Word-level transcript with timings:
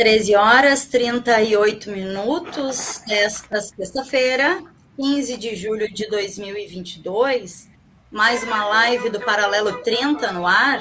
13 0.00 0.34
horas 0.34 0.86
38 0.86 1.90
minutos 1.90 3.02
desta 3.06 3.60
sexta-feira, 3.60 4.64
15 4.96 5.36
de 5.36 5.54
julho 5.54 5.92
de 5.92 6.08
2022. 6.08 7.68
Mais 8.10 8.42
uma 8.42 8.64
live 8.64 9.10
do 9.10 9.20
Paralelo 9.20 9.82
30 9.82 10.32
no 10.32 10.46
ar, 10.46 10.80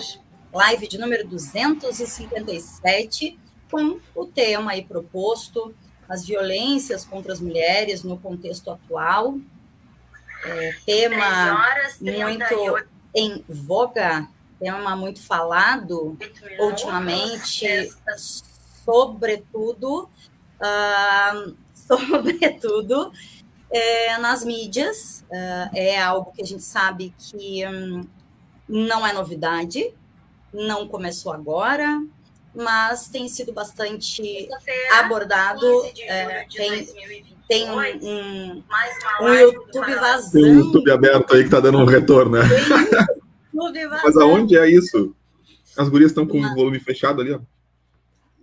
live 0.53 0.87
de 0.87 0.97
número 0.97 1.27
257, 1.27 3.37
com 3.69 3.99
o 4.15 4.25
tema 4.25 4.71
aí 4.71 4.85
proposto, 4.85 5.75
as 6.07 6.25
violências 6.25 7.03
contra 7.03 7.33
as 7.33 7.41
mulheres 7.41 8.03
no 8.03 8.17
contexto 8.17 8.71
atual. 8.71 9.37
É, 10.45 10.75
tema 10.85 11.67
muito 11.99 12.87
em 13.13 13.43
voga, 13.49 14.29
tema 14.61 14.95
muito 14.95 15.21
falado 15.21 16.17
ultimamente 16.57 17.67
sobretudo, 18.89 20.09
uh, 20.59 21.55
sobretudo 21.73 23.11
é, 23.71 24.17
nas 24.17 24.43
mídias. 24.43 25.23
Uh, 25.29 25.69
é 25.75 26.01
algo 26.01 26.31
que 26.31 26.41
a 26.41 26.45
gente 26.45 26.63
sabe 26.63 27.13
que 27.17 27.65
um, 27.67 28.03
não 28.67 29.05
é 29.05 29.13
novidade, 29.13 29.93
não 30.51 30.87
começou 30.87 31.31
agora, 31.31 32.01
mas 32.55 33.07
tem 33.09 33.27
sido 33.27 33.53
bastante 33.53 34.49
abordado. 34.99 35.65
É, 35.99 36.45
tem, 36.51 36.87
tem 37.47 37.69
um, 37.69 37.79
um, 37.79 38.63
um 39.21 39.33
YouTube 39.33 39.95
vazando. 39.95 40.31
Tem 40.31 40.51
um 40.51 40.59
YouTube 40.65 40.91
aberto 40.91 41.33
aí 41.33 41.41
que 41.41 41.47
está 41.47 41.59
dando 41.59 41.77
um 41.77 41.85
retorno, 41.85 42.37
né? 42.37 42.43
Mas 44.03 44.15
aonde 44.15 44.57
é 44.57 44.69
isso? 44.69 45.13
As 45.77 45.89
gurias 45.89 46.11
estão 46.11 46.25
com 46.25 46.39
o 46.39 46.55
volume 46.55 46.79
fechado 46.79 47.21
ali, 47.21 47.33
ó. 47.33 47.39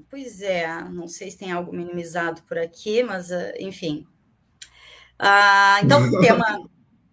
Pois 0.09 0.41
é, 0.41 0.67
não 0.85 1.09
sei 1.09 1.31
se 1.31 1.39
tem 1.39 1.53
algo 1.53 1.73
minimizado 1.73 2.43
por 2.43 2.59
aqui, 2.59 3.03
mas 3.03 3.31
uh, 3.31 3.53
enfim. 3.59 4.07
Uh, 5.21 5.85
então, 5.85 6.01
um 6.01 6.19
tema 6.21 6.69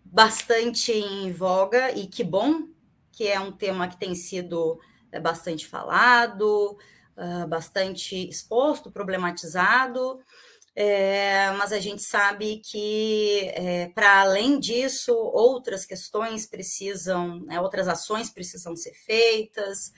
bastante 0.06 0.92
em 0.92 1.32
voga, 1.32 1.92
e 1.92 2.08
que 2.08 2.24
bom 2.24 2.74
que 3.14 3.28
é 3.28 3.40
um 3.40 3.52
tema 3.52 3.88
que 3.88 3.98
tem 3.98 4.16
sido 4.16 4.80
é, 5.12 5.20
bastante 5.20 5.68
falado, 5.68 6.78
uh, 7.16 7.48
bastante 7.48 8.28
exposto, 8.28 8.92
problematizado, 8.92 10.20
é, 10.76 11.52
mas 11.52 11.72
a 11.72 11.80
gente 11.80 12.02
sabe 12.02 12.60
que, 12.66 13.52
é, 13.54 13.90
para 13.90 14.22
além 14.22 14.60
disso, 14.60 15.14
outras 15.14 15.86
questões 15.86 16.48
precisam, 16.48 17.42
né, 17.42 17.62
outras 17.62 17.88
ações 17.88 18.32
precisam 18.32 18.76
ser 18.76 18.94
feitas, 18.94 19.94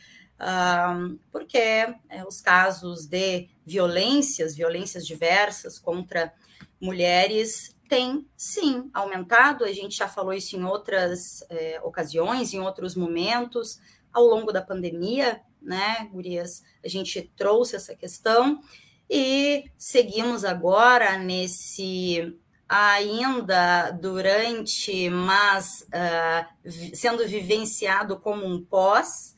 porque 1.31 1.57
é, 1.57 2.23
os 2.27 2.41
casos 2.41 3.05
de 3.05 3.49
violências, 3.65 4.55
violências 4.55 5.05
diversas 5.05 5.79
contra 5.79 6.33
mulheres, 6.79 7.75
têm 7.87 8.27
sim 8.35 8.89
aumentado. 8.93 9.63
A 9.63 9.71
gente 9.71 9.95
já 9.95 10.07
falou 10.07 10.33
isso 10.33 10.55
em 10.55 10.63
outras 10.63 11.43
é, 11.49 11.79
ocasiões, 11.83 12.53
em 12.53 12.59
outros 12.59 12.95
momentos, 12.95 13.79
ao 14.11 14.25
longo 14.25 14.51
da 14.51 14.61
pandemia, 14.61 15.41
né, 15.61 16.09
Gurias? 16.11 16.63
A 16.83 16.87
gente 16.87 17.21
trouxe 17.35 17.75
essa 17.75 17.95
questão 17.95 18.61
e 19.09 19.65
seguimos 19.77 20.43
agora 20.43 21.17
nesse 21.17 22.35
ainda 22.67 23.91
durante, 23.91 25.09
mas 25.09 25.87
uh, 25.89 26.95
sendo 26.95 27.27
vivenciado 27.27 28.19
como 28.19 28.45
um 28.45 28.63
pós, 28.63 29.34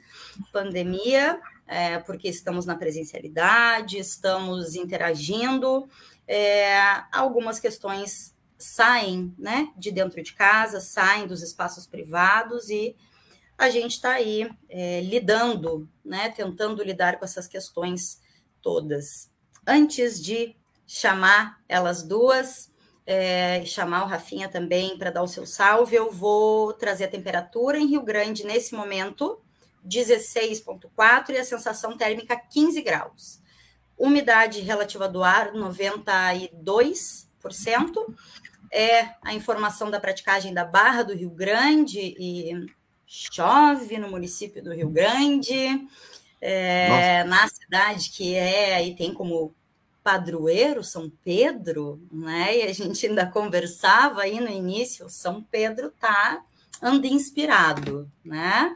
pandemia, 0.51 1.39
é, 1.67 1.99
porque 1.99 2.27
estamos 2.27 2.65
na 2.65 2.75
presencialidade, 2.75 3.97
estamos 3.97 4.75
interagindo, 4.75 5.87
é, 6.27 6.79
algumas 7.11 7.59
questões 7.59 8.35
saem 8.57 9.33
né, 9.37 9.71
de 9.77 9.91
dentro 9.91 10.21
de 10.21 10.33
casa, 10.33 10.79
saem 10.79 11.27
dos 11.27 11.41
espaços 11.41 11.85
privados 11.85 12.69
e 12.69 12.95
a 13.57 13.69
gente 13.69 13.93
está 13.93 14.11
aí 14.11 14.49
é, 14.69 15.01
lidando, 15.01 15.89
né, 16.03 16.29
tentando 16.29 16.83
lidar 16.83 17.17
com 17.17 17.25
essas 17.25 17.47
questões 17.47 18.21
todas. 18.61 19.31
Antes 19.65 20.21
de 20.21 20.55
chamar 20.85 21.59
elas 21.67 22.03
duas, 22.03 22.71
é, 23.05 23.63
chamar 23.65 24.03
o 24.03 24.07
Rafinha 24.07 24.49
também 24.49 24.97
para 24.97 25.11
dar 25.11 25.23
o 25.23 25.27
seu 25.27 25.45
salve, 25.45 25.95
eu 25.95 26.11
vou 26.11 26.73
trazer 26.73 27.05
a 27.05 27.09
temperatura 27.09 27.77
em 27.77 27.87
Rio 27.87 28.03
Grande 28.03 28.45
nesse 28.45 28.75
momento, 28.75 29.41
16,4 29.85 31.29
e 31.29 31.37
a 31.37 31.43
sensação 31.43 31.97
térmica 31.97 32.35
15 32.35 32.81
graus. 32.81 33.39
Umidade 33.97 34.61
relativa 34.61 35.09
do 35.09 35.23
ar 35.23 35.53
92%. 35.53 38.15
É 38.71 39.09
a 39.23 39.33
informação 39.33 39.89
da 39.89 39.99
praticagem 39.99 40.53
da 40.53 40.65
Barra 40.65 41.03
do 41.03 41.15
Rio 41.15 41.29
Grande 41.29 41.99
e 41.99 42.67
chove 43.05 43.97
no 43.97 44.09
município 44.09 44.61
do 44.61 44.73
Rio 44.73 44.89
Grande, 44.89 45.87
é, 46.41 47.23
na 47.23 47.47
cidade 47.47 48.09
que 48.09 48.35
é 48.35 48.85
e 48.85 48.95
tem 48.95 49.13
como 49.13 49.55
padroeiro 50.03 50.83
São 50.83 51.09
Pedro, 51.23 52.01
né? 52.11 52.59
E 52.59 52.63
a 52.63 52.73
gente 52.73 53.05
ainda 53.05 53.25
conversava 53.25 54.21
aí 54.21 54.39
no 54.39 54.49
início, 54.49 55.09
São 55.09 55.41
Pedro 55.41 55.91
tá 55.91 56.43
anda 56.81 57.07
inspirado, 57.07 58.09
né? 58.23 58.75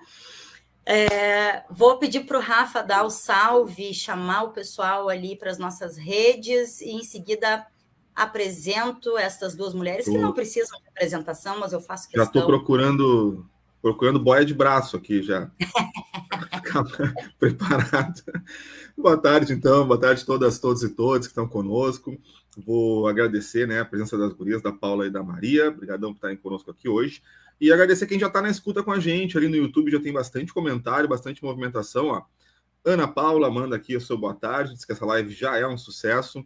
É, 0.86 1.64
vou 1.69 1.97
pedir 1.97 2.22
para 2.22 2.38
o 2.38 2.42
Rafa 2.42 2.81
dar 2.81 3.03
o 3.03 3.09
salve, 3.09 3.94
chamar 3.94 4.44
o 4.44 4.52
pessoal 4.52 5.09
ali 5.09 5.36
para 5.36 5.52
as 5.52 5.58
nossas 5.58 5.97
redes 5.97 6.81
e 6.81 6.92
em 6.92 7.03
seguida 7.03 7.66
apresento 8.16 9.18
essas 9.18 9.56
duas 9.56 9.74
mulheres 9.74 10.06
que 10.06 10.18
não 10.18 10.34
precisam 10.34 10.80
de 10.81 10.90
apresentação, 10.90 11.59
mas 11.59 11.72
eu 11.72 11.80
faço 11.80 12.08
questão. 12.08 12.24
Já 12.24 12.28
estou 12.28 12.46
procurando 12.46 13.46
procurando 13.81 14.20
boia 14.20 14.46
de 14.46 14.53
braço 14.53 14.96
aqui 14.96 15.24
já. 15.24 15.50
preparado. 17.40 18.22
Boa 18.97 19.18
tarde, 19.18 19.53
então. 19.53 19.88
Boa 19.88 20.00
tarde 20.00 20.22
a 20.22 20.25
todas, 20.25 20.59
todos 20.59 20.84
e 20.84 20.90
todos 20.90 21.28
que 21.28 21.31
estão 21.31 21.47
conosco. 21.47 22.18
Vou 22.58 23.08
agradecer 23.08 23.68
né, 23.68 23.80
a 23.80 23.86
presença 23.86 24.18
das 24.18 24.34
gurias, 24.34 24.62
da 24.62 24.72
Paula 24.72 25.08
e 25.08 25.09
da 25.09 25.24
Maria. 25.24 25.70
Obrigadão 25.70 26.12
por 26.12 26.18
estarem 26.18 26.38
conosco 26.38 26.70
aqui 26.70 26.88
hoje. 26.88 27.22
E 27.62 27.72
agradecer 27.72 28.08
quem 28.08 28.18
já 28.18 28.26
está 28.26 28.42
na 28.42 28.50
escuta 28.50 28.82
com 28.82 28.92
a 28.92 29.00
gente. 29.00 29.38
Ali 29.38 29.48
no 29.48 29.56
YouTube 29.56 29.92
já 29.92 30.00
tem 30.00 30.12
bastante 30.12 30.52
comentário, 30.52 31.08
bastante 31.08 31.44
movimentação. 31.44 32.08
Ó. 32.08 32.24
Ana 32.84 33.08
Paula 33.08 33.52
manda 33.52 33.76
aqui 33.76 33.96
a 33.96 34.00
sua 34.00 34.18
boa 34.18 34.34
tarde, 34.34 34.74
diz 34.74 34.84
que 34.84 34.91
essa 34.91 35.06
live 35.06 35.32
já 35.32 35.56
é 35.58 35.68
um 35.68 35.78
sucesso. 35.78 36.44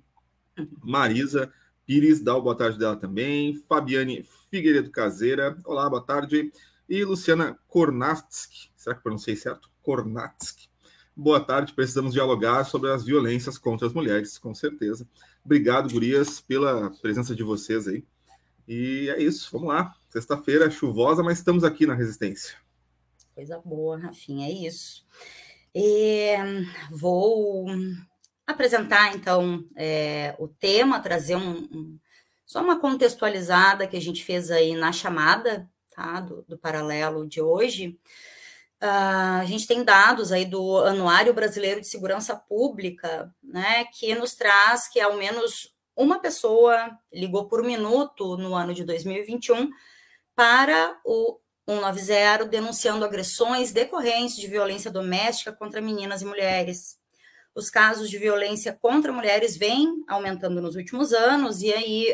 Marisa 0.84 1.50
Pires 1.86 2.20
dá 2.20 2.36
o 2.36 2.42
boa 2.42 2.54
tarde 2.54 2.78
dela 2.78 2.98
também. 2.98 3.56
Fabiane 3.70 4.28
Figueiredo 4.52 4.92
Caseira, 4.92 5.58
olá, 5.64 5.90
boa 5.90 6.04
tarde. 6.04 6.52
E 6.90 7.06
Luciana 7.06 7.58
Kornatsky, 7.66 8.70
será 8.76 8.94
que 8.94 9.02
pronunciei 9.02 9.38
certo? 9.38 9.72
Kornatsky. 9.82 10.68
Boa 11.16 11.40
tarde, 11.40 11.72
precisamos 11.72 12.12
dialogar 12.12 12.66
sobre 12.66 12.92
as 12.92 13.06
violências 13.06 13.58
contra 13.58 13.88
as 13.88 13.94
mulheres, 13.94 14.38
com 14.38 14.54
certeza. 14.54 15.08
Obrigado, 15.46 15.90
gurias, 15.90 16.42
pela 16.42 16.92
presença 17.02 17.34
de 17.34 17.42
vocês 17.42 17.88
aí. 17.88 18.04
E 18.68 19.10
é 19.10 19.22
isso, 19.22 19.50
vamos 19.52 19.68
lá. 19.68 19.94
Sexta-feira 20.10 20.70
chuvosa, 20.72 21.22
mas 21.22 21.38
estamos 21.38 21.64
aqui 21.64 21.86
na 21.86 21.94
Resistência. 21.94 22.56
Coisa 23.34 23.60
boa, 23.64 23.98
Rafinha, 23.98 24.48
é 24.48 24.52
isso. 24.52 25.06
E, 25.74 26.36
vou 26.90 27.66
apresentar, 28.48 29.14
então, 29.16 29.66
é, 29.76 30.36
o 30.40 30.48
tema, 30.48 31.00
trazer 31.00 31.36
um, 31.36 31.58
um, 31.72 32.00
só 32.46 32.62
uma 32.62 32.80
contextualizada 32.80 33.88
que 33.88 33.98
a 33.98 34.02
gente 34.02 34.24
fez 34.24 34.50
aí 34.50 34.74
na 34.76 34.92
chamada 34.92 35.70
tá, 35.94 36.22
do, 36.22 36.44
do 36.48 36.58
paralelo 36.58 37.28
de 37.28 37.42
hoje. 37.42 38.00
Uh, 38.82 39.42
a 39.42 39.46
gente 39.46 39.66
tem 39.66 39.84
dados 39.84 40.32
aí 40.32 40.46
do 40.46 40.78
Anuário 40.80 41.34
Brasileiro 41.34 41.82
de 41.82 41.88
Segurança 41.88 42.36
Pública, 42.36 43.34
né, 43.44 43.86
que 43.86 44.14
nos 44.16 44.36
traz 44.36 44.88
que 44.88 45.00
ao 45.00 45.18
menos 45.18 45.75
uma 45.96 46.20
pessoa 46.20 46.98
ligou 47.14 47.48
por 47.48 47.64
minuto 47.64 48.38
no 48.38 48.56
ano 48.56 48.74
de 48.74 48.84
2021 48.84 49.70
para 50.36 51.00
o 51.06 51.40
190 51.68 52.46
denunciando 52.46 53.06
agressões 53.06 53.72
decorrentes 53.72 54.36
de 54.36 54.48
violência 54.48 54.92
doméstica 54.92 55.52
contra 55.52 55.82
meninas 55.82 56.22
e 56.22 56.26
mulheres. 56.26 57.00
Os 57.56 57.70
casos 57.70 58.10
de 58.10 58.18
violência 58.18 58.74
contra 58.74 59.14
mulheres 59.14 59.56
vêm 59.56 60.04
aumentando 60.08 60.62
nos 60.62 60.76
últimos 60.76 61.14
anos, 61.14 61.62
e 61.62 61.74
aí 61.74 62.14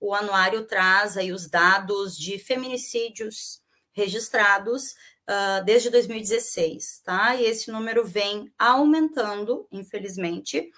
o 0.00 0.14
anuário 0.14 0.66
traz 0.66 1.16
aí 1.16 1.32
os 1.32 1.48
dados 1.48 2.16
de 2.16 2.38
feminicídios 2.38 3.62
registrados 3.92 4.94
uh, 5.28 5.64
desde 5.64 5.88
2016, 5.90 7.00
tá? 7.04 7.34
E 7.36 7.44
esse 7.44 7.70
número 7.70 8.04
vem 8.04 8.52
aumentando, 8.58 9.66
infelizmente. 9.70 10.70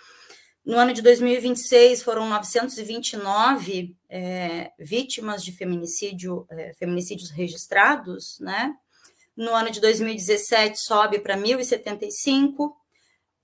No 0.66 0.78
ano 0.80 0.92
de 0.92 1.00
2026 1.00 2.02
foram 2.02 2.28
929 2.28 3.96
é, 4.10 4.72
vítimas 4.76 5.44
de 5.44 5.52
feminicídio, 5.52 6.44
é, 6.50 6.74
feminicídios 6.74 7.30
registrados, 7.30 8.40
né? 8.40 8.74
No 9.36 9.54
ano 9.54 9.70
de 9.70 9.80
2017 9.80 10.76
sobe 10.80 11.20
para 11.20 11.36
1.075. 11.36 12.72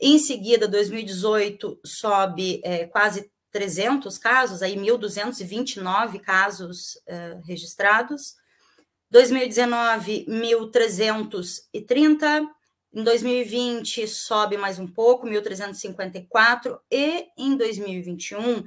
Em 0.00 0.18
seguida, 0.18 0.66
2018 0.66 1.78
sobe 1.84 2.60
é, 2.64 2.86
quase 2.86 3.30
300 3.52 4.18
casos, 4.18 4.60
aí 4.60 4.74
1.229 4.74 6.18
casos 6.18 7.00
é, 7.06 7.38
registrados. 7.44 8.34
2019, 9.10 10.26
1.330. 10.28 12.48
Em 12.94 13.02
2020, 13.02 14.06
sobe 14.06 14.58
mais 14.58 14.78
um 14.78 14.86
pouco, 14.86 15.26
1.354. 15.26 16.78
E 16.90 17.26
em 17.38 17.56
2021, 17.56 18.58
uh, 18.58 18.64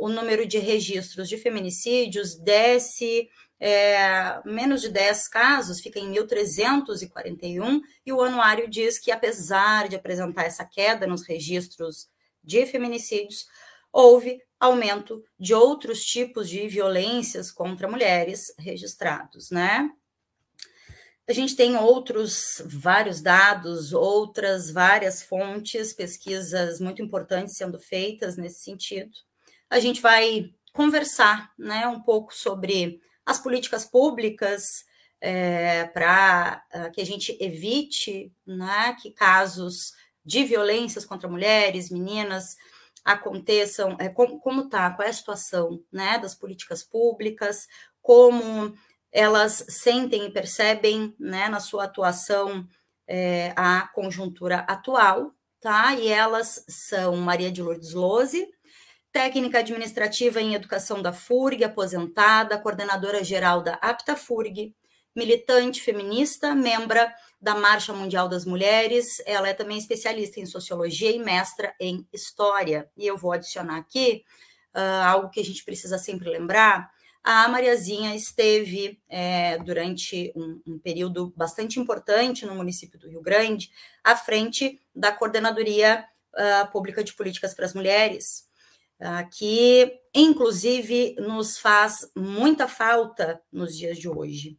o 0.00 0.08
número 0.08 0.44
de 0.44 0.58
registros 0.58 1.28
de 1.28 1.36
feminicídios 1.36 2.34
desce 2.34 3.28
é, 3.60 4.40
menos 4.44 4.80
de 4.80 4.88
10 4.88 5.28
casos, 5.28 5.80
fica 5.80 5.98
em 5.98 6.12
1.341, 6.12 7.80
e 8.06 8.12
o 8.12 8.20
anuário 8.22 8.68
diz 8.68 8.98
que, 8.98 9.10
apesar 9.10 9.88
de 9.88 9.96
apresentar 9.96 10.44
essa 10.44 10.64
queda 10.64 11.06
nos 11.06 11.26
registros 11.26 12.08
de 12.42 12.66
feminicídios, 12.66 13.46
houve 13.92 14.40
aumento 14.60 15.22
de 15.38 15.54
outros 15.54 16.04
tipos 16.04 16.48
de 16.48 16.66
violências 16.68 17.50
contra 17.50 17.88
mulheres 17.88 18.52
registrados, 18.58 19.50
né? 19.50 19.90
A 21.28 21.32
gente 21.34 21.54
tem 21.54 21.76
outros 21.76 22.62
vários 22.64 23.20
dados, 23.20 23.92
outras 23.92 24.70
várias 24.70 25.22
fontes, 25.22 25.92
pesquisas 25.92 26.80
muito 26.80 27.02
importantes 27.02 27.54
sendo 27.54 27.78
feitas 27.78 28.38
nesse 28.38 28.60
sentido. 28.60 29.10
A 29.68 29.78
gente 29.78 30.00
vai 30.00 30.50
conversar, 30.72 31.52
né, 31.58 31.86
um 31.86 32.00
pouco 32.00 32.34
sobre 32.34 32.98
as 33.26 33.38
políticas 33.38 33.84
públicas 33.84 34.86
é, 35.20 35.84
para 35.84 36.64
uh, 36.74 36.90
que 36.92 37.00
a 37.02 37.04
gente 37.04 37.36
evite, 37.38 38.32
né, 38.46 38.96
que 39.02 39.10
casos 39.10 39.92
de 40.24 40.44
violências 40.44 41.04
contra 41.04 41.28
mulheres, 41.28 41.90
meninas, 41.90 42.56
aconteçam, 43.04 43.96
é, 44.00 44.08
como 44.08 44.62
está, 44.62 44.90
qual 44.92 45.06
é 45.06 45.10
a 45.10 45.14
situação 45.14 45.82
né, 45.92 46.18
das 46.18 46.34
políticas 46.34 46.82
públicas, 46.82 47.66
como 48.00 48.74
elas 49.12 49.64
sentem 49.68 50.26
e 50.26 50.30
percebem 50.30 51.14
né, 51.18 51.48
na 51.48 51.60
sua 51.60 51.84
atuação 51.84 52.66
é, 53.06 53.52
a 53.56 53.88
conjuntura 53.94 54.58
atual, 54.60 55.32
tá? 55.60 55.94
E 55.94 56.08
elas 56.08 56.64
são 56.68 57.16
Maria 57.16 57.50
de 57.50 57.62
Lourdes 57.62 57.94
Lose, 57.94 58.46
técnica 59.10 59.60
administrativa 59.60 60.40
em 60.40 60.54
educação 60.54 61.00
da 61.00 61.12
FURG, 61.12 61.64
aposentada, 61.64 62.58
coordenadora 62.58 63.24
geral 63.24 63.62
da 63.62 63.74
APTA 63.74 64.14
FURG, 64.14 64.74
militante 65.16 65.82
feminista, 65.82 66.54
membra 66.54 67.12
da 67.40 67.54
Marcha 67.54 67.92
Mundial 67.92 68.28
das 68.28 68.44
Mulheres. 68.44 69.20
Ela 69.26 69.48
é 69.48 69.54
também 69.54 69.78
especialista 69.78 70.38
em 70.38 70.46
sociologia 70.46 71.10
e 71.10 71.18
mestra 71.18 71.74
em 71.80 72.06
história. 72.12 72.88
E 72.96 73.06
eu 73.06 73.16
vou 73.16 73.32
adicionar 73.32 73.78
aqui 73.78 74.22
uh, 74.76 75.04
algo 75.04 75.30
que 75.30 75.40
a 75.40 75.44
gente 75.44 75.64
precisa 75.64 75.98
sempre 75.98 76.28
lembrar. 76.28 76.90
A 77.30 77.46
Mariazinha 77.46 78.16
esteve 78.16 78.98
é, 79.06 79.58
durante 79.58 80.32
um, 80.34 80.62
um, 80.66 80.78
período 80.78 81.30
bastante 81.36 81.78
importante 81.78 82.46
no 82.46 82.54
município 82.54 82.98
do 82.98 83.06
Rio 83.06 83.20
Grande, 83.20 83.70
à 84.02 84.16
frente 84.16 84.80
da 84.94 85.12
Coordenadoria 85.12 86.06
uh, 86.32 86.72
Pública 86.72 87.04
de 87.04 87.12
Políticas 87.12 87.52
para 87.52 87.66
as 87.66 87.74
Mulheres, 87.74 88.48
uh, 88.98 89.28
que 89.30 90.00
inclusive 90.14 91.16
nos 91.18 91.58
faz 91.58 92.10
muita 92.16 92.66
falta 92.66 93.42
nos 93.52 93.76
dias 93.76 93.98
de 93.98 94.08
hoje. 94.08 94.56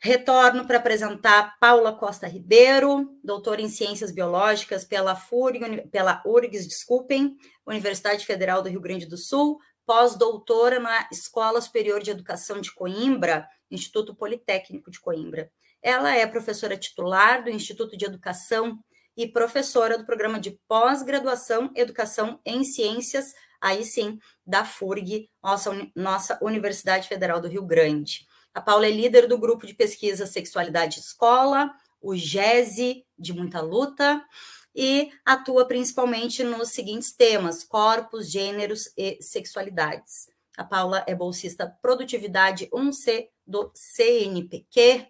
Retorno 0.00 0.66
para 0.66 0.78
apresentar 0.78 1.58
Paula 1.60 1.92
Costa 1.92 2.26
Ribeiro, 2.26 3.14
doutora 3.22 3.60
em 3.60 3.68
Ciências 3.68 4.10
Biológicas 4.10 4.86
pela 4.86 5.14
FURG, 5.14 5.86
pela 5.92 6.22
URGS, 6.24 6.66
desculpem, 6.66 7.36
Universidade 7.66 8.24
Federal 8.24 8.62
do 8.62 8.70
Rio 8.70 8.80
Grande 8.80 9.04
do 9.04 9.18
Sul, 9.18 9.58
pós-doutora 9.86 10.78
na 10.78 11.08
Escola 11.12 11.60
Superior 11.60 12.02
de 12.02 12.10
Educação 12.10 12.60
de 12.60 12.72
Coimbra, 12.74 13.46
Instituto 13.70 14.14
Politécnico 14.14 14.90
de 14.90 15.00
Coimbra. 15.00 15.50
Ela 15.82 16.16
é 16.16 16.26
professora 16.26 16.76
titular 16.76 17.44
do 17.44 17.50
Instituto 17.50 17.96
de 17.96 18.04
Educação 18.04 18.78
e 19.16 19.28
professora 19.28 19.96
do 19.98 20.06
programa 20.06 20.40
de 20.40 20.58
pós-graduação 20.66 21.70
Educação 21.74 22.40
em 22.44 22.64
Ciências, 22.64 23.32
aí 23.60 23.84
sim, 23.84 24.18
da 24.46 24.64
FURG, 24.64 25.30
nossa, 25.42 25.70
nossa 25.94 26.38
Universidade 26.42 27.08
Federal 27.08 27.40
do 27.40 27.48
Rio 27.48 27.64
Grande. 27.64 28.26
A 28.52 28.60
Paula 28.60 28.86
é 28.86 28.90
líder 28.90 29.26
do 29.26 29.38
grupo 29.38 29.66
de 29.66 29.74
pesquisa 29.74 30.26
Sexualidade 30.26 31.00
Escola, 31.00 31.70
o 32.00 32.14
GESE, 32.14 33.04
de 33.18 33.32
muita 33.32 33.60
luta, 33.60 34.22
e 34.74 35.10
atua 35.24 35.66
principalmente 35.66 36.42
nos 36.42 36.70
seguintes 36.70 37.12
temas: 37.12 37.64
corpos, 37.64 38.30
gêneros 38.30 38.92
e 38.96 39.18
sexualidades. 39.22 40.28
A 40.56 40.64
Paula 40.64 41.04
é 41.06 41.14
bolsista 41.14 41.66
Produtividade 41.82 42.68
1C 42.72 43.28
do 43.46 43.70
CNPq 43.74 45.06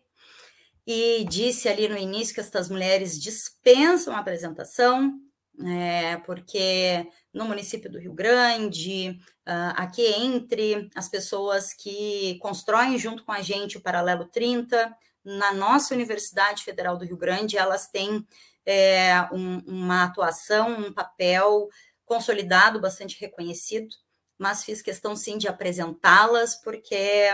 e 0.87 1.25
disse 1.29 1.69
ali 1.69 1.89
no 1.89 1.97
início 1.97 2.35
que 2.35 2.41
estas 2.41 2.69
mulheres 2.69 3.21
dispensam 3.21 4.15
a 4.15 4.19
apresentação, 4.19 5.19
é, 5.67 6.17
porque 6.19 7.06
no 7.33 7.47
município 7.47 7.91
do 7.91 7.99
Rio 7.99 8.13
Grande, 8.13 9.19
uh, 9.47 9.73
aqui 9.77 10.03
entre 10.03 10.91
as 10.94 11.09
pessoas 11.09 11.73
que 11.73 12.39
constroem 12.41 12.99
junto 12.99 13.25
com 13.25 13.33
a 13.33 13.41
gente 13.41 13.77
o 13.79 13.81
Paralelo 13.81 14.27
30, 14.27 14.94
na 15.25 15.55
nossa 15.55 15.94
Universidade 15.94 16.65
Federal 16.65 16.99
do 16.99 17.05
Rio 17.05 17.17
Grande, 17.17 17.56
elas 17.56 17.89
têm 17.89 18.27
é, 18.67 19.29
um, 19.33 19.59
uma 19.67 20.05
atuação, 20.05 20.71
um 20.71 20.93
papel 20.93 21.69
consolidado, 22.05 22.81
bastante 22.81 23.19
reconhecido, 23.21 23.94
mas 24.39 24.65
fiz 24.65 24.83
questão 24.83 25.15
sim 25.15 25.39
de 25.39 25.49
apresentá-las, 25.49 26.56
porque 26.56 27.29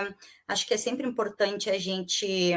acho 0.46 0.66
que 0.66 0.74
é 0.74 0.76
sempre 0.76 1.06
importante 1.06 1.70
a 1.70 1.78
gente 1.78 2.54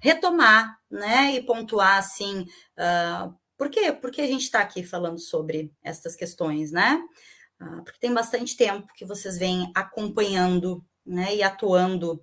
retomar 0.00 0.78
né, 0.90 1.34
e 1.34 1.42
pontuar 1.42 1.98
assim. 1.98 2.46
Uh, 2.76 3.34
por 3.56 3.70
quê? 3.70 3.92
Porque 3.92 4.20
a 4.20 4.26
gente 4.26 4.42
está 4.42 4.60
aqui 4.60 4.82
falando 4.82 5.18
sobre 5.18 5.72
essas 5.82 6.14
questões, 6.14 6.70
né? 6.72 7.02
Ah, 7.58 7.80
porque 7.82 7.98
tem 7.98 8.12
bastante 8.12 8.54
tempo 8.56 8.92
que 8.94 9.06
vocês 9.06 9.38
vêm 9.38 9.70
acompanhando 9.74 10.84
né, 11.04 11.34
e 11.34 11.42
atuando 11.42 12.22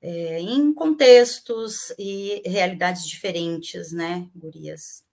é, 0.00 0.40
em 0.40 0.74
contextos 0.74 1.94
e 1.98 2.42
realidades 2.44 3.06
diferentes, 3.06 3.92
né, 3.92 4.28
gurias? 4.34 5.04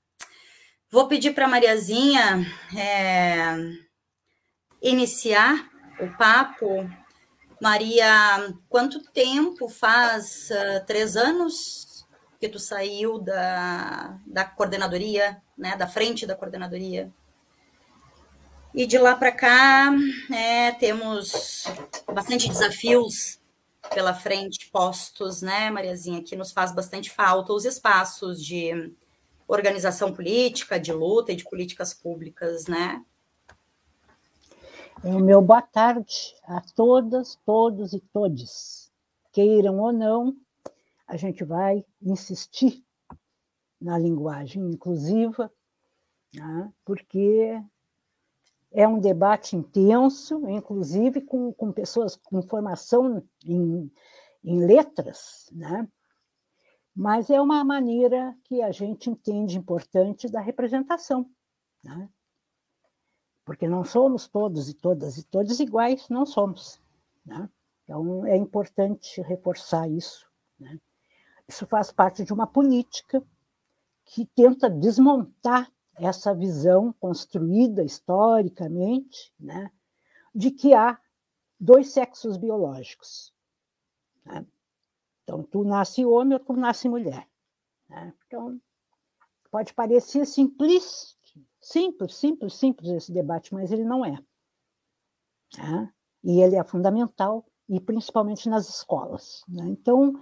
Vou 0.92 1.08
pedir 1.08 1.34
para 1.34 1.46
a 1.46 1.48
Mariazinha 1.48 2.46
é, 2.78 3.56
iniciar 4.82 5.70
o 6.02 6.18
papo. 6.18 6.86
Maria, 7.62 8.54
quanto 8.68 9.02
tempo 9.02 9.70
faz? 9.70 10.50
Uh, 10.50 10.86
três 10.86 11.16
anos 11.16 12.06
que 12.42 12.50
tu 12.50 12.60
saiu 12.60 13.20
da, 13.20 14.20
da 14.28 14.44
coordenadoria, 14.44 15.42
né, 15.58 15.78
da 15.78 15.88
frente 15.88 16.26
da 16.28 16.36
coordenadoria. 16.36 17.10
E 18.76 18.86
de 18.86 18.98
lá 18.98 19.16
para 19.16 19.32
cá, 19.32 19.94
é, 20.34 20.74
temos 20.74 21.64
bastante 22.14 22.50
desafios 22.50 23.40
pela 23.94 24.14
frente 24.14 24.70
postos, 24.70 25.42
né, 25.42 25.70
Mariazinha, 25.70 26.22
que 26.22 26.36
nos 26.36 26.52
faz 26.52 26.74
bastante 26.74 27.10
falta 27.10 27.54
os 27.54 27.64
espaços 27.64 28.44
de 28.44 28.94
organização 29.52 30.14
política, 30.14 30.80
de 30.80 30.94
luta 30.94 31.32
e 31.32 31.36
de 31.36 31.44
políticas 31.44 31.94
públicas, 31.94 32.68
né? 32.68 33.04
É 35.04 35.10
o 35.10 35.20
meu 35.20 35.42
boa 35.42 35.62
tarde 35.62 36.36
a 36.44 36.62
todas, 36.76 37.36
todos 37.46 37.92
e 37.94 38.00
todes, 38.00 38.92
queiram 39.32 39.80
ou 39.80 39.92
não, 39.92 40.38
a 41.08 41.18
gente 41.18 41.44
vai 41.44 41.84
insistir 42.02 42.86
na 43.80 43.98
linguagem 43.98 44.64
inclusiva, 44.64 45.52
né? 46.34 46.72
porque 46.86 47.60
é 48.72 48.88
um 48.88 49.00
debate 49.00 49.56
intenso, 49.56 50.48
inclusive 50.48 51.22
com, 51.22 51.52
com 51.52 51.72
pessoas 51.72 52.16
com 52.16 52.42
formação 52.42 53.24
em, 53.44 53.92
em 54.44 54.66
letras, 54.66 55.50
né? 55.52 55.88
Mas 56.96 57.30
é 57.30 57.40
uma 57.40 57.64
maneira 57.64 58.38
que 58.44 58.62
a 58.62 58.72
gente 58.72 59.10
entende 59.10 59.58
importante 59.58 60.30
da 60.30 60.42
representação. 60.42 61.30
Né? 61.84 62.10
Porque 63.46 63.68
não 63.68 63.84
somos 63.84 64.28
todos 64.28 64.70
e 64.70 64.74
todas 64.74 65.18
e 65.18 65.24
todos 65.24 65.60
iguais, 65.60 66.10
não 66.10 66.26
somos. 66.26 66.82
Né? 67.26 67.50
Então, 67.84 68.26
é 68.26 68.36
importante 68.36 69.22
reforçar 69.22 69.90
isso. 69.90 70.30
Né? 70.60 70.80
Isso 71.48 71.66
faz 71.66 71.92
parte 71.92 72.24
de 72.24 72.34
uma 72.34 72.48
política 72.48 73.24
que 74.06 74.26
tenta 74.26 74.70
desmontar 74.70 75.72
essa 75.96 76.34
visão 76.34 76.94
construída 76.94 77.84
historicamente 77.84 79.34
né, 79.40 79.72
de 80.34 80.52
que 80.52 80.74
há 80.74 81.00
dois 81.60 81.92
sexos 81.92 82.38
biológicos. 82.38 83.34
Né? 84.26 84.46
Então, 85.32 85.44
tu 85.44 85.64
nasce 85.64 86.06
homem 86.06 86.34
ou 86.34 86.40
tu 86.44 86.52
nasce 86.54 86.90
mulher. 86.90 87.26
Né? 87.90 88.14
Então, 88.28 88.60
pode 89.50 89.74
parecer 89.74 90.26
simples, 90.26 91.16
simples, 91.62 92.16
simples, 92.16 92.54
simples 92.54 92.90
esse 92.90 93.14
debate, 93.14 93.54
mas 93.54 93.72
ele 93.72 93.86
não 93.86 94.04
é. 94.04 94.18
Né? 95.58 95.90
E 96.22 96.42
ele 96.42 96.58
é 96.58 96.64
fundamental, 96.66 97.46
e 97.70 97.80
principalmente 97.80 98.50
nas 98.50 98.68
escolas. 98.68 99.42
Né? 99.48 99.70
Então, 99.70 100.22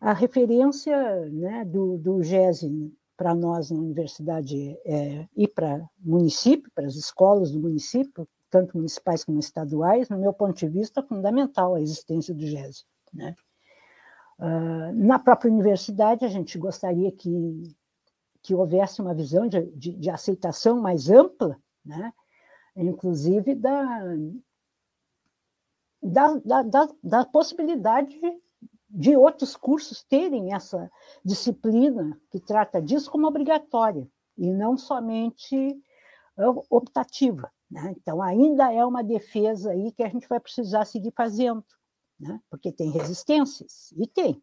a 0.00 0.12
referência 0.12 1.26
né, 1.30 1.64
do, 1.64 1.96
do 1.96 2.20
GESE 2.20 2.92
para 3.16 3.36
nós 3.36 3.70
na 3.70 3.78
universidade 3.78 4.76
é, 4.84 5.28
e 5.36 5.46
para 5.46 5.88
município, 6.00 6.72
para 6.74 6.86
as 6.86 6.96
escolas 6.96 7.52
do 7.52 7.60
município, 7.60 8.28
tanto 8.50 8.76
municipais 8.76 9.24
como 9.24 9.38
estaduais, 9.38 10.08
no 10.08 10.18
meu 10.18 10.32
ponto 10.32 10.56
de 10.56 10.68
vista, 10.68 10.98
é 10.98 11.06
fundamental 11.06 11.76
a 11.76 11.80
existência 11.80 12.34
do 12.34 12.44
GESE. 12.44 12.84
Né? 13.12 13.36
Uh, 14.38 14.92
na 14.94 15.18
própria 15.18 15.50
universidade, 15.50 16.24
a 16.24 16.28
gente 16.28 16.58
gostaria 16.58 17.10
que, 17.12 17.76
que 18.42 18.54
houvesse 18.54 19.00
uma 19.00 19.14
visão 19.14 19.46
de, 19.46 19.62
de, 19.72 19.92
de 19.92 20.10
aceitação 20.10 20.80
mais 20.80 21.08
ampla, 21.08 21.56
né? 21.84 22.12
inclusive 22.76 23.54
da, 23.54 24.16
da, 26.02 26.34
da, 26.44 26.62
da, 26.62 26.88
da 27.02 27.24
possibilidade 27.24 28.18
de 28.90 29.16
outros 29.16 29.56
cursos 29.56 30.04
terem 30.04 30.54
essa 30.54 30.90
disciplina 31.24 32.18
que 32.30 32.38
trata 32.38 32.80
disso 32.80 33.10
como 33.10 33.26
obrigatória 33.26 34.08
e 34.36 34.52
não 34.52 34.76
somente 34.76 35.80
optativa. 36.68 37.50
Né? 37.70 37.94
Então, 37.96 38.22
ainda 38.22 38.72
é 38.72 38.84
uma 38.84 39.02
defesa 39.02 39.72
aí 39.72 39.90
que 39.92 40.02
a 40.02 40.08
gente 40.08 40.28
vai 40.28 40.38
precisar 40.38 40.84
seguir 40.84 41.12
fazendo, 41.16 41.64
né? 42.18 42.40
porque 42.50 42.72
tem 42.72 42.90
resistências, 42.90 43.92
e 43.96 44.06
tem. 44.06 44.42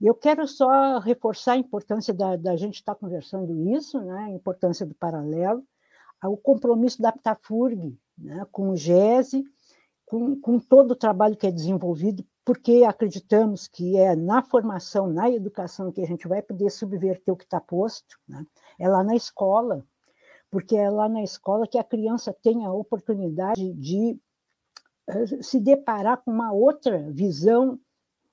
Eu 0.00 0.14
quero 0.14 0.46
só 0.46 0.98
reforçar 0.98 1.52
a 1.52 1.58
importância 1.58 2.12
da, 2.12 2.36
da 2.36 2.56
gente 2.56 2.74
estar 2.74 2.94
conversando 2.94 3.54
isso, 3.74 4.00
né? 4.00 4.24
a 4.24 4.30
importância 4.30 4.84
do 4.84 4.94
paralelo, 4.94 5.62
o 6.22 6.36
compromisso 6.36 7.00
da 7.00 7.10
Aptafurg 7.10 7.96
né? 8.16 8.46
com 8.50 8.70
o 8.70 8.76
GESE, 8.76 9.44
com, 10.06 10.38
com 10.40 10.58
todo 10.58 10.92
o 10.92 10.96
trabalho 10.96 11.36
que 11.36 11.46
é 11.46 11.50
desenvolvido 11.50 12.24
porque 12.44 12.84
acreditamos 12.84 13.66
que 13.66 13.96
é 13.96 14.14
na 14.14 14.42
formação, 14.42 15.06
na 15.06 15.30
educação, 15.30 15.90
que 15.90 16.02
a 16.02 16.06
gente 16.06 16.28
vai 16.28 16.42
poder 16.42 16.70
subverter 16.70 17.32
o 17.32 17.36
que 17.36 17.44
está 17.44 17.60
posto, 17.60 18.18
né? 18.28 18.44
é 18.78 18.86
lá 18.88 19.02
na 19.02 19.16
escola, 19.16 19.84
porque 20.50 20.76
é 20.76 20.90
lá 20.90 21.08
na 21.08 21.22
escola 21.22 21.66
que 21.66 21.78
a 21.78 21.84
criança 21.84 22.36
tem 22.42 22.66
a 22.66 22.72
oportunidade 22.72 23.72
de 23.72 24.18
se 25.42 25.60
deparar 25.60 26.22
com 26.22 26.30
uma 26.30 26.52
outra 26.52 27.10
visão 27.10 27.78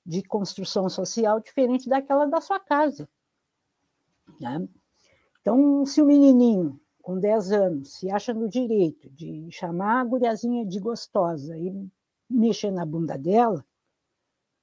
de 0.04 0.22
construção 0.22 0.88
social 0.88 1.40
diferente 1.40 1.88
daquela 1.88 2.26
da 2.26 2.40
sua 2.40 2.58
casa. 2.58 3.08
Né? 4.40 4.66
Então, 5.40 5.84
se 5.84 6.00
o 6.00 6.06
menininho 6.06 6.80
com 7.00 7.18
10 7.18 7.52
anos 7.52 7.94
se 7.94 8.10
acha 8.10 8.32
no 8.32 8.48
direito 8.48 9.10
de 9.10 9.50
chamar 9.50 10.00
a 10.00 10.04
guriazinha 10.04 10.64
de 10.64 10.78
gostosa 10.78 11.56
e 11.58 11.72
mexer 12.28 12.70
na 12.70 12.86
bunda 12.86 13.18
dela, 13.18 13.64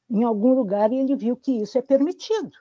em 0.10 0.24
algum 0.24 0.54
lugar 0.54 0.92
ele 0.92 1.16
viu 1.16 1.36
que 1.36 1.52
isso 1.52 1.78
é 1.78 1.82
permitido. 1.82 2.58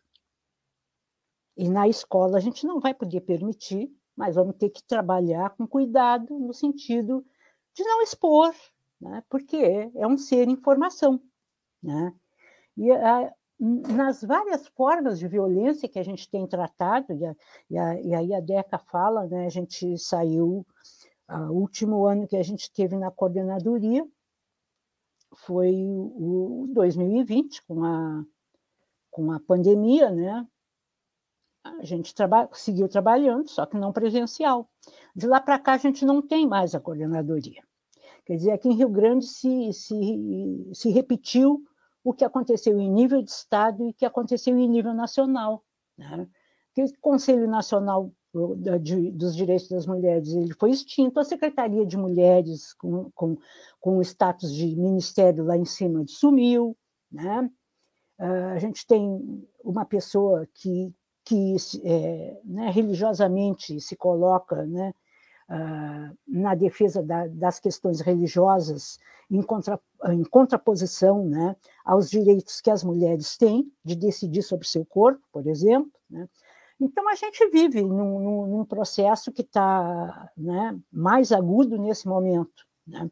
E 1.57 1.69
na 1.69 1.89
escola 1.89 2.37
a 2.37 2.41
gente 2.41 2.67
não 2.67 2.79
vai 2.79 2.93
poder 2.93 3.23
permitir, 3.23 3.91
mas 4.15 4.35
vamos 4.35 4.57
ter 4.57 4.71
que 4.71 4.83
trabalhar 4.83 5.51
com 5.51 5.67
cuidado 5.67 6.39
no 6.39 6.53
sentido 6.53 7.25
de 7.73 7.85
não 7.85 8.03
expor, 8.03 8.53
né? 9.01 9.23
porque 9.29 9.57
é 9.95 10.07
um 10.07 10.17
ser 10.17 10.49
em 10.49 10.57
formação. 10.57 11.21
Né? 11.83 12.15
E 12.77 12.91
a, 12.91 13.33
nas 13.59 14.23
várias 14.23 14.69
formas 14.69 15.19
de 15.19 15.27
violência 15.27 15.89
que 15.89 15.99
a 15.99 16.05
gente 16.05 16.29
tem 16.31 16.47
tratado, 16.47 17.13
e, 17.13 17.25
a, 17.25 17.37
e, 17.71 17.79
a, 17.79 18.01
e 18.01 18.15
aí 18.15 18.35
a 18.35 18.41
DECA 18.41 18.79
fala, 18.79 19.27
né? 19.27 19.47
a 19.47 19.51
gente 19.51 19.99
saiu, 19.99 20.67
o 21.29 21.53
último 21.53 22.07
ano 22.07 22.27
que 22.27 22.37
a 22.37 22.43
gente 22.43 22.73
teve 22.73 22.97
na 22.97 23.11
coordenadoria, 23.11 24.07
foi 25.37 25.75
o 25.75 26.69
2020, 26.73 27.63
com 27.65 27.85
a, 27.85 28.25
com 29.11 29.33
a 29.33 29.41
pandemia, 29.41 30.11
né? 30.11 30.47
A 31.63 31.85
gente 31.85 32.15
traba 32.15 32.49
seguiu 32.53 32.89
trabalhando, 32.89 33.49
só 33.49 33.67
que 33.67 33.77
não 33.77 33.93
presencial. 33.93 34.71
De 35.15 35.27
lá 35.27 35.41
para 35.41 35.59
cá, 35.59 35.75
a 35.75 35.79
gente 35.79 36.05
não 36.05 36.23
tem 36.23 36.47
mais 36.47 36.75
a 36.75 36.81
coordenadoria. 36.81 37.63
Quer 38.29 38.37
dizer, 38.37 38.51
aqui 38.51 38.69
em 38.69 38.75
Rio 38.75 38.91
Grande 38.91 39.25
se, 39.25 39.73
se, 39.73 40.71
se 40.75 40.91
repetiu 40.91 41.65
o 42.05 42.13
que 42.13 42.23
aconteceu 42.23 42.79
em 42.79 42.91
nível 42.91 43.23
de 43.23 43.31
Estado 43.31 43.83
e 43.83 43.89
o 43.89 43.95
que 43.95 44.05
aconteceu 44.05 44.55
em 44.59 44.69
nível 44.69 44.93
nacional. 44.93 45.65
Né? 45.97 46.29
Que 46.75 46.85
o 46.85 46.93
Conselho 47.01 47.49
Nacional 47.49 48.13
de, 48.83 49.11
dos 49.13 49.35
direitos 49.35 49.71
das 49.71 49.87
mulheres 49.87 50.29
ele 50.35 50.53
foi 50.53 50.73
extinto, 50.73 51.19
a 51.19 51.25
Secretaria 51.25 51.87
de 51.87 51.97
Mulheres, 51.97 52.75
com, 52.75 53.11
com, 53.13 53.39
com 53.81 53.97
o 53.97 54.03
status 54.03 54.53
de 54.53 54.77
ministério 54.77 55.43
lá 55.43 55.57
em 55.57 55.65
cima, 55.65 56.05
sumiu. 56.07 56.77
Né? 57.11 57.51
Uh, 58.19 58.53
a 58.53 58.59
gente 58.59 58.87
tem 58.87 59.43
uma 59.65 59.87
pessoa 59.87 60.47
que, 60.53 60.95
que 61.25 61.57
é, 61.83 62.39
né, 62.45 62.69
religiosamente 62.69 63.81
se 63.81 63.97
coloca 63.97 64.67
né, 64.67 64.93
na 66.27 66.55
defesa 66.55 67.03
da, 67.03 67.27
das 67.27 67.59
questões 67.59 68.01
religiosas, 68.01 68.99
em, 69.31 69.43
contra, 69.43 69.81
em 70.11 70.25
contraposição 70.25 71.25
né, 71.25 71.57
aos 71.85 72.11
direitos 72.11 72.61
que 72.61 72.71
as 72.71 72.85
mulheres 72.85 73.37
têm 73.37 73.71
de 73.85 73.95
decidir 73.95 74.43
sobre 74.43 74.67
seu 74.67 74.85
corpo, 74.85 75.23
por 75.33 75.47
exemplo. 75.47 75.93
Né? 76.11 76.29
Então, 76.81 77.09
a 77.09 77.15
gente 77.15 77.49
vive 77.51 77.83
num, 77.83 78.47
num 78.47 78.65
processo 78.65 79.33
que 79.33 79.43
está 79.43 80.31
né, 80.37 80.79
mais 80.93 81.33
agudo 81.33 81.79
nesse 81.79 82.07
momento. 82.07 82.67
Né? 82.87 83.11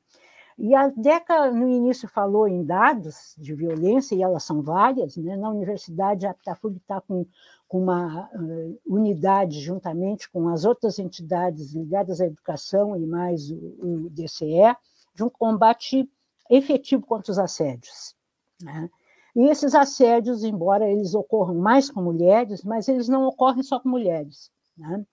E 0.59 0.75
a 0.75 0.89
DECA, 0.89 1.51
no 1.51 1.69
início, 1.69 2.09
falou 2.09 2.49
em 2.49 2.65
dados 2.65 3.35
de 3.37 3.55
violência, 3.55 4.15
e 4.15 4.23
elas 4.23 4.43
são 4.43 4.63
várias. 4.63 5.17
Né? 5.17 5.37
Na 5.37 5.51
universidade, 5.51 6.27
a 6.27 6.31
Aptafug 6.31 6.77
está 6.79 7.01
com, 7.01 7.27
com 7.69 7.83
uma 7.83 8.31
uh, 8.35 8.81
unidade, 8.87 9.61
juntamente 9.61 10.31
com 10.31 10.49
as 10.49 10.65
outras 10.65 10.99
entidades 10.99 11.75
ligadas 11.75 12.23
à 12.23 12.27
educação 12.27 12.97
e 12.97 13.07
mais 13.07 13.51
o, 13.51 13.57
o 13.57 14.11
DCE, 14.11 14.75
de 15.15 15.23
um 15.23 15.29
combate 15.29 16.09
efetivo 16.51 17.05
contra 17.05 17.33
os 17.33 17.39
assédios. 17.39 18.17
Né? 18.63 18.89
E 19.35 19.49
esses 19.49 19.75
assédios, 19.75 20.43
embora 20.43 20.89
eles 20.89 21.15
ocorram 21.15 21.55
mais 21.55 21.91
com 21.91 22.01
mulheres, 22.01 22.65
mas 22.65 22.89
eles 22.89 23.09
não 23.09 23.27
ocorrem 23.27 23.63
só 23.63 23.79
com 23.79 23.91
mulheres. 23.91 24.51
Né? 24.77 25.05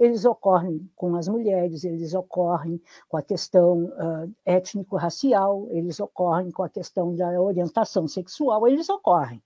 Eles 0.00 0.24
ocorrem 0.24 0.90
com 0.96 1.14
as 1.14 1.28
mulheres, 1.28 1.84
eles 1.84 2.14
ocorrem 2.14 2.80
com 3.06 3.18
a 3.18 3.22
questão 3.22 3.84
uh, 3.84 4.34
étnico-racial, 4.46 5.68
eles 5.70 6.00
ocorrem 6.00 6.50
com 6.50 6.62
a 6.62 6.70
questão 6.70 7.14
da 7.14 7.38
orientação 7.40 8.08
sexual, 8.08 8.66
eles 8.66 8.88
ocorrem. 8.88 9.42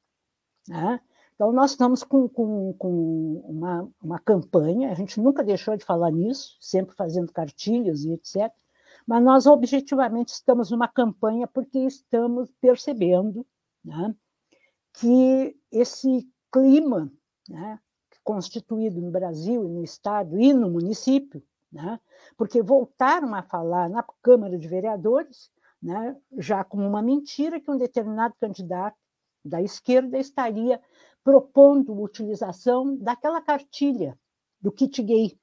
Né? 0.68 1.00
Então, 1.34 1.50
nós 1.50 1.72
estamos 1.72 2.04
com, 2.04 2.28
com, 2.28 2.72
com 2.74 3.42
uma, 3.48 3.90
uma 4.00 4.18
campanha, 4.20 4.92
a 4.92 4.94
gente 4.94 5.20
nunca 5.20 5.42
deixou 5.42 5.76
de 5.76 5.84
falar 5.84 6.12
nisso, 6.12 6.56
sempre 6.60 6.94
fazendo 6.94 7.32
cartilhas 7.32 8.04
e 8.04 8.12
etc., 8.12 8.52
mas 9.06 9.22
nós 9.22 9.46
objetivamente 9.46 10.32
estamos 10.32 10.70
numa 10.70 10.88
campanha 10.88 11.46
porque 11.46 11.80
estamos 11.80 12.50
percebendo 12.60 13.44
né, 13.84 14.14
que 14.94 15.56
esse 15.70 16.26
clima 16.50 17.12
né, 17.48 17.78
constituído 18.24 19.00
no 19.00 19.10
Brasil, 19.10 19.62
no 19.68 19.84
Estado 19.84 20.38
e 20.40 20.52
no 20.52 20.70
município, 20.70 21.42
né, 21.70 22.00
porque 22.36 22.62
voltaram 22.62 23.34
a 23.34 23.42
falar 23.42 23.88
na 23.88 24.02
Câmara 24.22 24.58
de 24.58 24.66
Vereadores, 24.66 25.50
né, 25.82 26.16
já 26.38 26.64
como 26.64 26.86
uma 26.86 27.02
mentira 27.02 27.60
que 27.60 27.70
um 27.70 27.76
determinado 27.76 28.34
candidato 28.40 28.96
da 29.44 29.60
esquerda 29.60 30.18
estaria 30.18 30.80
propondo 31.22 31.92
a 31.92 32.00
utilização 32.00 32.96
daquela 32.96 33.40
cartilha 33.40 34.18
do 34.60 34.72
kit 34.72 35.02
gay. 35.02 35.38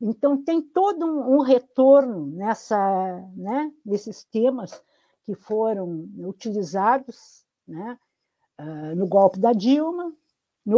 Então, 0.00 0.42
tem 0.42 0.62
todo 0.62 1.04
um, 1.04 1.36
um 1.36 1.40
retorno 1.40 2.26
nessa, 2.26 2.78
né, 3.36 3.72
nesses 3.84 4.24
temas 4.24 4.82
que 5.24 5.34
foram 5.34 6.08
utilizados 6.18 7.44
né, 7.66 7.98
uh, 8.58 8.94
no 8.96 9.06
golpe 9.06 9.38
da 9.38 9.52
Dilma, 9.52 10.14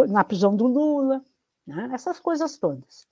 na 0.09 0.25
prisão 0.25 0.54
do 0.56 0.66
Lula, 0.66 1.23
né, 1.66 1.90
essas 1.92 2.20
coisas 2.20 2.56
todas. 2.59 3.06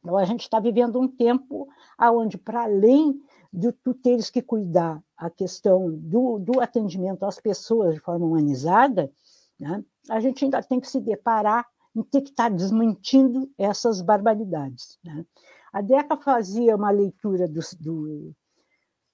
Então, 0.00 0.16
a 0.16 0.24
gente 0.24 0.42
está 0.42 0.60
vivendo 0.60 1.00
um 1.00 1.08
tempo 1.08 1.68
onde, 2.00 2.38
para 2.38 2.62
além 2.62 3.20
de 3.52 3.72
tu 3.72 3.94
teres 3.94 4.30
que 4.30 4.42
cuidar 4.42 5.02
a 5.16 5.30
questão 5.30 5.90
do, 5.90 6.38
do 6.38 6.60
atendimento 6.60 7.24
às 7.24 7.40
pessoas 7.40 7.94
de 7.94 8.00
forma 8.00 8.26
humanizada, 8.26 9.10
né, 9.58 9.82
a 10.08 10.20
gente 10.20 10.44
ainda 10.44 10.62
tem 10.62 10.78
que 10.78 10.88
se 10.88 11.00
deparar 11.00 11.66
em 11.94 12.02
ter 12.02 12.20
que 12.20 12.30
estar 12.30 12.50
tá 12.50 12.56
desmentindo 12.56 13.50
essas 13.56 14.02
barbaridades. 14.02 14.98
Né? 15.02 15.24
A 15.72 15.80
DECA 15.80 16.16
fazia 16.18 16.76
uma 16.76 16.90
leitura 16.90 17.48
do, 17.48 17.60
do, 17.80 18.34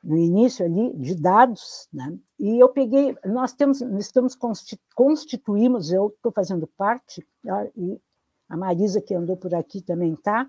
no 0.02 0.16
início 0.16 0.64
ali 0.64 0.92
de 0.96 1.14
dados, 1.14 1.88
né? 1.92 2.18
e 2.38 2.58
eu 2.58 2.68
peguei, 2.68 3.16
nós 3.24 3.52
temos, 3.52 3.80
estamos 3.80 4.36
constituímos, 4.94 5.92
eu 5.92 6.08
estou 6.08 6.32
fazendo 6.32 6.66
parte, 6.66 7.24
e 7.76 8.00
a 8.48 8.56
Marisa 8.56 9.00
que 9.00 9.14
andou 9.14 9.36
por 9.36 9.54
aqui 9.54 9.80
também 9.80 10.14
está, 10.14 10.48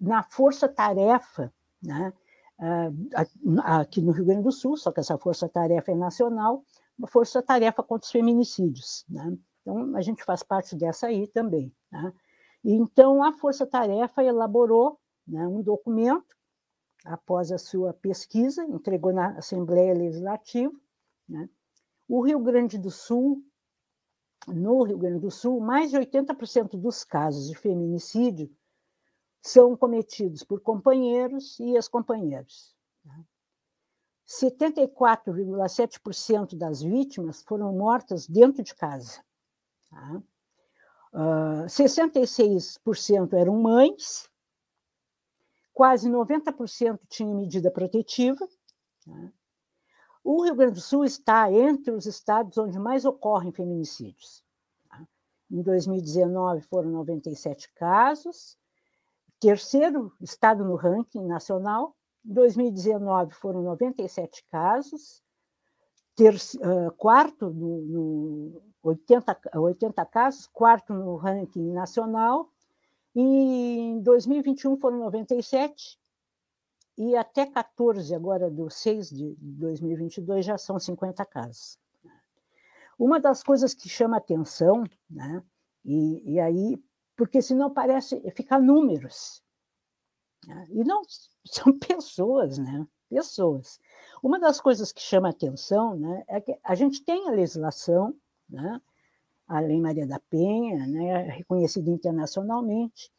na 0.00 0.22
força-tarefa, 0.22 1.52
né? 1.82 2.12
Ah, 2.60 3.80
aqui 3.80 4.02
no 4.02 4.10
Rio 4.10 4.24
Grande 4.24 4.42
do 4.42 4.50
Sul, 4.50 4.76
só 4.76 4.90
que 4.90 4.98
essa 4.98 5.16
força-tarefa 5.16 5.92
é 5.92 5.94
nacional, 5.94 6.64
uma 6.98 7.06
força-tarefa 7.06 7.84
contra 7.84 8.04
os 8.04 8.10
feminicídios. 8.10 9.04
Né? 9.08 9.38
Então, 9.62 9.94
a 9.94 10.02
gente 10.02 10.24
faz 10.24 10.42
parte 10.42 10.74
dessa 10.74 11.06
aí 11.06 11.28
também. 11.28 11.72
Né? 11.90 12.12
Então, 12.64 13.22
a 13.22 13.32
força-tarefa 13.32 14.24
elaborou 14.24 14.98
né, 15.26 15.46
um 15.46 15.62
documento 15.62 16.36
após 17.08 17.50
a 17.50 17.58
sua 17.58 17.92
pesquisa, 17.92 18.62
entregou 18.64 19.12
na 19.12 19.38
Assembleia 19.38 19.92
Legislativa. 19.94 20.72
Né? 21.28 21.50
O 22.06 22.20
Rio 22.20 22.38
Grande 22.38 22.78
do 22.78 22.90
Sul, 22.90 23.42
no 24.46 24.84
Rio 24.84 24.98
Grande 24.98 25.18
do 25.20 25.30
Sul, 25.30 25.58
mais 25.60 25.90
de 25.90 25.96
80% 25.96 26.78
dos 26.78 27.02
casos 27.04 27.48
de 27.48 27.54
feminicídio 27.54 28.54
são 29.40 29.74
cometidos 29.76 30.42
por 30.42 30.60
companheiros 30.60 31.60
e 31.60 31.74
ex-companheiros. 31.74 32.76
74,7% 34.26 36.52
né? 36.52 36.58
das 36.58 36.82
vítimas 36.82 37.42
foram 37.42 37.72
mortas 37.72 38.26
dentro 38.26 38.62
de 38.62 38.74
casa. 38.74 39.22
Tá? 39.90 40.22
Uh, 41.14 41.64
66% 41.66 43.32
eram 43.32 43.56
mães, 43.56 44.28
quase 45.78 46.10
90% 46.10 46.98
tinham 47.08 47.36
medida 47.36 47.70
protetiva. 47.70 48.44
Tá? 49.06 49.32
O 50.24 50.42
Rio 50.42 50.56
Grande 50.56 50.72
do 50.74 50.80
Sul 50.80 51.04
está 51.04 51.52
entre 51.52 51.92
os 51.92 52.04
estados 52.04 52.58
onde 52.58 52.76
mais 52.80 53.04
ocorrem 53.04 53.52
feminicídios. 53.52 54.42
Tá? 54.90 55.06
Em 55.48 55.62
2019 55.62 56.62
foram 56.62 56.90
97 56.90 57.72
casos, 57.74 58.58
terceiro 59.38 60.12
estado 60.20 60.64
no 60.64 60.74
ranking 60.74 61.24
nacional. 61.24 61.94
Em 62.26 62.32
2019 62.32 63.32
foram 63.34 63.62
97 63.62 64.44
casos, 64.50 65.22
ter, 66.16 66.34
quarto 66.96 67.50
no, 67.50 67.78
no 67.82 68.62
80, 68.82 69.40
80 69.54 70.06
casos, 70.06 70.48
quarto 70.48 70.92
no 70.92 71.14
ranking 71.14 71.70
nacional. 71.70 72.50
E 73.18 73.80
em 73.80 74.00
2021 74.00 74.76
foram 74.76 75.00
97 75.00 75.98
e 76.96 77.16
até 77.16 77.46
14 77.46 78.14
agora 78.14 78.48
do 78.48 78.70
6 78.70 79.10
de 79.10 79.34
2022 79.40 80.46
já 80.46 80.56
são 80.56 80.78
50 80.78 81.26
casos. 81.26 81.80
Uma 82.96 83.18
das 83.18 83.42
coisas 83.42 83.74
que 83.74 83.88
chama 83.88 84.18
atenção, 84.18 84.84
né, 85.10 85.42
e, 85.84 86.34
e 86.34 86.38
aí 86.38 86.80
porque 87.16 87.42
senão 87.42 87.74
parece 87.74 88.20
ficar 88.30 88.60
números. 88.60 89.42
Né? 90.46 90.66
E 90.70 90.84
não 90.84 91.02
são 91.44 91.76
pessoas, 91.76 92.56
né? 92.56 92.86
Pessoas. 93.10 93.80
Uma 94.22 94.38
das 94.38 94.60
coisas 94.60 94.92
que 94.92 95.00
chama 95.00 95.30
atenção 95.30 95.96
né, 95.96 96.22
é 96.28 96.40
que 96.40 96.56
a 96.62 96.76
gente 96.76 97.04
tem 97.04 97.26
a 97.26 97.32
legislação, 97.32 98.14
né, 98.48 98.80
a 99.48 99.60
Lei 99.60 99.80
Maria 99.80 100.06
da 100.06 100.20
Penha, 100.28 100.86
né, 100.86 101.22
reconhecida 101.22 101.90
internacionalmente. 101.90 103.10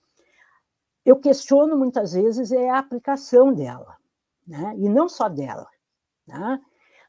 Eu 1.03 1.19
questiono 1.19 1.75
muitas 1.75 2.13
vezes 2.13 2.51
é 2.51 2.69
a 2.69 2.77
aplicação 2.77 3.51
dela, 3.51 3.97
né, 4.45 4.75
e 4.77 4.87
não 4.87 5.09
só 5.09 5.27
dela. 5.27 5.67
Né? 6.27 6.61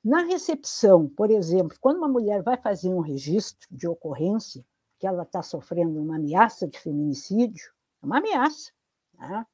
Na 0.02 0.22
recepção, 0.22 1.06
por 1.08 1.30
exemplo, 1.30 1.76
quando 1.80 1.98
uma 1.98 2.08
mulher 2.08 2.42
vai 2.42 2.56
fazer 2.56 2.88
um 2.88 3.00
registro 3.00 3.68
de 3.70 3.86
ocorrência, 3.86 4.64
que 4.98 5.06
ela 5.06 5.22
está 5.22 5.42
sofrendo 5.42 6.00
uma 6.00 6.16
ameaça 6.16 6.66
de 6.66 6.78
feminicídio, 6.78 7.72
é 8.02 8.06
uma 8.06 8.18
ameaça. 8.18 8.70
Né? 9.18 9.46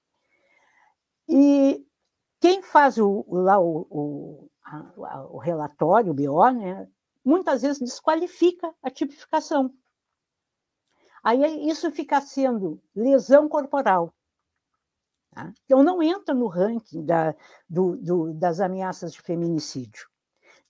E 1.29 1.85
quem 2.41 2.63
faz 2.63 2.99
o, 2.99 3.25
lá 3.29 3.59
o, 3.59 3.87
o, 3.91 4.51
a, 4.65 5.27
o 5.27 5.39
relatório, 5.39 6.13
o 6.13 6.15
BO, 6.15 6.51
né, 6.51 6.89
muitas 7.27 7.63
vezes 7.63 7.81
desqualifica 7.81 8.73
a 8.81 8.89
tipificação. 8.89 9.75
Aí 11.25 11.69
isso 11.69 11.91
fica 11.91 12.21
sendo 12.21 12.81
lesão 12.95 13.49
corporal. 13.49 14.15
Tá? 15.33 15.53
Então, 15.65 15.83
não 15.83 16.01
entra 16.01 16.33
no 16.33 16.47
ranking 16.47 17.05
da, 17.05 17.35
do, 17.69 17.97
do, 17.97 18.33
das 18.33 18.61
ameaças 18.61 19.13
de 19.13 19.21
feminicídio. 19.21 20.09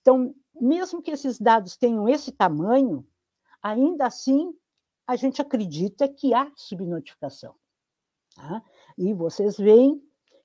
Então, 0.01 0.33
mesmo 0.59 1.01
que 1.01 1.11
esses 1.11 1.39
dados 1.39 1.77
tenham 1.77 2.09
esse 2.09 2.31
tamanho, 2.31 3.07
ainda 3.61 4.07
assim 4.07 4.51
a 5.05 5.15
gente 5.15 5.41
acredita 5.41 6.09
que 6.09 6.33
há 6.33 6.51
subnotificação. 6.55 7.55
Tá? 8.35 8.63
E 8.97 9.13
vocês 9.13 9.57
veem 9.57 10.01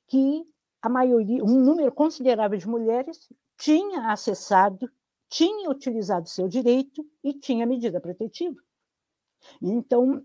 que 0.06 0.44
a 0.82 0.90
maioria, 0.90 1.42
um 1.42 1.58
número 1.58 1.90
considerável 1.90 2.58
de 2.58 2.68
mulheres 2.68 3.32
tinha 3.56 4.12
acessado, 4.12 4.90
tinha 5.32 5.70
utilizado 5.70 6.28
seu 6.28 6.46
direito 6.46 7.02
e 7.24 7.32
tinha 7.32 7.66
medida 7.66 7.98
protetiva. 7.98 8.60
Então, 9.62 10.22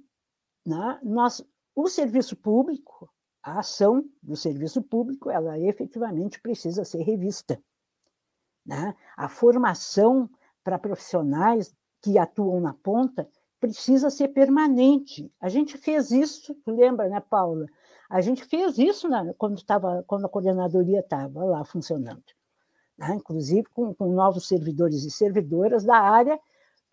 né, 0.66 1.00
nós, 1.02 1.42
o 1.74 1.88
serviço 1.88 2.36
público, 2.36 3.10
a 3.42 3.60
ação 3.60 4.04
do 4.22 4.36
serviço 4.36 4.82
público, 4.82 5.32
ela 5.32 5.58
efetivamente 5.58 6.42
precisa 6.42 6.84
ser 6.84 7.04
revista. 7.04 7.58
Né? 8.66 8.94
A 9.16 9.30
formação 9.30 10.30
para 10.62 10.78
profissionais 10.78 11.74
que 12.02 12.18
atuam 12.18 12.60
na 12.60 12.74
ponta 12.74 13.30
precisa 13.62 14.10
ser 14.10 14.28
permanente. 14.28 15.32
A 15.40 15.48
gente 15.48 15.78
fez 15.78 16.12
isso, 16.12 16.54
tu 16.54 16.72
lembra, 16.72 17.08
né, 17.08 17.22
Paula? 17.22 17.66
A 18.10 18.20
gente 18.20 18.44
fez 18.44 18.78
isso 18.78 19.08
na, 19.08 19.34
quando, 19.36 19.64
tava, 19.64 20.04
quando 20.06 20.26
a 20.26 20.30
coordenadoria 20.30 21.00
estava 21.00 21.46
lá 21.46 21.64
funcionando, 21.64 22.26
né? 22.98 23.16
inclusive 23.16 23.66
com, 23.74 23.94
com, 23.94 24.12
novos 24.12 24.48
servidores 24.48 25.04
e 25.04 25.12
servidoras 25.12 25.84
da 25.84 25.98
área 25.98 26.40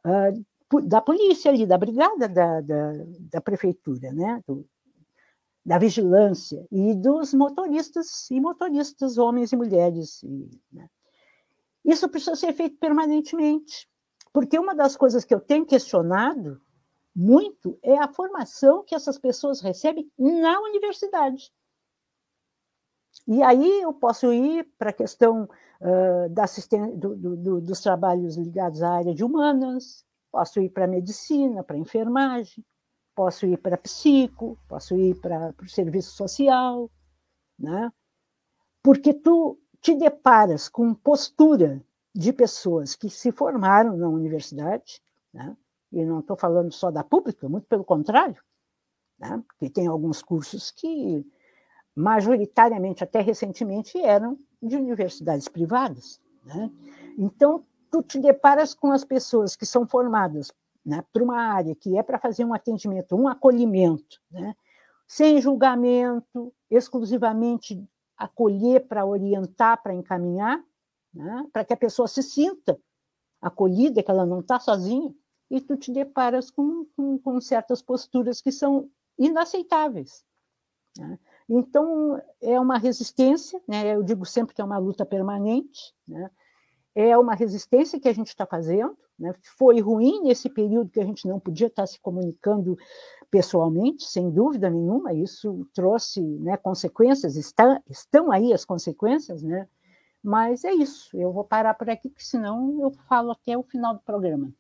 uh, 0.05 0.45
da 0.83 1.01
polícia 1.01 1.51
ali, 1.51 1.67
da 1.67 1.79
brigada 1.79 2.29
da, 2.29 2.61
da, 2.61 2.93
da 3.31 3.41
prefeitura, 3.41 4.13
né? 4.13 4.43
Do, 4.47 4.67
da 5.65 5.79
vigilância 5.79 6.67
e 6.71 6.95
dos 6.95 7.33
motoristas 7.33 8.31
e 8.31 8.39
motoristas, 8.39 9.17
homens 9.17 9.51
e 9.53 9.57
mulheres. 9.57 10.23
E, 10.23 10.51
né? 10.71 10.89
Isso 11.85 12.09
precisa 12.09 12.37
ser 12.37 12.53
feito 12.53 12.77
permanentemente. 12.79 13.89
Porque 14.33 14.59
uma 14.59 14.75
das 14.75 14.97
coisas 14.97 15.25
que 15.25 15.35
eu 15.35 15.41
tenho 15.41 15.65
questionado 15.65 16.61
muito 17.15 17.79
é 17.83 17.97
a 17.97 18.09
formação 18.09 18.83
que 18.83 18.95
essas 18.95 19.19
pessoas 19.19 19.61
recebem 19.61 20.11
na 20.19 20.61
universidade. 20.61 21.53
E 23.27 23.43
aí 23.43 23.83
eu 23.83 23.93
posso 23.93 24.33
ir 24.33 24.69
para 24.79 24.91
a 24.91 24.93
questão 24.93 25.49
uh, 25.81 26.29
da 26.31 26.45
do, 26.97 27.17
do, 27.17 27.61
dos 27.61 27.81
trabalhos 27.81 28.37
ligados 28.37 28.83
à 28.83 28.91
área 28.91 29.15
de 29.15 29.25
humanas, 29.25 30.05
posso 30.31 30.61
ir 30.61 30.69
para 30.69 30.85
a 30.85 30.89
medicina, 30.89 31.63
para 31.63 31.77
a 31.77 31.79
enfermagem, 31.79 32.65
posso 33.15 33.47
ir 33.47 33.57
para 33.59 33.79
psico, 33.79 34.59
posso 34.69 34.97
ir 34.97 35.21
para 35.21 35.55
o 35.63 35.69
serviço 35.69 36.17
social, 36.17 36.91
né? 37.59 37.93
porque 38.83 39.15
tu 39.15 39.59
te 39.81 39.95
deparas 39.95 40.69
com 40.69 40.95
postura 40.95 41.83
de 42.15 42.33
pessoas 42.33 42.95
que 42.95 43.09
se 43.09 43.31
formaram 43.33 43.97
na 43.97 44.09
universidade, 44.09 45.01
né? 45.33 45.57
e 45.93 46.05
não 46.05 46.21
estou 46.21 46.37
falando 46.37 46.73
só 46.73 46.91
da 46.91 47.05
pública, 47.05 47.49
muito 47.49 47.67
pelo 47.67 47.85
contrário, 47.85 48.43
né? 49.19 49.43
porque 49.47 49.71
tem 49.71 49.87
alguns 49.87 50.23
cursos 50.23 50.71
que, 50.71 51.25
majoritariamente, 51.95 53.05
até 53.05 53.21
recentemente, 53.21 53.99
eram 53.99 54.39
de 54.63 54.77
universidades 54.77 55.49
privadas. 55.49 56.21
Né? 56.45 56.71
Então, 57.19 57.65
tu 57.91 58.03
te 58.03 58.19
deparas 58.19 58.75
com 58.75 58.91
as 58.91 59.05
pessoas 59.05 59.55
que 59.55 59.65
são 59.65 59.87
formadas 59.87 60.53
né, 60.85 61.05
para 61.13 61.23
uma 61.23 61.41
área 61.41 61.75
que 61.75 61.97
é 61.97 62.03
para 62.03 62.19
fazer 62.19 62.45
um 62.45 62.53
atendimento, 62.53 63.17
um 63.17 63.29
acolhimento, 63.29 64.21
né, 64.31 64.55
sem 65.07 65.41
julgamento, 65.41 66.53
exclusivamente 66.71 67.83
acolher 68.17 68.87
para 68.87 69.07
orientar, 69.07 69.83
para 69.83 69.95
encaminhar, 69.95 70.63
né, 71.13 71.47
para 71.53 71.65
que 71.65 71.73
a 71.73 71.77
pessoa 71.77 72.09
se 72.09 72.23
sinta 72.23 72.79
acolhida, 73.41 74.03
que 74.03 74.11
ela 74.11 74.27
não 74.27 74.41
está 74.41 74.59
sozinha, 74.59 75.15
e 75.51 75.61
tu 75.61 75.77
te 75.77 75.93
deparas 75.93 76.51
com, 76.51 76.87
com, 76.97 77.19
com, 77.19 77.41
certas 77.41 77.83
posturas 77.83 78.41
que 78.41 78.51
são 78.51 78.91
inaceitáveis. 79.19 80.25
Então, 81.49 82.21
é 82.41 82.59
uma 82.59 82.79
resistência, 82.79 83.61
né? 83.69 83.95
eu 83.95 84.03
digo 84.03 84.25
sempre 84.25 84.55
que 84.55 84.61
é 84.61 84.65
uma 84.65 84.79
luta 84.79 85.05
permanente, 85.05 85.95
né? 86.09 86.31
é 86.95 87.17
uma 87.19 87.35
resistência 87.35 88.01
que 88.01 88.09
a 88.09 88.13
gente 88.13 88.29
está 88.29 88.47
fazendo. 88.47 88.97
Né? 89.19 89.35
Foi 89.59 89.81
ruim 89.81 90.23
nesse 90.23 90.49
período 90.49 90.91
que 90.91 91.01
a 91.01 91.05
gente 91.05 91.29
não 91.29 91.39
podia 91.39 91.67
estar 91.67 91.83
tá 91.83 91.87
se 91.87 92.01
comunicando 92.01 92.77
pessoalmente, 93.31 94.05
sem 94.05 94.31
dúvida 94.31 94.71
nenhuma, 94.71 95.13
isso 95.13 95.67
trouxe 95.75 96.21
né, 96.21 96.57
consequências, 96.57 97.35
está, 97.35 97.83
estão 97.91 98.31
aí 98.31 98.53
as 98.53 98.65
consequências, 98.65 99.43
né? 99.43 99.69
mas 100.23 100.65
é 100.65 100.73
isso, 100.73 101.17
eu 101.17 101.33
vou 101.33 101.43
parar 101.43 101.75
por 101.75 101.91
aqui, 101.91 102.09
porque 102.09 102.25
senão 102.25 102.81
eu 102.81 102.93
falo 103.09 103.33
até 103.33 103.59
o 103.59 103.63
final 103.65 103.95
do 103.95 104.01
programa. 104.01 104.53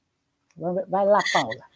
Vai 0.57 1.07
lá, 1.07 1.21
Paula. 1.33 1.74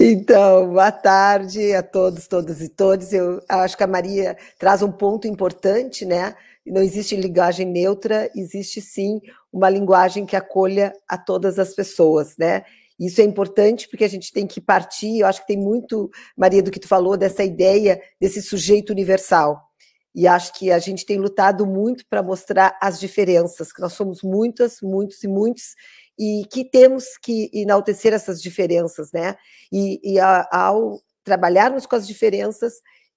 Então, 0.00 0.68
boa 0.70 0.90
tarde 0.90 1.74
a 1.74 1.82
todos, 1.82 2.26
todas 2.26 2.62
e 2.62 2.70
todos. 2.70 3.12
Eu 3.12 3.42
acho 3.48 3.76
que 3.76 3.82
a 3.82 3.86
Maria 3.86 4.36
traz 4.58 4.82
um 4.82 4.90
ponto 4.90 5.28
importante, 5.28 6.06
né? 6.06 6.34
Não 6.66 6.82
existe 6.82 7.14
linguagem 7.14 7.66
neutra, 7.66 8.30
existe 8.34 8.80
sim 8.80 9.20
uma 9.52 9.68
linguagem 9.68 10.24
que 10.24 10.36
acolha 10.36 10.92
a 11.06 11.18
todas 11.18 11.58
as 11.58 11.74
pessoas, 11.74 12.34
né? 12.38 12.64
Isso 12.98 13.20
é 13.20 13.24
importante 13.24 13.88
porque 13.88 14.04
a 14.04 14.08
gente 14.08 14.32
tem 14.32 14.46
que 14.46 14.60
partir, 14.60 15.20
eu 15.20 15.26
acho 15.26 15.42
que 15.42 15.48
tem 15.48 15.58
muito, 15.58 16.10
Maria, 16.36 16.62
do 16.62 16.70
que 16.70 16.80
tu 16.80 16.88
falou, 16.88 17.16
dessa 17.16 17.44
ideia 17.44 18.00
desse 18.20 18.40
sujeito 18.40 18.90
universal. 18.90 19.68
E 20.14 20.26
acho 20.26 20.52
que 20.54 20.72
a 20.72 20.78
gente 20.78 21.04
tem 21.04 21.18
lutado 21.18 21.66
muito 21.66 22.04
para 22.08 22.22
mostrar 22.22 22.76
as 22.80 22.98
diferenças, 22.98 23.70
que 23.70 23.80
nós 23.80 23.92
somos 23.92 24.22
muitas, 24.22 24.80
muitos 24.80 25.22
e 25.22 25.28
muitos, 25.28 25.74
e 26.18 26.44
que 26.50 26.64
temos 26.64 27.16
que 27.22 27.50
enaltecer 27.52 28.12
essas 28.12 28.42
diferenças, 28.42 29.12
né? 29.12 29.36
E, 29.72 30.00
e 30.14 30.18
ao 30.18 31.00
trabalharmos 31.22 31.86
com 31.86 31.94
as 31.94 32.06
diferenças, 32.06 32.74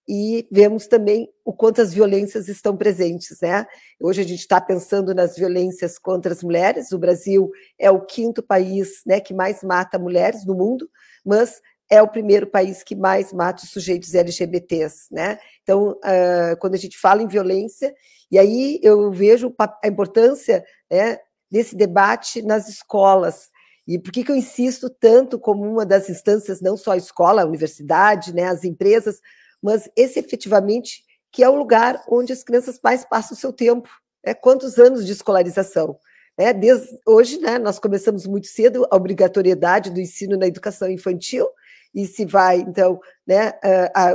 e 0.08 0.48
vemos 0.52 0.88
também 0.88 1.30
o 1.46 1.54
quanto 1.54 1.82
as 1.82 1.94
violências 1.94 2.48
estão 2.48 2.76
presentes, 2.76 3.40
né? 3.42 3.66
Hoje 4.00 4.22
a 4.22 4.24
gente 4.26 4.40
está 4.40 4.60
pensando 4.60 5.14
nas 5.14 5.36
violências 5.36 5.98
contra 5.98 6.34
as 6.34 6.44
mulheres. 6.44 6.92
O 6.92 7.00
Brasil 7.00 7.50
é 7.80 7.90
o 7.90 8.02
quinto 8.02 8.44
país, 8.44 9.02
né, 9.06 9.20
que 9.20 9.34
mais 9.34 9.64
mata 9.64 10.00
mulheres 10.00 10.46
no 10.46 10.56
mundo, 10.56 10.90
mas 11.26 11.62
é 11.90 12.02
o 12.02 12.08
primeiro 12.08 12.48
país 12.48 12.84
que 12.84 12.96
mais 12.96 13.32
mata 13.32 13.64
os 13.64 13.70
sujeitos 13.70 14.16
LGBTs, 14.16 15.08
né? 15.12 15.38
Então, 15.62 15.92
uh, 15.92 16.58
quando 16.60 16.76
a 16.76 16.78
gente 16.78 16.98
fala 16.98 17.22
em 17.22 17.28
violência, 17.28 17.94
e 18.32 18.40
aí 18.40 18.80
eu 18.82 19.12
vejo 19.12 19.54
a 19.60 19.88
importância 19.88 20.64
né, 20.90 21.20
desse 21.52 21.76
debate 21.76 22.42
nas 22.42 22.70
escolas. 22.70 23.50
E 23.88 24.00
por 24.00 24.12
que, 24.12 24.24
que 24.24 24.32
eu 24.32 24.36
insisto 24.36 24.90
tanto 24.90 25.38
como 25.38 25.64
uma 25.64 25.86
das 25.86 26.10
instâncias, 26.10 26.62
não 26.62 26.78
só 26.78 26.92
a 26.92 26.98
escola, 26.98 27.42
a 27.42 27.46
universidade, 27.46 28.34
né, 28.34 28.44
as 28.46 28.64
empresas, 28.64 29.20
mas 29.62 29.90
esse 29.96 30.20
efetivamente 30.20 31.04
que 31.32 31.44
é 31.44 31.50
o 31.50 31.56
lugar 31.56 32.04
onde 32.10 32.34
as 32.34 32.44
crianças 32.44 32.80
mais 32.84 33.06
passam 33.06 33.36
o 33.36 33.40
seu 33.40 33.54
tempo. 33.54 33.90
Né? 34.26 34.34
Quantos 34.34 34.78
anos 34.78 35.06
de 35.06 35.12
escolarização? 35.14 35.98
Né? 36.38 36.54
Desde 36.54 37.00
hoje, 37.06 37.40
né, 37.40 37.58
nós 37.58 37.80
começamos 37.80 38.26
muito 38.28 38.48
cedo 38.48 38.86
a 38.92 38.96
obrigatoriedade 38.96 39.90
do 39.90 40.00
ensino 40.00 40.38
na 40.38 40.48
educação 40.48 40.90
infantil, 40.90 41.48
e 41.94 42.06
se 42.06 42.26
vai, 42.26 42.60
então, 42.60 43.00
né, 43.28 43.52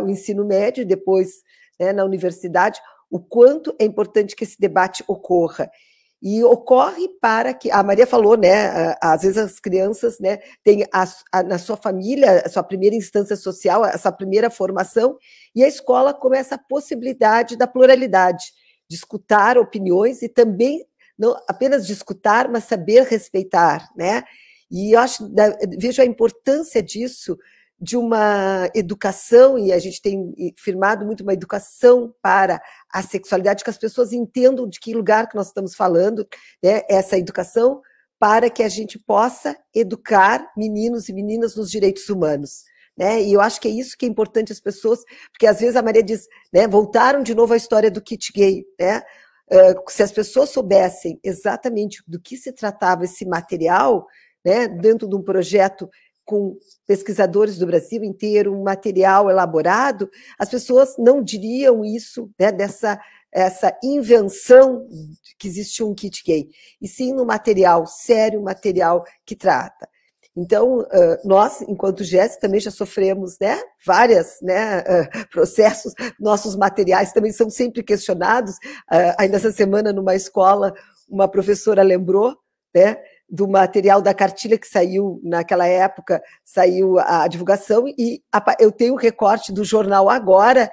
o 0.02 0.08
ensino 0.08 0.46
médio, 0.46 0.86
depois 0.86 1.42
né, 1.78 1.92
na 1.92 2.04
universidade, 2.04 2.80
o 3.10 3.20
quanto 3.20 3.74
é 3.78 3.84
importante 3.84 4.34
que 4.34 4.44
esse 4.44 4.58
debate 4.58 5.04
ocorra. 5.06 5.70
E 6.22 6.42
ocorre 6.42 7.08
para 7.20 7.52
que, 7.52 7.70
a 7.70 7.82
Maria 7.82 8.06
falou, 8.06 8.36
né, 8.36 8.94
às 9.02 9.22
vezes 9.22 9.36
as 9.36 9.60
crianças, 9.60 10.18
né, 10.18 10.38
têm 10.64 10.84
a, 10.92 11.04
a, 11.30 11.42
na 11.42 11.58
sua 11.58 11.76
família, 11.76 12.42
a 12.44 12.48
sua 12.48 12.62
primeira 12.62 12.96
instância 12.96 13.36
social, 13.36 13.84
essa 13.84 14.10
primeira 14.10 14.48
formação, 14.48 15.18
e 15.54 15.62
a 15.62 15.68
escola 15.68 16.14
começa 16.14 16.54
a 16.54 16.58
possibilidade 16.58 17.56
da 17.56 17.66
pluralidade, 17.66 18.44
de 18.88 18.96
escutar 18.96 19.58
opiniões 19.58 20.22
e 20.22 20.28
também 20.28 20.86
não 21.18 21.36
apenas 21.48 21.86
de 21.86 21.92
escutar, 21.92 22.48
mas 22.48 22.64
saber 22.64 23.04
respeitar, 23.04 23.88
né? 23.96 24.22
E 24.70 24.94
eu 24.94 25.00
acho, 25.00 25.28
vejo 25.78 26.02
a 26.02 26.04
importância 26.04 26.82
disso 26.82 27.36
de 27.78 27.96
uma 27.96 28.70
educação, 28.74 29.58
e 29.58 29.72
a 29.72 29.78
gente 29.78 30.00
tem 30.00 30.32
firmado 30.58 31.04
muito 31.04 31.22
uma 31.22 31.34
educação 31.34 32.14
para 32.22 32.60
a 32.92 33.02
sexualidade, 33.02 33.62
que 33.62 33.70
as 33.70 33.78
pessoas 33.78 34.12
entendam 34.12 34.66
de 34.66 34.80
que 34.80 34.94
lugar 34.94 35.28
que 35.28 35.36
nós 35.36 35.48
estamos 35.48 35.74
falando, 35.74 36.26
né, 36.62 36.82
essa 36.88 37.18
educação, 37.18 37.82
para 38.18 38.48
que 38.48 38.62
a 38.62 38.68
gente 38.68 38.98
possa 38.98 39.56
educar 39.74 40.50
meninos 40.56 41.08
e 41.08 41.12
meninas 41.12 41.54
nos 41.54 41.70
direitos 41.70 42.08
humanos. 42.08 42.64
Né? 42.96 43.22
E 43.22 43.34
eu 43.34 43.42
acho 43.42 43.60
que 43.60 43.68
é 43.68 43.70
isso 43.70 43.96
que 43.96 44.06
é 44.06 44.08
importante 44.08 44.52
as 44.52 44.60
pessoas, 44.60 45.00
porque 45.30 45.46
às 45.46 45.60
vezes 45.60 45.76
a 45.76 45.82
Maria 45.82 46.02
diz, 46.02 46.26
né, 46.50 46.66
voltaram 46.66 47.22
de 47.22 47.34
novo 47.34 47.52
à 47.52 47.56
história 47.56 47.90
do 47.90 48.00
kit 48.00 48.32
gay, 48.32 48.64
né? 48.80 49.02
Uh, 49.48 49.78
se 49.88 50.02
as 50.02 50.10
pessoas 50.10 50.50
soubessem 50.50 51.20
exatamente 51.22 52.02
do 52.08 52.18
que 52.18 52.36
se 52.36 52.50
tratava 52.52 53.04
esse 53.04 53.24
material, 53.24 54.04
né, 54.44 54.66
dentro 54.66 55.08
de 55.08 55.14
um 55.14 55.22
projeto 55.22 55.88
com 56.26 56.58
pesquisadores 56.86 57.56
do 57.56 57.66
Brasil 57.66 58.04
inteiro, 58.04 58.52
um 58.52 58.64
material 58.64 59.30
elaborado, 59.30 60.10
as 60.38 60.50
pessoas 60.50 60.96
não 60.98 61.22
diriam 61.22 61.84
isso, 61.84 62.30
né, 62.38 62.52
dessa 62.52 63.00
essa 63.32 63.76
invenção 63.84 64.88
que 65.38 65.46
existe 65.46 65.84
um 65.84 65.94
kit 65.94 66.24
gay, 66.24 66.48
e 66.80 66.88
sim 66.88 67.12
no 67.12 67.26
material 67.26 67.86
sério, 67.86 68.42
material 68.42 69.04
que 69.26 69.36
trata. 69.36 69.86
Então, 70.34 70.86
nós, 71.24 71.62
enquanto 71.62 72.04
GES, 72.04 72.36
também 72.36 72.60
já 72.60 72.70
sofremos 72.70 73.38
né, 73.38 73.58
vários 73.84 74.38
né, 74.42 74.82
processos, 75.32 75.94
nossos 76.20 76.54
materiais 76.56 77.12
também 77.12 77.32
são 77.32 77.48
sempre 77.48 77.82
questionados. 77.82 78.56
Ainda 79.18 79.36
essa 79.36 79.52
semana, 79.52 79.92
numa 79.92 80.14
escola, 80.14 80.74
uma 81.08 81.26
professora 81.26 81.82
lembrou 81.82 82.36
né, 82.74 82.98
do 83.28 83.48
material 83.48 84.00
da 84.00 84.14
cartilha 84.14 84.58
que 84.58 84.68
saiu 84.68 85.20
naquela 85.22 85.66
época, 85.66 86.22
saiu 86.44 86.98
a 86.98 87.26
divulgação, 87.26 87.86
e 87.88 88.22
eu 88.60 88.70
tenho 88.70 88.94
o 88.94 88.98
recorte 88.98 89.52
do 89.52 89.64
jornal 89.64 90.08
agora, 90.08 90.70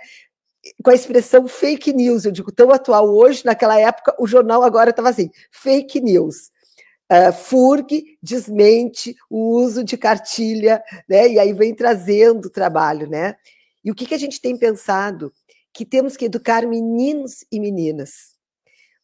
com 0.83 0.91
a 0.91 0.95
expressão 0.95 1.47
fake 1.47 1.91
news, 1.93 2.25
eu 2.25 2.31
digo 2.31 2.51
tão 2.51 2.71
atual 2.71 3.09
hoje, 3.09 3.43
naquela 3.43 3.79
época 3.79 4.15
o 4.19 4.27
jornal 4.27 4.63
agora 4.63 4.91
estava 4.91 5.09
assim, 5.09 5.29
fake 5.51 5.99
news. 5.99 6.51
Uh, 7.11 7.33
FURG 7.33 8.17
desmente 8.23 9.15
o 9.29 9.57
uso 9.57 9.83
de 9.83 9.97
cartilha, 9.97 10.81
né? 11.07 11.27
E 11.27 11.37
aí 11.37 11.53
vem 11.53 11.75
trazendo 11.75 12.49
trabalho, 12.49 13.07
né? 13.07 13.35
E 13.83 13.91
o 13.91 13.95
que, 13.95 14.05
que 14.05 14.15
a 14.15 14.17
gente 14.17 14.39
tem 14.39 14.57
pensado? 14.57 15.31
Que 15.73 15.85
temos 15.85 16.15
que 16.15 16.25
educar 16.25 16.65
meninos 16.65 17.45
e 17.51 17.59
meninas 17.59 18.32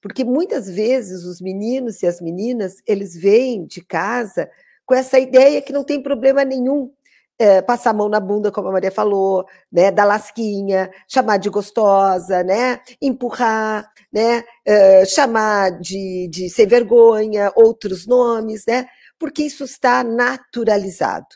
porque 0.01 0.23
muitas 0.23 0.69
vezes 0.69 1.23
os 1.25 1.41
meninos 1.41 2.01
e 2.01 2.07
as 2.07 2.21
meninas, 2.21 2.75
eles 2.87 3.15
vêm 3.15 3.65
de 3.65 3.81
casa 3.81 4.49
com 4.85 4.95
essa 4.95 5.19
ideia 5.19 5.61
que 5.61 5.73
não 5.73 5.83
tem 5.83 6.01
problema 6.01 6.43
nenhum 6.43 6.91
é, 7.39 7.61
passar 7.61 7.91
a 7.91 7.93
mão 7.93 8.09
na 8.09 8.19
bunda, 8.19 8.51
como 8.51 8.67
a 8.67 8.71
Maria 8.71 8.91
falou, 8.91 9.45
né, 9.71 9.89
dar 9.91 10.03
lasquinha, 10.03 10.91
chamar 11.07 11.37
de 11.37 11.49
gostosa, 11.49 12.43
né, 12.43 12.81
empurrar, 13.01 13.89
né, 14.11 14.43
é, 14.65 15.05
chamar 15.05 15.79
de, 15.79 16.27
de 16.29 16.49
sem 16.49 16.67
vergonha, 16.67 17.51
outros 17.55 18.05
nomes, 18.05 18.65
né, 18.67 18.87
porque 19.17 19.43
isso 19.43 19.63
está 19.63 20.03
naturalizado. 20.03 21.27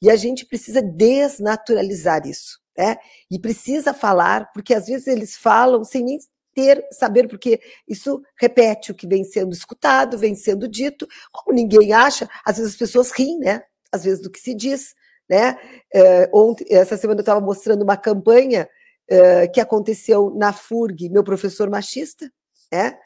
E 0.00 0.10
a 0.10 0.16
gente 0.16 0.44
precisa 0.44 0.82
desnaturalizar 0.82 2.26
isso. 2.26 2.60
Né? 2.76 2.96
E 3.30 3.38
precisa 3.38 3.92
falar, 3.92 4.50
porque 4.52 4.74
às 4.74 4.86
vezes 4.86 5.06
eles 5.06 5.36
falam 5.36 5.84
sem 5.84 6.02
nem 6.02 6.18
ter, 6.54 6.86
saber, 6.90 7.28
porque 7.28 7.60
isso 7.88 8.22
repete 8.36 8.92
o 8.92 8.94
que 8.94 9.06
vem 9.06 9.24
sendo 9.24 9.52
escutado, 9.52 10.18
vem 10.18 10.34
sendo 10.34 10.68
dito, 10.68 11.06
como 11.30 11.54
ninguém 11.54 11.92
acha, 11.92 12.28
às 12.44 12.56
vezes 12.56 12.72
as 12.72 12.78
pessoas 12.78 13.10
riem, 13.12 13.38
né? 13.38 13.62
Às 13.90 14.04
vezes 14.04 14.22
do 14.22 14.30
que 14.30 14.40
se 14.40 14.54
diz, 14.54 14.94
né? 15.28 15.56
É, 15.92 16.30
ontem, 16.32 16.66
essa 16.70 16.96
semana 16.96 17.20
eu 17.20 17.22
estava 17.22 17.40
mostrando 17.40 17.82
uma 17.82 17.96
campanha 17.96 18.68
é, 19.08 19.48
que 19.48 19.60
aconteceu 19.60 20.32
na 20.34 20.52
FURG, 20.52 21.08
meu 21.10 21.24
professor 21.24 21.68
machista, 21.68 22.30
né? 22.72 22.98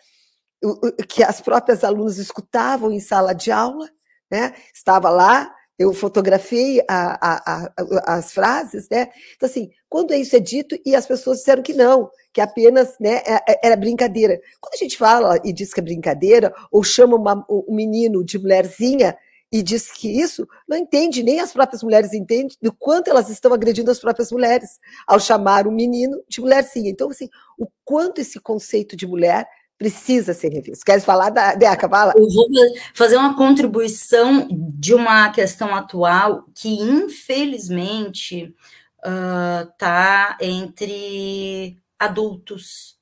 que 1.09 1.23
as 1.23 1.41
próprias 1.41 1.85
alunas 1.85 2.19
escutavam 2.19 2.91
em 2.91 3.01
sala 3.01 3.35
de 3.35 3.51
aula, 3.51 3.89
né? 4.31 4.55
Estava 4.73 5.11
lá, 5.11 5.55
eu 5.79 5.93
fotografei 5.93 6.81
a, 6.89 7.19
a, 7.21 7.73
a, 7.77 8.17
as 8.17 8.33
frases, 8.33 8.89
né? 8.89 9.09
Então, 9.35 9.49
assim, 9.49 9.71
quando 9.89 10.15
isso 10.15 10.35
é 10.35 10.41
dito, 10.41 10.79
e 10.85 10.95
as 10.95 11.07
pessoas 11.07 11.39
disseram 11.39 11.63
que 11.63 11.75
não, 11.75 12.11
que 12.33 12.41
apenas 12.41 12.97
né, 12.99 13.23
é, 13.27 13.35
é, 13.53 13.61
era 13.63 13.77
brincadeira. 13.77 14.41
Quando 14.61 14.75
a 14.75 14.79
gente 14.79 14.97
fala 14.97 15.39
e 15.45 15.53
diz 15.53 15.75
que 15.75 15.81
é 15.81 15.83
brincadeira, 15.83 16.55
ou 16.71 16.83
chama 16.83 17.17
uma, 17.17 17.45
um 17.49 17.75
menino 17.75 18.25
de 18.25 18.39
mulherzinha, 18.39 19.17
e 19.53 19.63
diz 19.63 19.93
que 19.93 20.09
isso 20.09 20.47
não 20.69 20.77
entende, 20.77 21.23
nem 21.23 21.41
as 21.41 21.53
próprias 21.53 21.83
mulheres 21.83 22.13
entendem, 22.13 22.57
do 22.61 22.73
quanto 22.73 23.09
elas 23.09 23.29
estão 23.29 23.53
agredindo 23.53 23.91
as 23.91 24.01
próprias 24.01 24.33
mulheres, 24.33 24.79
ao 25.07 25.21
chamar 25.21 25.67
o 25.67 25.73
menino 25.73 26.23
de 26.29 26.41
mulherzinha. 26.41 26.91
Então, 26.91 27.11
assim, 27.11 27.29
o 27.59 27.67
quanto 27.85 28.21
esse 28.21 28.41
conceito 28.41 28.97
de 28.97 29.07
mulher 29.07 29.47
precisa 29.79 30.33
ser 30.33 30.53
revisto. 30.53 30.85
Queres 30.85 31.05
falar 31.05 31.31
da 31.31 31.55
Deca? 31.55 31.89
Fala. 31.89 32.13
Eu 32.17 32.29
vou 32.29 32.47
fazer 32.95 33.17
uma 33.17 33.37
contribuição 33.37 34.49
de 34.51 34.95
uma 34.95 35.31
questão 35.31 35.75
atual 35.75 36.47
que, 36.55 36.69
infelizmente, 36.69 38.55
está 38.99 40.37
uh, 40.41 40.45
entre 40.45 41.79
adultos. 41.99 42.99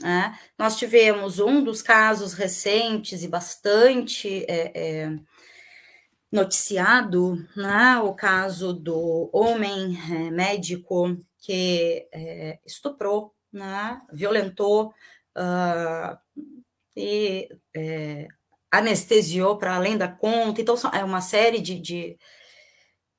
Né? 0.00 0.38
Nós 0.56 0.76
tivemos 0.76 1.40
um 1.40 1.62
dos 1.62 1.82
casos 1.82 2.32
recentes 2.32 3.24
e 3.24 3.28
bastante 3.28 4.44
é, 4.48 4.72
é, 4.74 5.16
noticiado, 6.30 7.36
né? 7.56 7.98
o 7.98 8.14
caso 8.14 8.72
do 8.72 9.28
homem 9.32 9.98
é, 10.10 10.30
médico 10.30 11.18
que 11.38 12.08
é, 12.12 12.60
estuprou, 12.64 13.34
né? 13.52 14.00
violentou 14.12 14.94
uh, 15.38 16.18
e 16.96 17.48
é, 17.76 18.26
anestesiou 18.70 19.56
para 19.56 19.76
além 19.76 19.96
da 19.96 20.08
conta. 20.08 20.60
Então, 20.60 20.74
é 20.92 21.04
uma 21.04 21.20
série 21.20 21.60
de, 21.60 21.78
de, 21.78 22.18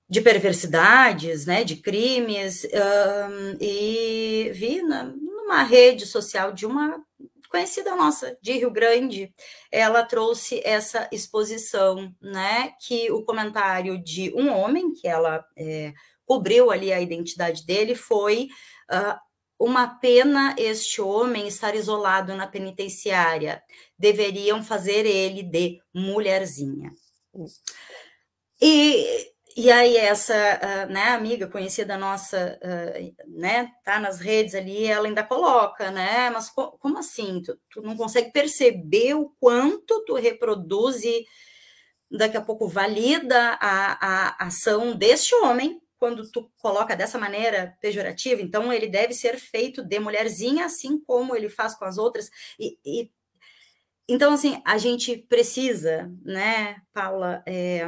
de 0.07 0.21
perversidades, 0.21 1.45
né, 1.45 1.63
de 1.63 1.77
crimes, 1.77 2.65
uh, 2.65 3.57
e 3.61 4.51
vi 4.53 4.81
na, 4.81 5.03
numa 5.03 5.63
rede 5.63 6.05
social 6.05 6.51
de 6.51 6.65
uma 6.65 7.01
conhecida 7.49 7.95
nossa 7.95 8.37
de 8.41 8.53
Rio 8.53 8.69
Grande, 8.69 9.33
ela 9.71 10.03
trouxe 10.03 10.61
essa 10.63 11.09
exposição, 11.11 12.13
né, 12.21 12.73
que 12.79 13.11
o 13.11 13.23
comentário 13.23 14.01
de 14.01 14.31
um 14.35 14.53
homem 14.53 14.93
que 14.93 15.07
ela 15.07 15.43
é, 15.57 15.91
cobriu 16.25 16.69
ali 16.69 16.93
a 16.93 17.01
identidade 17.01 17.65
dele 17.65 17.95
foi 17.95 18.49
uh, 18.91 19.19
uma 19.59 19.87
pena 19.87 20.55
este 20.57 21.01
homem 21.01 21.47
estar 21.47 21.75
isolado 21.75 22.33
na 22.35 22.47
penitenciária. 22.47 23.61
Deveriam 23.97 24.63
fazer 24.63 25.05
ele 25.05 25.43
de 25.43 25.81
mulherzinha. 25.93 26.91
E, 28.61 29.31
e 29.57 29.69
aí 29.69 29.97
essa 29.97 30.33
uh, 30.33 30.91
né, 30.91 31.09
amiga 31.09 31.47
conhecida 31.47 31.97
nossa, 31.97 32.57
uh, 32.63 33.29
né, 33.37 33.69
tá 33.83 33.99
nas 33.99 34.19
redes 34.19 34.55
ali, 34.55 34.85
ela 34.85 35.07
ainda 35.07 35.23
coloca, 35.23 35.91
né, 35.91 36.29
mas 36.29 36.49
co 36.49 36.77
como 36.79 36.97
assim? 36.97 37.41
Tu, 37.41 37.59
tu, 37.69 37.81
não 37.81 37.97
consegue 37.97 38.31
perceber 38.31 39.15
o 39.15 39.33
quanto 39.39 40.03
tu 40.05 40.15
reproduz 40.15 41.03
e 41.03 41.25
daqui 42.09 42.37
a 42.37 42.41
pouco 42.41 42.67
valida 42.67 43.57
a, 43.59 44.37
a 44.39 44.45
ação 44.47 44.95
deste 44.95 45.35
homem, 45.35 45.81
quando 45.99 46.29
tu 46.31 46.49
coloca 46.57 46.95
dessa 46.95 47.19
maneira 47.19 47.77
pejorativa, 47.81 48.41
então 48.41 48.71
ele 48.71 48.87
deve 48.87 49.13
ser 49.13 49.37
feito 49.37 49.83
de 49.83 49.99
mulherzinha, 49.99 50.65
assim 50.65 50.99
como 50.99 51.35
ele 51.35 51.49
faz 51.49 51.75
com 51.75 51.85
as 51.85 51.97
outras. 51.97 52.29
E, 52.57 52.79
e 52.85 53.11
então, 54.07 54.33
assim, 54.33 54.59
a 54.65 54.79
gente 54.79 55.15
precisa, 55.17 56.11
né, 56.23 56.81
Paula, 56.91 57.43
é, 57.45 57.85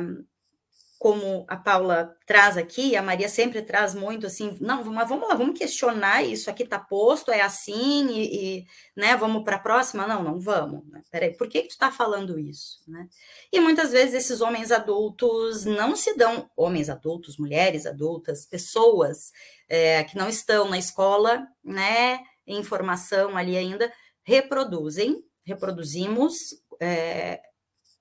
como 1.01 1.45
a 1.47 1.57
Paula 1.57 2.15
traz 2.27 2.57
aqui, 2.57 2.95
a 2.95 3.01
Maria 3.01 3.27
sempre 3.27 3.63
traz 3.63 3.95
muito 3.95 4.27
assim, 4.27 4.55
não, 4.61 4.83
mas 4.83 5.09
vamos 5.09 5.27
lá, 5.27 5.33
vamos 5.33 5.57
questionar 5.57 6.21
isso 6.21 6.47
aqui 6.47 6.61
está 6.61 6.77
posto, 6.77 7.31
é 7.31 7.41
assim, 7.41 8.07
e, 8.11 8.59
e 8.59 8.65
né, 8.95 9.17
vamos 9.17 9.43
para 9.43 9.55
a 9.55 9.59
próxima? 9.59 10.05
Não, 10.05 10.23
não 10.23 10.39
vamos. 10.39 10.87
Né? 10.87 11.01
Peraí, 11.09 11.35
por 11.35 11.47
que, 11.47 11.63
que 11.63 11.69
tu 11.69 11.71
está 11.71 11.91
falando 11.91 12.37
isso? 12.37 12.83
Né? 12.87 13.07
E 13.51 13.59
muitas 13.59 13.91
vezes 13.91 14.13
esses 14.13 14.41
homens 14.41 14.71
adultos 14.71 15.65
não 15.65 15.95
se 15.95 16.15
dão, 16.15 16.47
homens 16.55 16.87
adultos, 16.87 17.35
mulheres 17.35 17.87
adultas, 17.87 18.45
pessoas 18.45 19.31
é, 19.67 20.03
que 20.03 20.15
não 20.15 20.29
estão 20.29 20.69
na 20.69 20.77
escola, 20.77 21.47
né, 21.65 22.19
em 22.45 22.61
formação 22.63 23.35
ali 23.35 23.57
ainda, 23.57 23.91
reproduzem, 24.21 25.23
reproduzimos 25.43 26.61
é, 26.79 27.41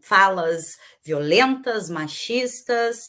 falas 0.03 0.77
violentas, 1.05 1.91
machistas, 1.91 3.09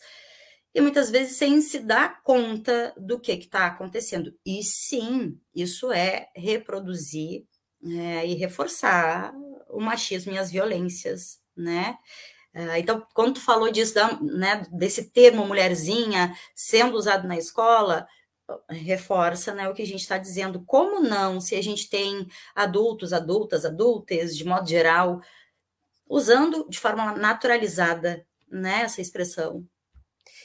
e 0.74 0.80
muitas 0.80 1.10
vezes 1.10 1.38
sem 1.38 1.62
se 1.62 1.80
dar 1.80 2.22
conta 2.24 2.94
do 2.98 3.20
que 3.20 3.34
está 3.34 3.68
acontecendo. 3.68 4.34
E 4.46 4.64
sim, 4.64 5.38
isso 5.54 5.92
é 5.92 6.30
reproduzir 6.36 7.46
é, 7.84 8.26
e 8.26 8.36
reforçar 8.36 9.34
o 9.70 9.82
machismo 9.82 10.32
e 10.32 10.38
as 10.38 10.52
violências, 10.52 11.40
né? 11.56 11.98
É, 12.54 12.80
então, 12.80 13.06
quando 13.14 13.36
tu 13.36 13.42
falou 13.42 13.72
disso, 13.72 13.94
né, 14.22 14.66
desse 14.72 15.10
termo 15.10 15.46
mulherzinha 15.46 16.36
sendo 16.54 16.98
usado 16.98 17.28
na 17.28 17.38
escola, 17.38 18.06
reforça 18.70 19.54
né, 19.54 19.70
o 19.70 19.74
que 19.74 19.82
a 19.82 19.88
gente 19.88 20.02
está 20.02 20.18
dizendo. 20.18 20.64
Como 20.66 21.00
não, 21.00 21.40
se 21.40 21.56
a 21.56 21.64
gente 21.64 21.90
tem 21.90 22.28
adultos, 22.56 23.14
adultas, 23.14 23.66
adultas, 23.66 24.36
de 24.36 24.46
modo 24.46 24.68
geral, 24.68 25.22
usando 26.12 26.68
de 26.70 26.78
forma 26.78 27.14
naturalizada 27.14 28.26
né, 28.52 28.82
essa 28.82 29.00
expressão. 29.00 29.66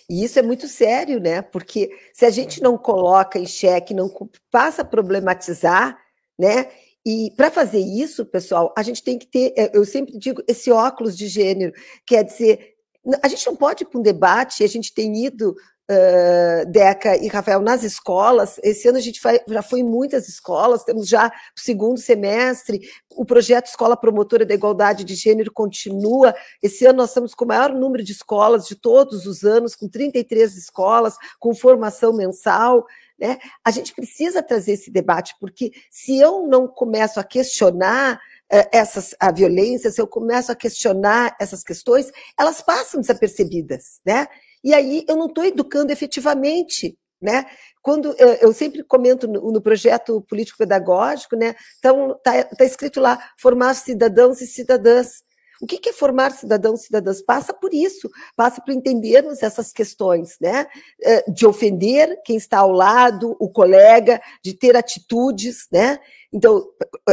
E 0.08 0.22
isso 0.22 0.38
é 0.38 0.42
muito 0.42 0.68
sério, 0.68 1.18
né? 1.18 1.42
Porque 1.42 1.90
se 2.14 2.24
a 2.24 2.30
gente 2.30 2.62
não 2.62 2.78
coloca 2.78 3.36
em 3.40 3.46
xeque, 3.46 3.92
não 3.92 4.08
passa 4.52 4.82
a 4.82 4.84
problematizar, 4.84 5.98
né? 6.38 6.70
E 7.04 7.32
para 7.36 7.50
fazer 7.50 7.80
isso, 7.80 8.24
pessoal, 8.24 8.72
a 8.76 8.82
gente 8.82 9.02
tem 9.02 9.18
que 9.18 9.26
ter, 9.26 9.52
é, 9.56 9.76
eu 9.76 9.84
sempre 9.84 10.16
digo, 10.16 10.42
esse 10.46 10.70
óculos 10.70 11.16
de 11.16 11.26
gênero, 11.26 11.72
quer 12.06 12.22
dizer, 12.22 12.74
a 13.22 13.28
gente 13.28 13.44
não 13.46 13.56
pode 13.56 13.82
ir 13.82 13.86
para 13.86 13.98
um 13.98 14.02
debate, 14.02 14.62
a 14.62 14.68
gente 14.68 14.94
tem 14.94 15.24
ido 15.24 15.56
uh, 15.90 16.70
Deca 16.70 17.16
e 17.16 17.28
Rafael, 17.28 17.60
nas 17.60 17.82
escolas. 17.82 18.58
Esse 18.62 18.88
ano 18.88 18.98
a 18.98 19.00
gente 19.00 19.20
já 19.48 19.62
foi 19.62 19.80
em 19.80 19.84
muitas 19.84 20.28
escolas, 20.28 20.84
temos 20.84 21.08
já 21.08 21.28
o 21.28 21.60
segundo 21.60 21.98
semestre, 21.98 22.88
o 23.10 23.24
projeto 23.24 23.66
Escola 23.66 23.96
Promotora 23.96 24.44
da 24.44 24.54
Igualdade 24.54 25.04
de 25.04 25.14
Gênero 25.14 25.52
continua. 25.52 26.34
Esse 26.62 26.84
ano 26.86 26.98
nós 26.98 27.10
estamos 27.10 27.34
com 27.34 27.44
o 27.44 27.48
maior 27.48 27.72
número 27.72 28.04
de 28.04 28.12
escolas 28.12 28.66
de 28.66 28.74
todos 28.74 29.26
os 29.26 29.44
anos, 29.44 29.74
com 29.74 29.88
33 29.88 30.56
escolas, 30.56 31.16
com 31.38 31.54
formação 31.54 32.12
mensal. 32.12 32.86
Né? 33.18 33.38
A 33.64 33.70
gente 33.70 33.94
precisa 33.94 34.42
trazer 34.42 34.72
esse 34.72 34.90
debate, 34.90 35.34
porque 35.40 35.72
se 35.90 36.18
eu 36.18 36.46
não 36.46 36.68
começo 36.68 37.18
a 37.18 37.24
questionar 37.24 38.20
essas, 38.48 39.14
a 39.18 39.32
violência, 39.32 39.90
se 39.90 40.00
eu 40.00 40.06
começo 40.06 40.52
a 40.52 40.54
questionar 40.54 41.36
essas 41.40 41.64
questões, 41.64 42.12
elas 42.38 42.60
passam 42.60 43.00
desapercebidas, 43.00 44.00
né? 44.04 44.28
E 44.66 44.74
aí 44.74 45.04
eu 45.08 45.14
não 45.14 45.26
estou 45.26 45.44
educando 45.44 45.92
efetivamente, 45.92 46.98
né? 47.22 47.46
Quando 47.80 48.16
eu 48.18 48.52
sempre 48.52 48.82
comento 48.82 49.28
no, 49.28 49.62
projeto 49.62 50.20
político-pedagógico, 50.22 51.36
né? 51.36 51.54
Então 51.78 52.16
está 52.16 52.42
tá 52.42 52.64
escrito 52.64 53.00
lá 53.00 53.16
formar 53.38 53.74
cidadãos 53.74 54.40
e 54.40 54.46
cidadãs. 54.48 55.22
O 55.60 55.66
que 55.66 55.88
é 55.88 55.92
formar 55.92 56.32
cidadãos 56.32 56.82
e 56.82 56.86
cidadãs? 56.86 57.22
Passa 57.22 57.54
por 57.54 57.72
isso, 57.72 58.10
passa 58.36 58.60
por 58.60 58.72
entendermos 58.74 59.42
essas 59.42 59.72
questões, 59.72 60.36
né? 60.40 60.66
É, 61.02 61.30
de 61.30 61.46
ofender 61.46 62.20
quem 62.24 62.36
está 62.36 62.58
ao 62.58 62.72
lado, 62.72 63.34
o 63.40 63.48
colega, 63.48 64.20
de 64.42 64.52
ter 64.52 64.76
atitudes, 64.76 65.66
né? 65.72 65.98
Então, 66.30 66.62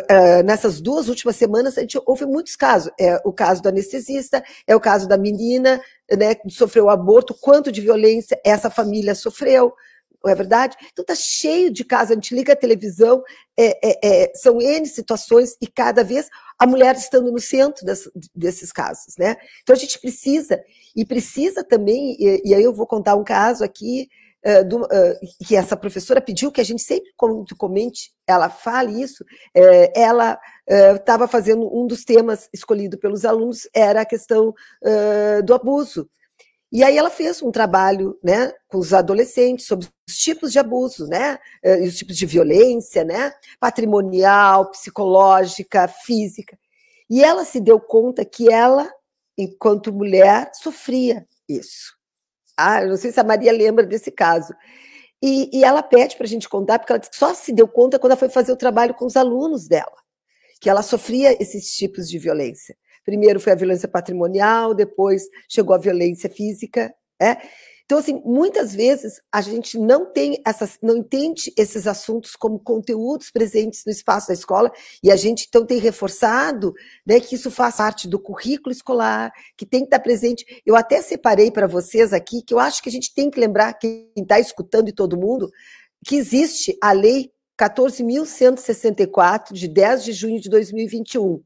é, 0.10 0.43
nessas 0.43 0.82
duas 0.82 1.08
últimas 1.08 1.38
semanas, 1.38 1.77
a 1.77 1.82
gente 1.82 1.97
houve 2.06 2.25
muitos 2.25 2.58
casos. 2.58 2.91
É 2.99 3.21
o 3.23 3.32
caso 3.32 3.62
do 3.62 3.69
anestesista, 3.69 4.43
é 4.67 4.75
o 4.75 4.82
caso 4.82 5.08
da 5.08 5.17
menina 5.17 5.82
né, 6.12 6.36
que 6.36 6.49
sofreu 6.49 6.89
aborto, 6.89 7.34
quanto 7.39 7.71
de 7.71 7.79
violência 7.79 8.39
essa 8.43 8.69
família 8.69 9.15
sofreu, 9.15 9.73
não 10.23 10.32
é 10.32 10.36
verdade? 10.36 10.77
Então 10.91 11.03
está 11.03 11.15
cheio 11.15 11.71
de 11.71 11.84
casos, 11.84 12.12
a 12.12 12.13
gente 12.15 12.34
liga 12.34 12.53
a 12.53 12.56
televisão, 12.56 13.21
é, 13.58 13.89
é, 13.89 14.23
é, 14.23 14.32
são 14.36 14.62
N 14.62 14.86
situações 14.86 15.58
e 15.62 15.67
cada 15.67 16.03
vez 16.03 16.29
a 16.63 16.67
mulher 16.67 16.95
estando 16.95 17.30
no 17.30 17.41
centro 17.41 17.86
desses 18.34 18.71
casos, 18.71 19.15
né? 19.19 19.36
Então 19.62 19.76
a 19.76 19.80
gente 19.80 19.99
precisa, 19.99 20.63
e 20.95 21.06
precisa 21.06 21.62
também, 21.62 22.15
e, 22.17 22.41
e 22.45 22.56
aí 22.56 22.63
eu 22.63 22.73
vou 22.73 22.88
contar 22.88 23.15
um 23.15 23.23
caso 23.23 23.65
aqui, 23.65 24.08
uh, 24.45 24.65
do, 24.65 24.84
uh, 24.84 25.19
que 25.45 25.58
essa 25.58 25.76
professora 25.76 26.21
pediu 26.21 26.54
que 26.54 26.62
a 26.62 26.63
gente 26.63 26.82
sempre 26.82 27.12
comente, 27.58 28.13
ela 28.26 28.49
fale 28.49 29.02
isso, 29.02 29.26
uh, 29.26 29.91
ela 29.93 30.39
estava 30.65 31.28
fazendo 31.28 31.69
um 31.78 31.86
dos 31.86 32.06
temas 32.06 32.47
escolhido 32.54 32.97
pelos 32.97 33.26
alunos, 33.26 33.67
era 33.76 33.99
a 33.99 34.06
questão 34.06 34.54
do 35.43 35.54
abuso, 35.54 36.10
e 36.73 36.83
aí 36.83 36.97
ela 36.97 37.12
fez 37.12 37.39
um 37.43 37.51
trabalho 37.51 38.17
né, 38.23 38.51
com 38.67 38.79
os 38.79 38.95
adolescentes 38.95 39.67
sobre 39.67 39.88
os 40.09 40.17
tipos 40.17 40.51
de 40.51 40.57
abuso, 40.57 41.05
né? 41.05 41.38
E 41.63 41.88
os 41.88 41.95
tipos 41.95 42.17
de 42.17 42.25
violência, 42.25 43.03
né? 43.03 43.31
Patrimonial, 43.59 44.71
psicológica, 44.71 45.88
física. 45.88 46.57
E 47.07 47.23
ela 47.23 47.45
se 47.45 47.59
deu 47.59 47.79
conta 47.79 48.25
que 48.25 48.51
ela, 48.51 48.91
enquanto 49.38 49.93
mulher, 49.93 50.49
sofria 50.55 51.27
isso. 51.47 51.93
Ah, 52.57 52.83
não 52.83 52.97
sei 52.97 53.12
se 53.12 53.19
a 53.19 53.23
Maria 53.23 53.51
lembra 53.51 53.86
desse 53.86 54.09
caso. 54.09 54.51
E, 55.21 55.55
e 55.55 55.63
ela 55.63 55.83
pede 55.83 56.17
para 56.17 56.25
a 56.25 56.29
gente 56.29 56.49
contar, 56.49 56.79
porque 56.79 56.91
ela 56.91 57.01
só 57.12 57.36
se 57.36 57.53
deu 57.53 57.67
conta 57.67 57.99
quando 57.99 58.13
ela 58.13 58.19
foi 58.19 58.29
fazer 58.29 58.51
o 58.51 58.57
trabalho 58.57 58.95
com 58.95 59.05
os 59.05 59.15
alunos 59.15 59.67
dela, 59.67 59.95
que 60.59 60.71
ela 60.71 60.81
sofria 60.81 61.38
esses 61.39 61.75
tipos 61.75 62.09
de 62.09 62.17
violência 62.17 62.75
Primeiro 63.05 63.39
foi 63.39 63.53
a 63.53 63.55
violência 63.55 63.87
patrimonial, 63.87 64.73
depois 64.73 65.23
chegou 65.49 65.75
a 65.75 65.79
violência 65.79 66.29
física. 66.29 66.93
É? 67.21 67.37
Então, 67.85 67.97
assim, 67.97 68.21
muitas 68.25 68.73
vezes 68.73 69.21
a 69.31 69.41
gente 69.41 69.77
não 69.77 70.11
tem 70.11 70.41
essas, 70.47 70.77
não 70.81 70.97
entende 70.97 71.53
esses 71.57 71.85
assuntos 71.85 72.35
como 72.35 72.57
conteúdos 72.57 73.29
presentes 73.29 73.83
no 73.85 73.91
espaço 73.91 74.29
da 74.29 74.33
escola, 74.33 74.71
e 75.03 75.11
a 75.11 75.15
gente 75.15 75.45
então 75.47 75.65
tem 75.65 75.79
reforçado 75.79 76.73
né, 77.05 77.19
que 77.19 77.35
isso 77.35 77.51
faz 77.51 77.75
parte 77.75 78.07
do 78.07 78.17
currículo 78.17 78.71
escolar, 78.71 79.31
que 79.57 79.65
tem 79.65 79.81
que 79.81 79.87
estar 79.87 79.99
presente. 79.99 80.45
Eu 80.65 80.75
até 80.75 81.01
separei 81.01 81.51
para 81.51 81.67
vocês 81.67 82.13
aqui 82.13 82.41
que 82.41 82.53
eu 82.53 82.59
acho 82.59 82.81
que 82.81 82.89
a 82.89 82.91
gente 82.91 83.13
tem 83.13 83.29
que 83.29 83.39
lembrar, 83.39 83.73
quem 83.73 84.09
está 84.15 84.39
escutando 84.39 84.87
e 84.87 84.93
todo 84.93 85.19
mundo, 85.19 85.51
que 86.05 86.15
existe 86.15 86.77
a 86.81 86.93
lei 86.93 87.31
14.164, 87.61 89.53
de 89.53 89.67
10 89.67 90.03
de 90.05 90.13
junho 90.13 90.39
de 90.39 90.49
2021 90.49 91.43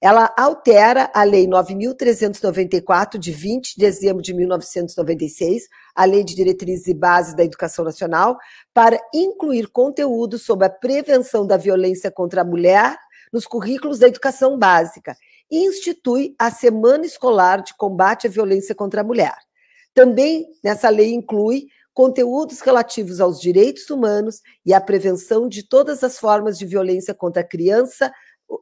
ela 0.00 0.32
altera 0.36 1.10
a 1.14 1.22
Lei 1.24 1.46
9.394, 1.46 3.18
de 3.18 3.32
20 3.32 3.74
de 3.74 3.80
dezembro 3.80 4.22
de 4.22 4.34
1996, 4.34 5.68
a 5.94 6.04
Lei 6.04 6.24
de 6.24 6.34
Diretrizes 6.34 6.86
e 6.88 6.94
Bases 6.94 7.34
da 7.34 7.44
Educação 7.44 7.84
Nacional, 7.84 8.36
para 8.72 8.98
incluir 9.14 9.68
conteúdo 9.68 10.38
sobre 10.38 10.66
a 10.66 10.70
prevenção 10.70 11.46
da 11.46 11.56
violência 11.56 12.10
contra 12.10 12.42
a 12.42 12.44
mulher 12.44 12.96
nos 13.32 13.46
currículos 13.46 13.98
da 13.98 14.06
educação 14.06 14.58
básica 14.58 15.16
e 15.50 15.66
institui 15.66 16.34
a 16.38 16.50
Semana 16.50 17.04
Escolar 17.04 17.62
de 17.62 17.76
Combate 17.76 18.26
à 18.26 18.30
Violência 18.30 18.74
contra 18.74 19.00
a 19.00 19.04
Mulher. 19.04 19.34
Também 19.92 20.46
nessa 20.62 20.88
lei 20.88 21.12
inclui 21.12 21.66
conteúdos 21.92 22.60
relativos 22.60 23.20
aos 23.20 23.40
direitos 23.40 23.88
humanos 23.88 24.42
e 24.66 24.74
à 24.74 24.80
prevenção 24.80 25.48
de 25.48 25.62
todas 25.62 26.02
as 26.02 26.18
formas 26.18 26.58
de 26.58 26.66
violência 26.66 27.14
contra 27.14 27.42
a 27.42 27.46
criança, 27.46 28.12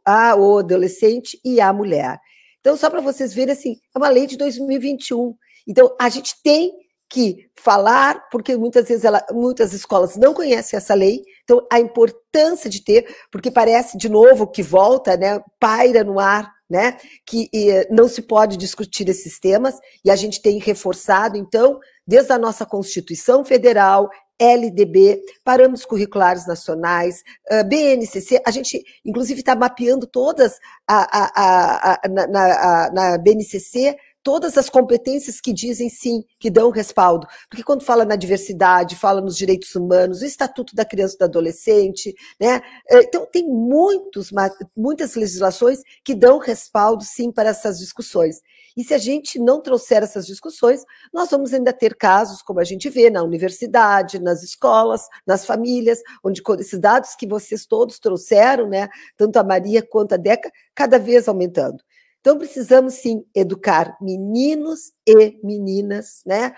a, 0.05 0.35
o 0.37 0.59
adolescente 0.59 1.38
e 1.44 1.61
a 1.61 1.72
mulher. 1.72 2.18
Então, 2.61 2.76
só 2.76 2.88
para 2.88 3.00
vocês 3.00 3.35
verem, 3.35 3.52
assim, 3.52 3.76
é 3.94 3.98
uma 3.98 4.09
lei 4.09 4.26
de 4.26 4.37
2021. 4.37 5.35
Então, 5.66 5.94
a 6.00 6.09
gente 6.09 6.35
tem 6.42 6.72
que 7.12 7.50
falar, 7.55 8.26
porque 8.31 8.57
muitas 8.57 8.88
vezes 8.88 9.05
ela, 9.05 9.22
muitas 9.33 9.74
escolas 9.74 10.16
não 10.16 10.33
conhecem 10.33 10.78
essa 10.78 10.94
lei, 10.94 11.20
então 11.44 11.66
a 11.70 11.78
importância 11.78 12.70
de 12.70 12.83
ter, 12.83 13.07
porque 13.31 13.50
parece 13.50 13.98
de 13.98 14.09
novo 14.09 14.46
que 14.46 14.62
volta, 14.62 15.14
né, 15.14 15.38
paira 15.61 16.02
no 16.02 16.18
ar, 16.18 16.50
né, 16.70 16.96
que 17.26 17.50
e, 17.52 17.87
não 17.90 18.09
se 18.09 18.22
pode 18.22 18.57
discutir 18.57 19.07
esses 19.11 19.38
temas, 19.38 19.78
e 20.02 20.11
a 20.11 20.16
gente 20.16 20.40
tem 20.40 20.59
reforçado, 20.59 21.37
então, 21.37 21.78
desde 22.07 22.33
a 22.33 22.38
nossa 22.38 22.64
Constituição 22.64 23.44
Federal, 23.44 24.09
LDB, 24.38 25.21
parâmetros 25.45 25.85
curriculares 25.85 26.47
nacionais, 26.47 27.23
BNCC, 27.68 28.42
a 28.45 28.51
gente, 28.51 28.83
inclusive, 29.05 29.40
está 29.40 29.55
mapeando 29.55 30.07
todas 30.07 30.59
a, 30.87 31.18
a, 31.18 31.95
a, 32.05 32.09
na, 32.09 32.27
na, 32.27 32.90
na 32.92 33.18
BNCC 33.18 33.97
todas 34.23 34.57
as 34.57 34.71
competências 34.71 35.40
que 35.40 35.53
dizem 35.53 35.88
sim, 35.88 36.25
que 36.38 36.51
dão 36.51 36.71
respaldo. 36.71 37.27
Porque 37.49 37.64
quando 37.64 37.85
fala 37.85 38.05
na 38.05 38.16
diversidade, 38.16 38.97
fala 38.97 39.21
nos 39.21 39.37
direitos 39.37 39.75
humanos, 39.75 40.23
o 40.23 40.25
Estatuto 40.25 40.75
da 40.75 40.85
Criança 40.85 41.16
e 41.16 41.18
do 41.18 41.25
Adolescente, 41.25 42.14
né? 42.40 42.62
Então, 42.90 43.27
tem 43.27 43.45
muitos, 43.45 44.31
muitas 44.77 45.14
legislações 45.14 45.81
que 46.05 46.14
dão 46.14 46.38
respaldo, 46.38 47.05
sim, 47.05 47.33
para 47.33 47.51
essas 47.51 47.79
discussões. 47.79 48.40
E 48.77 48.85
se 48.85 48.95
a 48.95 48.99
gente 48.99 49.39
não 49.39 49.61
trouxer 49.61 50.03
essas 50.03 50.27
discussões, 50.27 50.85
nós 51.13 51.31
vamos 51.31 51.53
ainda 51.53 51.73
ter 51.73 51.95
casos, 51.97 52.43
como 52.43 52.61
a 52.61 52.65
gente 52.65 52.89
vê 52.89 53.11
na 53.11 53.23
universidade, 53.23 54.19
nas 54.19 54.43
escolas, 54.43 55.09
nas 55.27 55.45
famílias, 55.45 56.01
onde 56.25 56.43
esses 56.59 56.79
dados 56.79 57.15
que 57.15 57.27
vocês 57.27 57.67
todos 57.67 57.99
trouxeram, 57.99 58.69
né, 58.69 58.89
tanto 59.17 59.39
a 59.39 59.45
Maria 59.45 59.83
quanto 59.83 60.15
a 60.15 60.17
Deca, 60.17 60.51
cada 60.75 60.99
vez 60.99 61.29
aumentando. 61.29 61.83
Então, 62.21 62.39
precisamos 62.39 62.95
sim 62.95 63.25
educar 63.35 63.97
meninos 64.01 64.93
e 65.05 65.41
meninas, 65.43 66.23
né? 66.25 66.55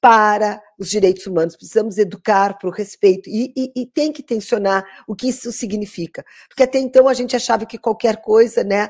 Para 0.00 0.62
os 0.78 0.88
direitos 0.88 1.26
humanos, 1.26 1.56
precisamos 1.56 1.98
educar 1.98 2.56
para 2.56 2.68
o 2.68 2.72
respeito 2.72 3.28
e, 3.28 3.52
e, 3.56 3.82
e, 3.82 3.86
tem 3.86 4.12
que 4.12 4.22
tensionar 4.22 4.84
o 5.08 5.14
que 5.16 5.28
isso 5.28 5.50
significa, 5.50 6.24
porque 6.48 6.62
até 6.62 6.78
então 6.78 7.08
a 7.08 7.14
gente 7.14 7.34
achava 7.34 7.66
que 7.66 7.76
qualquer 7.76 8.20
coisa, 8.20 8.62
né, 8.62 8.88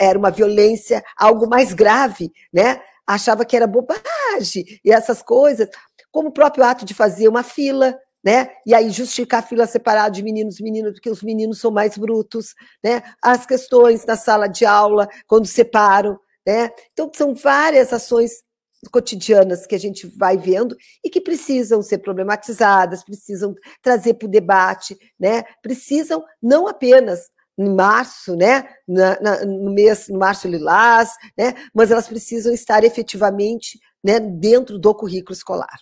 era 0.00 0.18
uma 0.18 0.30
violência, 0.30 1.04
algo 1.16 1.46
mais 1.46 1.74
grave, 1.74 2.32
né? 2.50 2.80
Achava 3.06 3.44
que 3.44 3.54
era 3.54 3.66
bobagem 3.66 4.64
e 4.82 4.90
essas 4.90 5.20
coisas, 5.22 5.68
como 6.10 6.28
o 6.28 6.32
próprio 6.32 6.64
ato 6.64 6.84
de 6.86 6.94
fazer 6.94 7.28
uma 7.28 7.42
fila, 7.42 7.98
né? 8.24 8.50
E 8.64 8.74
aí 8.74 8.90
justificar 8.90 9.40
a 9.40 9.46
fila 9.46 9.66
separada 9.66 10.10
de 10.10 10.22
meninos 10.22 10.60
e 10.60 10.62
meninas, 10.62 10.92
porque 10.92 11.10
os 11.10 11.22
meninos 11.22 11.60
são 11.60 11.70
mais 11.70 11.98
brutos, 11.98 12.54
né? 12.82 13.02
As 13.20 13.44
questões 13.44 14.06
na 14.06 14.16
sala 14.16 14.46
de 14.46 14.64
aula, 14.64 15.08
quando 15.26 15.46
separam, 15.46 16.18
né? 16.46 16.70
Então, 16.92 17.10
são 17.14 17.34
várias 17.34 17.92
ações 17.92 18.42
cotidianas 18.90 19.66
que 19.66 19.74
a 19.74 19.78
gente 19.78 20.06
vai 20.06 20.36
vendo 20.36 20.76
e 21.04 21.08
que 21.08 21.20
precisam 21.20 21.82
ser 21.82 21.98
problematizadas, 21.98 23.04
precisam 23.04 23.54
trazer 23.80 24.14
para 24.14 24.26
o 24.26 24.30
debate, 24.30 24.98
né? 25.18 25.44
Precisam 25.62 26.24
não 26.42 26.66
apenas 26.66 27.30
em 27.56 27.68
março, 27.68 28.34
né? 28.34 28.68
Na, 28.88 29.20
na, 29.20 29.44
no 29.44 29.72
mês, 29.72 30.08
no 30.08 30.18
março 30.18 30.48
lilás, 30.48 31.10
né? 31.36 31.54
Mas 31.72 31.90
elas 31.90 32.08
precisam 32.08 32.52
estar 32.52 32.82
efetivamente 32.84 33.78
né, 34.02 34.18
dentro 34.18 34.78
do 34.78 34.94
currículo 34.94 35.32
escolar. 35.32 35.78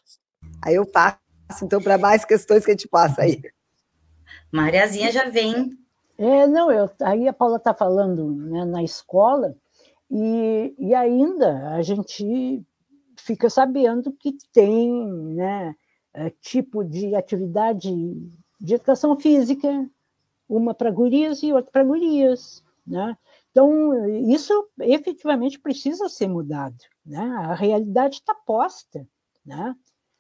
Aí 0.62 0.74
eu 0.74 0.84
passo 0.84 1.18
então, 1.62 1.80
para 1.80 1.98
mais 1.98 2.24
questões 2.24 2.64
que 2.64 2.70
a 2.70 2.74
gente 2.74 2.88
passa 2.88 3.22
aí. 3.22 3.40
Mariazinha 4.52 5.10
já 5.10 5.28
vem. 5.28 5.70
É, 6.18 6.46
não, 6.46 6.70
eu, 6.70 6.88
aí 7.02 7.26
a 7.26 7.32
Paula 7.32 7.56
está 7.56 7.72
falando 7.72 8.30
né, 8.30 8.64
na 8.64 8.82
escola, 8.82 9.56
e, 10.10 10.74
e 10.78 10.94
ainda 10.94 11.70
a 11.74 11.82
gente 11.82 12.62
fica 13.30 13.48
sabendo 13.48 14.12
que 14.12 14.36
tem 14.52 14.92
né, 15.34 15.76
é, 16.12 16.30
tipo 16.30 16.82
de 16.82 17.14
atividade 17.14 17.88
de 18.60 18.74
educação 18.74 19.18
física, 19.18 19.88
uma 20.48 20.74
para 20.74 20.90
gurias 20.90 21.40
e 21.44 21.52
outra 21.52 21.70
para 21.70 21.84
gurias. 21.84 22.64
Né? 22.84 23.16
Então, 23.52 24.08
isso 24.28 24.68
efetivamente 24.80 25.60
precisa 25.60 26.08
ser 26.08 26.26
mudado. 26.26 26.76
Né? 27.06 27.20
A 27.20 27.54
realidade 27.54 28.16
está 28.16 28.34
posta. 28.34 29.06
Né? 29.46 29.76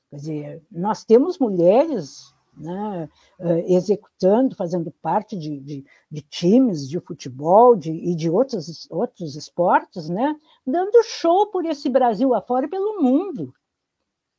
Quer 0.08 0.16
dizer, 0.16 0.62
nós 0.70 1.04
temos 1.04 1.36
mulheres 1.36 2.32
né, 2.60 3.08
eh, 3.38 3.74
executando, 3.74 4.54
fazendo 4.54 4.90
parte 5.02 5.36
de, 5.36 5.58
de, 5.60 5.86
de 6.10 6.22
times 6.22 6.88
de 6.88 7.00
futebol 7.00 7.74
de, 7.74 7.90
e 7.90 8.14
de 8.14 8.28
outros, 8.28 8.86
outros 8.90 9.34
esportes, 9.34 10.08
né, 10.08 10.36
dando 10.66 11.02
show 11.02 11.46
por 11.46 11.64
esse 11.64 11.88
Brasil 11.88 12.34
afora 12.34 12.66
e 12.66 12.70
pelo 12.70 13.02
mundo. 13.02 13.52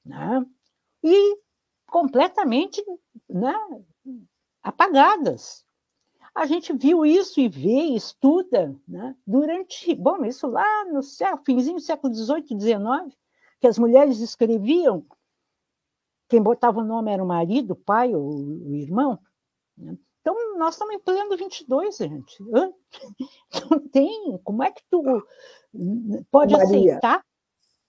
Né, 0.06 0.46
e 1.04 1.38
completamente 1.88 2.84
né, 3.28 3.56
apagadas. 4.64 5.66
A 6.34 6.46
gente 6.46 6.72
viu 6.72 7.06
isso 7.06 7.42
e 7.42 7.50
vê, 7.50 7.94
estuda, 7.96 8.74
né, 8.88 9.16
durante, 9.28 9.94
bom, 9.96 10.24
isso 10.24 10.48
lá 10.48 10.86
no 10.86 11.04
século, 11.04 11.44
finzinho 11.46 11.76
do 11.76 11.82
século 11.82 12.14
XVIII, 12.14 12.60
XIX, 12.60 13.18
que 13.60 13.68
as 13.68 13.78
mulheres 13.78 14.20
escreviam 14.20 15.06
quem 16.32 16.42
botava 16.42 16.80
o 16.80 16.84
nome 16.84 17.12
era 17.12 17.22
o 17.22 17.28
marido, 17.28 17.72
o 17.72 17.76
pai, 17.76 18.16
o, 18.16 18.22
o 18.22 18.74
irmão. 18.74 19.20
Né? 19.78 19.98
Então, 20.22 20.58
nós 20.58 20.76
estamos 20.76 20.96
em 20.96 21.00
pleno 21.00 21.36
22, 21.36 21.98
gente. 21.98 22.38
Não 23.70 23.80
tem. 23.90 24.40
Como 24.42 24.64
é 24.64 24.72
que 24.72 24.82
tu 24.90 25.04
pode 26.32 26.54
Maria, 26.54 26.68
aceitar? 26.68 27.22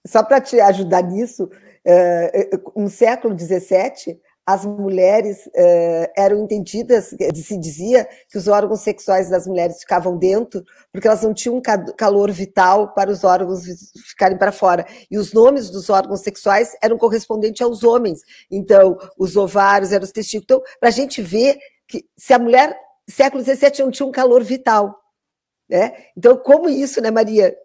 Só 0.05 0.21
para 0.21 0.41
te 0.41 0.59
ajudar 0.59 1.03
nisso, 1.03 1.49
é, 1.85 2.53
é, 2.53 2.61
no 2.75 2.89
século 2.89 3.33
XVII, 3.39 4.19
as 4.45 4.65
mulheres 4.65 5.49
eh, 5.55 6.11
eram 6.17 6.43
entendidas, 6.43 7.15
se 7.33 7.57
dizia 7.57 8.07
que 8.29 8.37
os 8.37 8.47
órgãos 8.49 8.81
sexuais 8.81 9.29
das 9.29 9.47
mulheres 9.47 9.79
ficavam 9.79 10.17
dentro, 10.17 10.63
porque 10.91 11.07
elas 11.07 11.21
não 11.21 11.33
tinham 11.33 11.61
calor 11.95 12.29
vital 12.29 12.93
para 12.93 13.09
os 13.09 13.23
órgãos 13.23 13.63
ficarem 14.05 14.37
para 14.37 14.51
fora. 14.51 14.85
E 15.09 15.17
os 15.17 15.31
nomes 15.31 15.69
dos 15.69 15.89
órgãos 15.89 16.21
sexuais 16.21 16.75
eram 16.81 16.97
correspondentes 16.97 17.61
aos 17.61 17.83
homens. 17.83 18.19
Então, 18.51 18.97
os 19.17 19.37
ovários 19.37 19.93
eram 19.93 20.03
os 20.03 20.11
testículos. 20.11 20.43
Então, 20.43 20.61
para 20.77 20.89
a 20.89 20.93
gente 20.93 21.21
ver 21.21 21.57
que 21.87 22.05
se 22.17 22.33
a 22.33 22.39
mulher, 22.39 22.77
século 23.09 23.41
XVII, 23.41 23.79
não 23.79 23.91
tinha 23.91 24.07
um 24.07 24.11
calor 24.11 24.43
vital. 24.43 24.93
Né? 25.69 25.93
Então, 26.17 26.35
como 26.35 26.67
isso, 26.67 26.99
né, 26.99 27.09
Maria? 27.09 27.55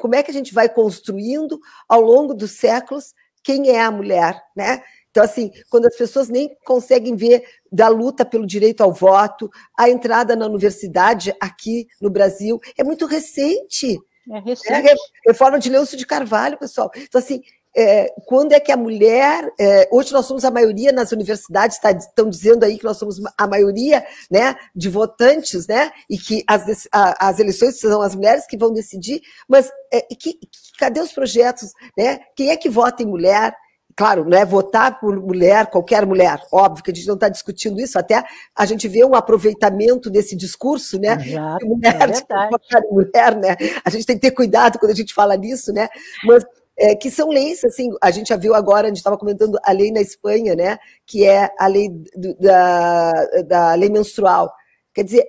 Como 0.00 0.14
é 0.14 0.22
que 0.22 0.30
a 0.30 0.34
gente 0.34 0.52
vai 0.52 0.68
construindo 0.68 1.58
ao 1.88 2.02
longo 2.02 2.34
dos 2.34 2.52
séculos 2.52 3.14
quem 3.42 3.70
é 3.70 3.80
a 3.80 3.90
mulher, 3.90 4.40
né? 4.54 4.82
Então, 5.10 5.24
assim, 5.24 5.50
quando 5.68 5.86
as 5.86 5.96
pessoas 5.96 6.28
nem 6.28 6.56
conseguem 6.64 7.16
ver 7.16 7.42
da 7.70 7.88
luta 7.88 8.24
pelo 8.24 8.46
direito 8.46 8.82
ao 8.82 8.92
voto, 8.92 9.50
a 9.76 9.90
entrada 9.90 10.36
na 10.36 10.46
universidade 10.46 11.34
aqui 11.40 11.86
no 12.00 12.10
Brasil 12.10 12.60
é 12.78 12.84
muito 12.84 13.06
recente. 13.06 13.98
É 14.30 14.38
recente. 14.38 14.72
É, 14.72 14.94
reforma 15.26 15.58
de 15.58 15.68
Leôncio 15.68 15.96
de 15.96 16.06
Carvalho, 16.06 16.58
pessoal. 16.58 16.90
Então, 16.94 17.18
assim, 17.18 17.42
é, 17.76 18.12
quando 18.26 18.52
é 18.52 18.60
que 18.60 18.72
a 18.72 18.76
mulher. 18.76 19.48
É, 19.58 19.88
hoje 19.92 20.12
nós 20.12 20.26
somos 20.26 20.44
a 20.44 20.50
maioria 20.50 20.92
nas 20.92 21.12
universidades, 21.12 21.78
tá, 21.78 21.90
estão 21.92 22.28
dizendo 22.28 22.64
aí 22.64 22.78
que 22.78 22.84
nós 22.84 22.96
somos 22.96 23.20
a 23.38 23.46
maioria 23.46 24.04
né, 24.30 24.56
de 24.74 24.88
votantes, 24.88 25.66
né? 25.66 25.90
E 26.08 26.18
que 26.18 26.42
as, 26.46 26.88
as 26.92 27.38
eleições 27.38 27.78
são 27.78 28.02
as 28.02 28.14
mulheres 28.14 28.46
que 28.46 28.56
vão 28.56 28.72
decidir, 28.72 29.20
mas 29.48 29.70
é, 29.92 30.00
que, 30.02 30.38
cadê 30.78 31.00
os 31.00 31.12
projetos? 31.12 31.72
Né? 31.96 32.20
Quem 32.34 32.50
é 32.50 32.56
que 32.56 32.68
vota 32.68 33.02
em 33.02 33.06
mulher? 33.06 33.54
Claro, 33.96 34.24
não 34.24 34.38
é 34.38 34.44
votar 34.44 34.98
por 35.00 35.20
mulher, 35.20 35.66
qualquer 35.66 36.06
mulher, 36.06 36.40
óbvio 36.52 36.82
que 36.84 36.90
a 36.90 36.94
gente 36.94 37.06
não 37.06 37.14
está 37.14 37.28
discutindo 37.28 37.80
isso, 37.80 37.98
até 37.98 38.24
a 38.56 38.64
gente 38.64 38.88
vê 38.88 39.04
um 39.04 39.14
aproveitamento 39.14 40.08
desse 40.08 40.36
discurso, 40.36 40.98
né? 40.98 41.18
Exato, 41.20 41.66
mulher, 41.66 42.10
é 42.10 42.48
votar 42.48 42.82
em 42.82 42.92
mulher, 42.92 43.36
né? 43.36 43.56
A 43.84 43.90
gente 43.90 44.06
tem 44.06 44.16
que 44.16 44.22
ter 44.22 44.30
cuidado 44.30 44.78
quando 44.78 44.92
a 44.92 44.94
gente 44.94 45.12
fala 45.12 45.36
nisso, 45.36 45.72
né? 45.72 45.88
Mas 46.24 46.44
é, 46.78 46.94
que 46.94 47.10
são 47.10 47.28
leis, 47.28 47.62
assim, 47.62 47.90
a 48.00 48.10
gente 48.10 48.28
já 48.28 48.36
viu 48.36 48.54
agora, 48.54 48.86
a 48.86 48.88
gente 48.88 48.96
estava 48.96 49.18
comentando 49.18 49.58
a 49.62 49.72
lei 49.72 49.92
na 49.92 50.00
Espanha, 50.00 50.54
né? 50.54 50.78
Que 51.06 51.26
é 51.26 51.50
a 51.58 51.66
lei 51.66 51.90
do, 52.16 52.34
da, 52.36 53.12
da 53.46 53.74
lei 53.74 53.90
menstrual. 53.90 54.50
Quer 54.94 55.04
dizer, 55.04 55.26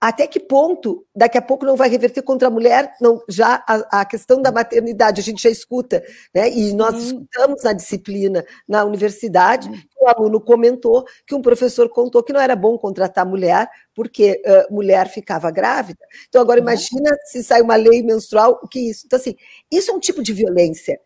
até 0.00 0.26
que 0.26 0.38
ponto 0.38 1.04
daqui 1.14 1.36
a 1.36 1.42
pouco 1.42 1.66
não 1.66 1.76
vai 1.76 1.88
reverter 1.88 2.22
contra 2.22 2.48
a 2.48 2.50
mulher? 2.50 2.92
Não 3.00 3.20
já 3.28 3.64
a, 3.66 4.00
a 4.00 4.04
questão 4.04 4.40
da 4.40 4.52
maternidade 4.52 5.20
a 5.20 5.24
gente 5.24 5.42
já 5.42 5.50
escuta 5.50 6.02
né? 6.34 6.50
E 6.50 6.72
nós 6.72 6.94
escutamos 7.02 7.62
na 7.62 7.72
disciplina 7.72 8.44
na 8.66 8.84
universidade 8.84 9.68
o 10.00 10.06
aluno 10.08 10.40
comentou 10.40 11.04
que 11.26 11.34
um 11.34 11.42
professor 11.42 11.88
contou 11.88 12.22
que 12.22 12.32
não 12.32 12.40
era 12.40 12.54
bom 12.54 12.78
contratar 12.78 13.26
mulher 13.26 13.68
porque 13.94 14.40
uh, 14.46 14.72
mulher 14.72 15.08
ficava 15.08 15.50
grávida. 15.50 16.04
Então 16.28 16.40
agora 16.40 16.60
imagina 16.60 17.10
se 17.24 17.42
sai 17.42 17.60
uma 17.60 17.76
lei 17.76 18.02
menstrual 18.02 18.60
o 18.62 18.68
que 18.68 18.78
é 18.78 18.82
isso? 18.82 19.02
Então 19.06 19.18
assim 19.18 19.34
isso 19.70 19.90
é 19.90 19.94
um 19.94 20.00
tipo 20.00 20.22
de 20.22 20.32
violência. 20.32 21.00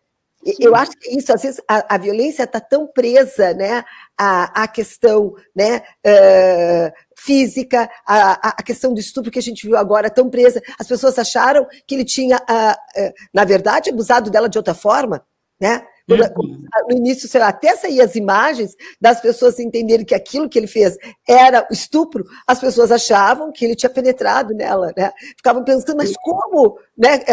Eu 0.59 0.75
acho 0.75 0.91
que 0.91 1.17
isso, 1.17 1.33
às 1.33 1.41
vezes, 1.41 1.61
a, 1.67 1.95
a 1.95 1.97
violência 1.97 2.43
está 2.43 2.59
tão 2.59 2.85
presa 2.85 3.53
né, 3.53 3.83
à, 4.17 4.63
à 4.63 4.67
questão 4.67 5.33
né, 5.55 5.81
uh, 6.05 6.91
física, 7.15 7.89
a, 8.05 8.49
a, 8.49 8.63
questão 8.63 8.93
do 8.93 8.99
estupro 8.99 9.31
que 9.31 9.39
a 9.39 9.41
gente 9.41 9.65
viu 9.65 9.77
agora 9.77 10.09
tão 10.09 10.29
presa. 10.29 10.61
As 10.77 10.87
pessoas 10.87 11.17
acharam 11.17 11.65
que 11.87 11.95
ele 11.95 12.03
tinha, 12.03 12.37
uh, 12.37 13.01
uh, 13.01 13.13
na 13.33 13.45
verdade, 13.45 13.89
abusado 13.89 14.29
dela 14.29 14.49
de 14.49 14.57
outra 14.57 14.73
forma, 14.73 15.25
né? 15.59 15.85
No 16.05 16.97
início, 16.97 17.29
até 17.41 17.77
sair 17.77 18.01
as 18.01 18.15
imagens 18.15 18.75
das 18.99 19.21
pessoas 19.21 19.57
entenderem 19.57 20.05
que 20.05 20.13
aquilo 20.13 20.49
que 20.49 20.59
ele 20.59 20.67
fez 20.67 20.97
era 21.25 21.65
estupro, 21.71 22.25
as 22.45 22.59
pessoas 22.59 22.91
achavam 22.91 23.53
que 23.53 23.63
ele 23.63 23.75
tinha 23.75 23.89
penetrado 23.89 24.53
nela, 24.53 24.91
né? 24.97 25.13
Ficavam 25.37 25.63
pensando, 25.63 25.95
mas 25.95 26.13
como? 26.17 26.77
Né? 26.97 27.23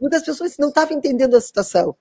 Muitas 0.00 0.24
pessoas 0.24 0.56
não 0.58 0.68
estavam 0.70 0.96
entendendo 0.96 1.36
a 1.36 1.40
situação. 1.40 1.94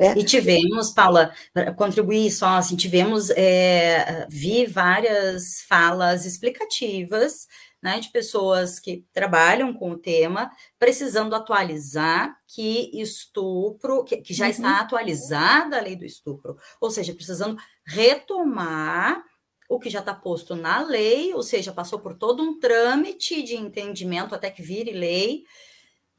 Né? 0.00 0.14
E 0.16 0.24
tivemos, 0.24 0.90
Paula, 0.90 1.34
contribuir 1.76 2.30
só, 2.30 2.56
assim, 2.56 2.74
tivemos, 2.74 3.28
é, 3.30 4.26
vi 4.30 4.64
várias 4.64 5.60
falas 5.68 6.24
explicativas, 6.24 7.46
né, 7.82 8.00
de 8.00 8.10
pessoas 8.10 8.78
que 8.78 9.04
trabalham 9.12 9.74
com 9.74 9.90
o 9.90 9.98
tema, 9.98 10.50
precisando 10.78 11.34
atualizar 11.34 12.34
que 12.46 12.90
estupro, 12.98 14.04
que, 14.04 14.18
que 14.18 14.34
já 14.34 14.46
uhum. 14.46 14.50
está 14.50 14.80
atualizada 14.80 15.78
a 15.78 15.82
lei 15.82 15.96
do 15.96 16.04
estupro, 16.04 16.56
ou 16.80 16.90
seja, 16.90 17.14
precisando 17.14 17.56
retomar 17.86 19.22
o 19.68 19.78
que 19.78 19.88
já 19.88 20.00
está 20.00 20.14
posto 20.14 20.56
na 20.56 20.82
lei, 20.82 21.32
ou 21.34 21.42
seja, 21.42 21.72
passou 21.72 22.00
por 22.00 22.14
todo 22.14 22.42
um 22.42 22.58
trâmite 22.58 23.42
de 23.42 23.54
entendimento 23.54 24.34
até 24.34 24.50
que 24.50 24.62
vire 24.62 24.92
lei, 24.92 25.44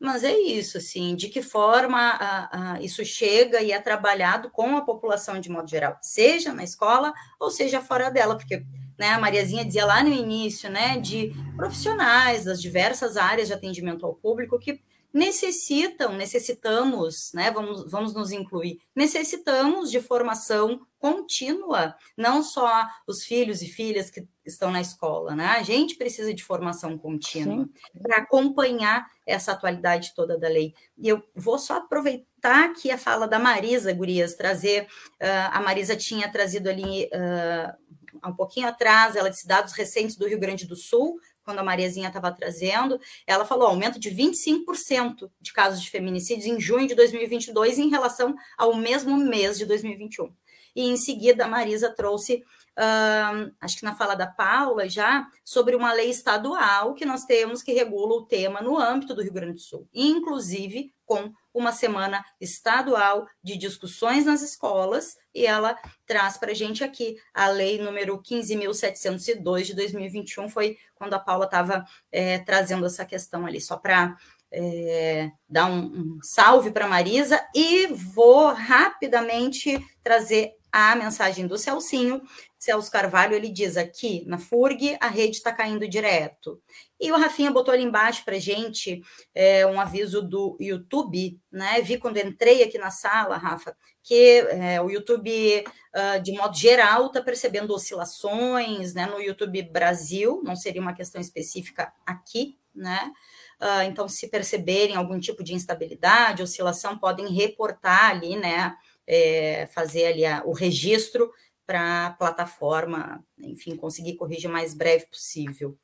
mas 0.01 0.23
é 0.23 0.33
isso, 0.33 0.79
assim, 0.79 1.15
de 1.15 1.29
que 1.29 1.43
forma 1.43 1.99
a, 1.99 2.73
a, 2.73 2.81
isso 2.81 3.05
chega 3.05 3.61
e 3.61 3.71
é 3.71 3.79
trabalhado 3.79 4.49
com 4.49 4.75
a 4.75 4.81
população 4.81 5.39
de 5.39 5.49
modo 5.49 5.69
geral, 5.69 5.97
seja 6.01 6.51
na 6.53 6.63
escola 6.63 7.13
ou 7.39 7.51
seja 7.51 7.79
fora 7.79 8.09
dela, 8.09 8.35
porque 8.35 8.65
né, 8.97 9.09
a 9.09 9.19
Mariazinha 9.19 9.63
dizia 9.63 9.85
lá 9.85 10.03
no 10.03 10.09
início, 10.09 10.71
né, 10.71 10.97
de 10.97 11.31
profissionais 11.55 12.45
das 12.45 12.59
diversas 12.59 13.15
áreas 13.15 13.47
de 13.47 13.53
atendimento 13.53 14.03
ao 14.03 14.15
público 14.15 14.57
que 14.57 14.81
necessitam, 15.13 16.13
necessitamos, 16.13 17.31
né, 17.33 17.51
vamos, 17.51 17.89
vamos 17.91 18.13
nos 18.13 18.31
incluir, 18.31 18.79
necessitamos 18.95 19.91
de 19.91 19.99
formação 19.99 20.85
contínua, 20.97 21.95
não 22.15 22.43
só 22.43 22.87
os 23.07 23.23
filhos 23.23 23.61
e 23.61 23.67
filhas 23.67 24.11
que 24.11 24.25
estão 24.45 24.71
na 24.71 24.79
escola, 24.79 25.35
né? 25.35 25.47
A 25.47 25.63
gente 25.63 25.95
precisa 25.95 26.31
de 26.33 26.43
formação 26.43 26.97
contínua 26.97 27.67
para 28.01 28.17
acompanhar 28.17 29.07
essa 29.25 29.51
atualidade 29.51 30.13
toda 30.15 30.37
da 30.37 30.47
lei. 30.47 30.73
E 30.97 31.09
eu 31.09 31.23
vou 31.35 31.57
só 31.57 31.77
aproveitar 31.77 32.65
aqui 32.65 32.91
a 32.91 32.97
fala 32.97 33.27
da 33.27 33.39
Marisa 33.39 33.91
Gurias, 33.93 34.35
trazer, 34.35 34.83
uh, 34.83 35.49
a 35.51 35.59
Marisa 35.59 35.95
tinha 35.95 36.31
trazido 36.31 36.69
ali 36.69 37.05
uh, 37.05 38.29
um 38.29 38.33
pouquinho 38.33 38.67
atrás, 38.67 39.15
ela 39.15 39.29
disse 39.29 39.47
dados 39.47 39.73
recentes 39.73 40.15
do 40.15 40.27
Rio 40.27 40.39
Grande 40.39 40.67
do 40.67 40.75
Sul, 40.75 41.19
quando 41.51 41.59
a 41.59 41.63
Mariazinha 41.63 42.07
estava 42.07 42.31
trazendo, 42.31 42.97
ela 43.27 43.43
falou 43.43 43.67
aumento 43.67 43.99
de 43.99 44.09
25% 44.09 45.29
de 45.39 45.51
casos 45.51 45.81
de 45.81 45.89
feminicídios 45.89 46.45
em 46.45 46.59
junho 46.59 46.87
de 46.87 46.95
2022 46.95 47.77
em 47.77 47.89
relação 47.89 48.33
ao 48.57 48.73
mesmo 48.73 49.17
mês 49.17 49.57
de 49.57 49.65
2021. 49.65 50.33
E 50.73 50.89
em 50.89 50.95
seguida 50.95 51.43
a 51.43 51.47
Marisa 51.49 51.93
trouxe, 51.93 52.41
uh, 52.81 53.53
acho 53.61 53.77
que 53.77 53.85
na 53.85 53.95
fala 53.95 54.15
da 54.15 54.25
Paula 54.25 54.89
já, 54.89 55.27
sobre 55.45 55.75
uma 55.75 55.93
lei 55.93 56.09
estadual 56.09 56.95
que 56.95 57.05
nós 57.05 57.25
temos 57.25 57.61
que 57.61 57.73
regula 57.73 58.15
o 58.15 58.25
tema 58.25 58.61
no 58.61 58.77
âmbito 58.77 59.13
do 59.13 59.21
Rio 59.21 59.33
Grande 59.33 59.53
do 59.53 59.59
Sul, 59.59 59.87
inclusive 59.93 60.91
com 61.05 61.31
uma 61.53 61.73
semana 61.73 62.23
estadual 62.39 63.27
de 63.43 63.57
discussões 63.57 64.25
nas 64.25 64.41
escolas, 64.41 65.17
e 65.35 65.45
ela 65.45 65.77
traz 66.05 66.37
para 66.37 66.51
a 66.51 66.55
gente 66.55 66.83
aqui 66.83 67.17
a 67.33 67.49
lei 67.49 67.77
número 67.81 68.17
15.702 68.21 69.63
de 69.63 69.75
2021, 69.75 70.49
foi 70.49 70.77
quando 70.95 71.13
a 71.13 71.19
Paula 71.19 71.45
estava 71.45 71.85
é, 72.11 72.39
trazendo 72.39 72.85
essa 72.85 73.05
questão 73.05 73.45
ali, 73.45 73.59
só 73.59 73.75
para 73.75 74.15
é, 74.49 75.29
dar 75.49 75.65
um, 75.65 75.83
um 75.83 76.19
salve 76.21 76.71
para 76.71 76.87
Marisa, 76.87 77.45
e 77.53 77.87
vou 77.87 78.53
rapidamente 78.53 79.77
trazer 80.01 80.53
a 80.71 80.95
mensagem 80.95 81.47
do 81.47 81.57
Celcinho. 81.57 82.21
Celso 82.57 82.91
Carvalho, 82.91 83.35
ele 83.35 83.49
diz 83.49 83.75
aqui, 83.75 84.23
na 84.27 84.37
FURG, 84.37 84.95
a 85.01 85.07
rede 85.07 85.37
está 85.37 85.51
caindo 85.51 85.87
direto. 85.87 86.61
E 86.99 87.11
o 87.11 87.17
Rafinha 87.17 87.49
botou 87.49 87.73
ali 87.73 87.83
embaixo 87.83 88.23
para 88.23 88.37
gente 88.37 89.01
é, 89.33 89.65
um 89.65 89.81
aviso 89.81 90.21
do 90.21 90.55
YouTube, 90.59 91.39
né? 91.51 91.81
Vi 91.81 91.97
quando 91.97 92.17
entrei 92.17 92.61
aqui 92.61 92.77
na 92.77 92.91
sala, 92.91 93.37
Rafa, 93.37 93.75
que 94.03 94.45
é, 94.49 94.79
o 94.79 94.91
YouTube, 94.91 95.63
uh, 95.95 96.21
de 96.21 96.31
modo 96.33 96.55
geral, 96.55 97.07
está 97.07 97.21
percebendo 97.21 97.73
oscilações, 97.73 98.93
né? 98.93 99.07
No 99.07 99.19
YouTube 99.19 99.63
Brasil, 99.63 100.41
não 100.43 100.55
seria 100.55 100.81
uma 100.81 100.93
questão 100.93 101.19
específica 101.19 101.91
aqui, 102.05 102.59
né? 102.73 103.11
Uh, 103.59 103.83
então, 103.83 104.07
se 104.07 104.27
perceberem 104.27 104.95
algum 104.95 105.19
tipo 105.19 105.43
de 105.43 105.53
instabilidade, 105.53 106.43
oscilação, 106.43 106.97
podem 106.97 107.31
reportar 107.33 108.11
ali, 108.11 108.35
né? 108.35 108.75
É, 109.07 109.67
fazer 109.67 110.05
ali 110.05 110.25
a, 110.25 110.43
o 110.45 110.51
registro 110.51 111.31
para 111.65 112.07
a 112.07 112.11
plataforma, 112.11 113.23
enfim, 113.37 113.75
conseguir 113.75 114.15
corrigir 114.15 114.49
o 114.49 114.53
mais 114.53 114.73
breve 114.73 115.05
possível. 115.07 115.77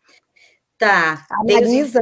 Tá. 0.78 1.26
A 1.30 1.44
Marisa, 1.44 2.00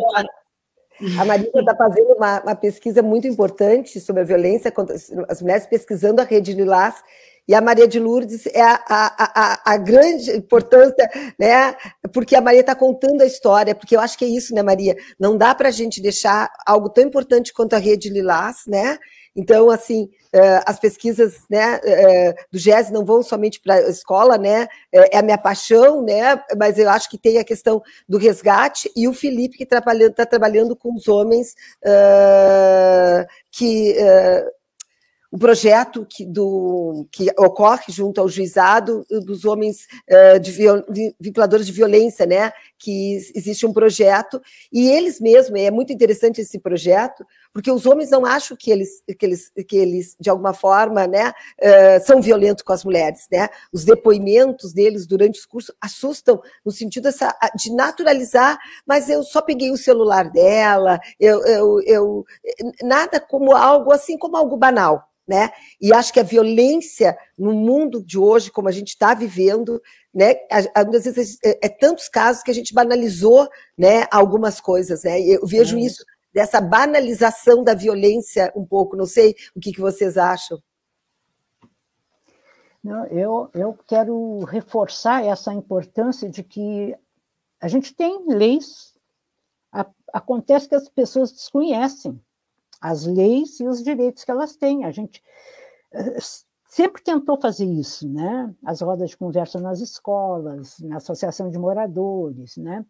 a 1.20 1.26
Marisa 1.26 1.60
está 1.60 1.76
fazendo 1.76 2.14
uma, 2.14 2.42
uma, 2.42 2.56
pesquisa 2.56 3.02
muito 3.02 3.28
importante 3.28 4.00
sobre 4.00 4.22
a 4.22 4.26
violência 4.26 4.72
contra 4.72 4.96
as 5.30 5.42
mulheres, 5.42 5.68
pesquisando 5.68 6.22
a 6.22 6.26
rede 6.26 6.54
Lilás, 6.54 6.96
e 7.48 7.54
a 7.54 7.62
Maria 7.62 7.88
de 7.88 8.00
Lourdes 8.00 8.48
é 8.48 8.62
a, 8.62 8.82
a, 8.90 9.16
a, 9.20 9.74
a 9.74 9.78
grande 9.78 10.32
importância, 10.32 11.08
né? 11.40 11.76
Porque 12.12 12.36
a 12.36 12.42
Maria 12.42 12.62
está 12.62 12.74
contando 12.74 13.22
a 13.22 13.26
história, 13.26 13.76
porque 13.76 13.96
eu 13.96 14.00
acho 14.00 14.18
que 14.18 14.26
é 14.26 14.28
isso, 14.28 14.54
né, 14.56 14.64
Maria? 14.64 14.96
Não 15.20 15.38
dá 15.38 15.54
para 15.54 15.68
a 15.68 15.72
gente 15.72 16.02
deixar 16.02 16.50
algo 16.66 16.90
tão 16.90 17.04
importante 17.04 17.54
quanto 17.54 17.76
a 17.76 17.78
rede 17.78 18.10
Lilás, 18.10 18.64
né? 18.68 18.98
Então, 19.36 19.70
assim, 19.70 20.10
eh, 20.32 20.62
as 20.66 20.80
pesquisas 20.80 21.42
né, 21.50 21.80
eh, 21.84 22.36
do 22.50 22.58
GES 22.58 22.90
não 22.90 23.04
vão 23.04 23.22
somente 23.22 23.60
para 23.60 23.76
a 23.76 23.90
escola, 23.90 24.38
né? 24.38 24.68
É, 24.92 25.18
a 25.18 25.22
minha 25.22 25.38
paixão, 25.38 26.02
né? 26.02 26.42
Mas 26.58 26.78
eu 26.78 26.90
acho 26.90 27.10
que 27.10 27.18
tem 27.18 27.38
a 27.38 27.44
questão 27.44 27.82
do 28.08 28.18
resgate 28.18 28.90
e 28.96 29.08
o 29.08 29.14
Felipe 29.14 29.58
que 29.58 29.64
está 29.64 29.82
trabalhando, 29.82 30.14
tá 30.14 30.26
trabalhando 30.26 30.76
com 30.76 30.96
os 30.96 31.08
homens 31.10 31.54
uh, 31.84 33.26
que 33.52 33.98
uh, 34.00 34.56
o 35.36 35.38
projeto 35.38 36.06
que, 36.10 36.26
do, 36.26 37.06
que 37.12 37.30
ocorre 37.38 37.92
junto 37.92 38.22
ao 38.22 38.30
juizado 38.30 39.06
dos 39.26 39.44
homens 39.44 39.86
uh, 40.10 40.40
de 40.40 40.50
vinculadores 41.20 41.66
de 41.66 41.74
violência, 41.74 42.26
né? 42.26 42.54
Que 42.80 43.16
existe 43.36 43.66
um 43.66 43.74
projeto, 43.74 44.42
e 44.72 44.90
eles 44.90 45.20
mesmos, 45.20 45.60
é 45.60 45.70
muito 45.70 45.92
interessante 45.92 46.40
esse 46.40 46.58
projeto, 46.58 47.26
Porque 47.56 47.72
os 47.72 47.86
homens 47.86 48.10
não 48.10 48.26
acham 48.26 48.58
que 48.60 48.70
eles, 48.70 49.02
que 49.18 49.26
eles, 49.26 49.50
que 49.66 49.78
eles 49.78 50.14
de 50.20 50.30
alguma 50.30 50.54
forma, 50.54 51.08
né, 51.08 51.30
uh, 51.30 52.06
são 52.06 52.22
violentos 52.22 52.62
com 52.62 52.74
as 52.74 52.84
mulheres, 52.84 53.28
né? 53.32 53.48
Os 53.72 53.86
depoimentos 53.86 54.74
deles 54.74 55.08
durante 55.08 55.40
os 55.40 55.46
cursos 55.46 55.74
assustam 55.80 56.42
no 56.66 56.72
sentido 56.74 57.04
dessa, 57.04 57.34
de 57.56 57.74
naturalizar, 57.74 58.60
mas 58.86 59.08
eu 59.08 59.24
só 59.24 59.42
peguei 59.42 59.72
o 59.72 59.78
celular 59.78 60.30
dela, 60.30 61.00
eu, 61.18 61.46
eu, 61.46 61.82
eu 61.86 62.26
nada 62.84 63.22
como 63.22 63.56
algo 63.56 63.94
assim 63.94 64.18
como 64.18 64.36
algo 64.36 64.58
banal, 64.58 65.08
né? 65.26 65.50
E 65.80 65.94
acho 65.94 66.12
que 66.12 66.20
a 66.20 66.24
violência 66.24 67.18
no 67.40 67.54
mundo 67.54 68.04
de 68.04 68.20
hoje, 68.20 68.52
como 68.52 68.68
a 68.68 68.72
gente 68.74 68.90
está 68.90 69.14
vivendo, 69.14 69.82
né? 70.14 70.36
Às 70.52 71.06
vezes 71.06 71.38
é, 71.42 71.58
é, 71.64 71.70
tantos 71.70 72.10
casos 72.10 72.44
que 72.44 72.52
a 72.52 72.54
gente 72.54 72.74
banalizou, 72.74 73.48
né? 73.78 74.08
Algumas 74.12 74.60
coisas, 74.60 75.04
né? 75.04 75.22
Eu 75.22 75.48
vejo 75.48 75.78
é. 75.78 75.80
isso 75.80 76.04
dessa 76.36 76.60
banalização 76.60 77.64
da 77.64 77.74
violência 77.74 78.52
um 78.54 78.66
pouco. 78.66 78.98
Não 78.98 79.06
sei 79.06 79.34
o 79.56 79.60
que, 79.62 79.72
que 79.72 79.80
vocês 79.80 80.18
acham. 80.18 80.62
Não, 82.84 83.06
eu, 83.06 83.50
eu 83.54 83.80
quero 83.88 84.40
reforçar 84.44 85.24
essa 85.24 85.54
importância 85.54 86.30
de 86.30 86.44
que 86.44 86.94
a 87.62 87.70
gente 87.70 87.96
tem 87.96 88.28
leis, 88.28 88.94
a, 89.72 89.88
acontece 90.12 90.68
que 90.68 90.76
as 90.76 90.90
pessoas 90.90 91.32
desconhecem 91.32 92.22
as 92.82 93.06
leis 93.06 93.62
e 93.62 93.68
os 93.68 93.82
direitos 93.82 94.26
que 94.26 94.30
elas 94.30 94.58
têm. 94.58 94.84
A 94.84 94.92
gente 94.92 95.24
eh, 95.94 96.18
sempre 96.68 97.02
tentou 97.02 97.40
fazer 97.40 97.66
isso, 97.66 98.08
né? 98.10 98.54
As 98.64 98.82
rodas 98.82 99.12
de 99.12 99.18
conversa 99.18 99.58
nas 99.60 99.80
escolas, 99.80 100.78
na 100.80 100.98
associação 100.98 101.50
de 101.50 101.58
moradores, 101.58 102.58
né? 102.58 102.86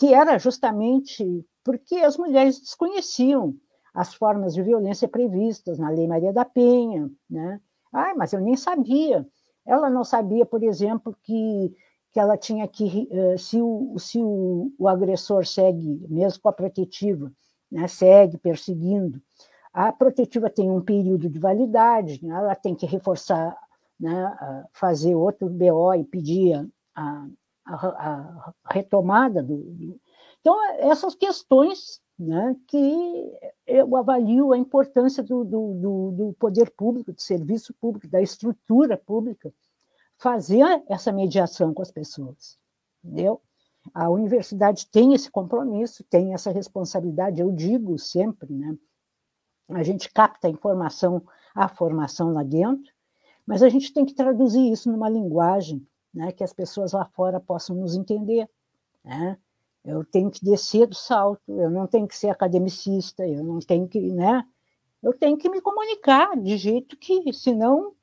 Que 0.00 0.14
era 0.14 0.38
justamente 0.38 1.46
porque 1.62 1.96
as 1.96 2.16
mulheres 2.16 2.58
desconheciam 2.58 3.54
as 3.94 4.14
formas 4.14 4.54
de 4.54 4.62
violência 4.62 5.06
previstas 5.06 5.78
na 5.78 5.90
Lei 5.90 6.08
Maria 6.08 6.32
da 6.32 6.44
Penha, 6.44 7.10
né? 7.28 7.60
Ah, 7.92 8.14
mas 8.16 8.32
eu 8.32 8.40
nem 8.40 8.56
sabia. 8.56 9.26
Ela 9.66 9.90
não 9.90 10.02
sabia, 10.02 10.46
por 10.46 10.62
exemplo, 10.62 11.14
que, 11.22 11.74
que 12.12 12.18
ela 12.18 12.38
tinha 12.38 12.66
que, 12.66 13.08
eh, 13.10 13.36
se, 13.36 13.60
o, 13.60 13.98
se 13.98 14.18
o, 14.18 14.72
o 14.78 14.88
agressor 14.88 15.44
segue, 15.46 16.02
mesmo 16.08 16.40
com 16.40 16.48
a 16.48 16.52
protetiva, 16.52 17.30
né, 17.70 17.86
segue 17.86 18.38
perseguindo, 18.38 19.20
a 19.72 19.92
protetiva 19.92 20.48
tem 20.50 20.70
um 20.70 20.80
período 20.80 21.28
de 21.28 21.38
validade, 21.38 22.24
né? 22.24 22.34
ela 22.34 22.54
tem 22.54 22.74
que 22.74 22.86
reforçar, 22.86 23.56
né? 23.98 24.66
fazer 24.72 25.14
outro 25.14 25.48
BO 25.48 25.94
e 25.94 26.04
pedir 26.04 26.68
a, 26.94 27.26
a, 27.66 28.52
retomada 28.70 29.42
do, 29.42 29.98
Então, 30.40 30.56
essas 30.78 31.14
questões 31.14 32.00
né, 32.18 32.54
que 32.66 33.32
eu 33.66 33.96
avalio 33.96 34.52
a 34.52 34.58
importância 34.58 35.22
do, 35.22 35.44
do, 35.44 36.10
do, 36.12 36.36
poder 36.38 36.70
público, 36.70 37.12
do 37.12 37.20
serviço 37.20 37.74
público, 37.80 38.08
da 38.08 38.20
estrutura 38.20 38.96
pública, 38.96 39.52
fazer 40.18 40.82
essa 40.88 41.10
mediação 41.10 41.72
com 41.72 41.80
as 41.80 41.90
pessoas. 41.90 42.58
Entendeu? 43.02 43.40
A 43.94 44.10
universidade 44.10 44.86
tem 44.88 45.14
esse 45.14 45.30
compromisso, 45.30 46.04
tem 46.04 46.34
essa 46.34 46.50
responsabilidade, 46.50 47.40
eu 47.40 47.50
digo 47.50 47.98
sempre, 47.98 48.52
né? 48.52 48.76
a 49.70 49.82
gente 49.82 50.12
capta 50.12 50.48
a 50.48 50.50
informação, 50.50 51.22
a 51.54 51.68
formação 51.68 52.32
lá 52.32 52.42
dentro, 52.42 52.92
mas 53.46 53.62
a 53.62 53.68
gente 53.68 53.92
tem 53.94 54.04
que 54.04 54.14
traduzir 54.14 54.70
isso 54.70 54.90
numa 54.90 55.08
linguagem 55.08 55.86
né, 56.12 56.32
que 56.32 56.44
as 56.44 56.52
pessoas 56.52 56.92
lá 56.92 57.04
fora 57.04 57.40
possam 57.40 57.76
nos 57.76 57.94
entender. 57.94 58.48
Né? 59.04 59.38
Eu 59.84 60.04
tenho 60.04 60.30
que 60.30 60.44
descer 60.44 60.86
do 60.86 60.94
salto, 60.94 61.42
eu 61.48 61.70
não 61.70 61.86
tenho 61.86 62.06
que 62.06 62.16
ser 62.16 62.28
academicista, 62.28 63.26
eu 63.26 63.42
não 63.42 63.58
tenho 63.60 63.88
que, 63.88 64.12
né? 64.12 64.44
Eu 65.02 65.14
tenho 65.14 65.38
que 65.38 65.48
me 65.48 65.62
comunicar 65.62 66.36
de 66.36 66.58
jeito 66.58 66.94
que, 66.98 67.32
senão, 67.32 67.94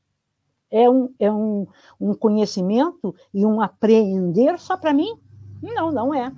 é 0.71 0.89
um, 0.89 1.13
é 1.19 1.31
um, 1.31 1.67
um 2.01 2.13
conhecimento 2.15 3.15
e 3.31 3.45
um 3.45 3.61
aprender 3.61 4.57
só 4.57 4.75
para 4.75 4.93
mim? 4.93 5.19
Não, 5.61 5.91
não 5.91 6.13
é. 6.13 6.33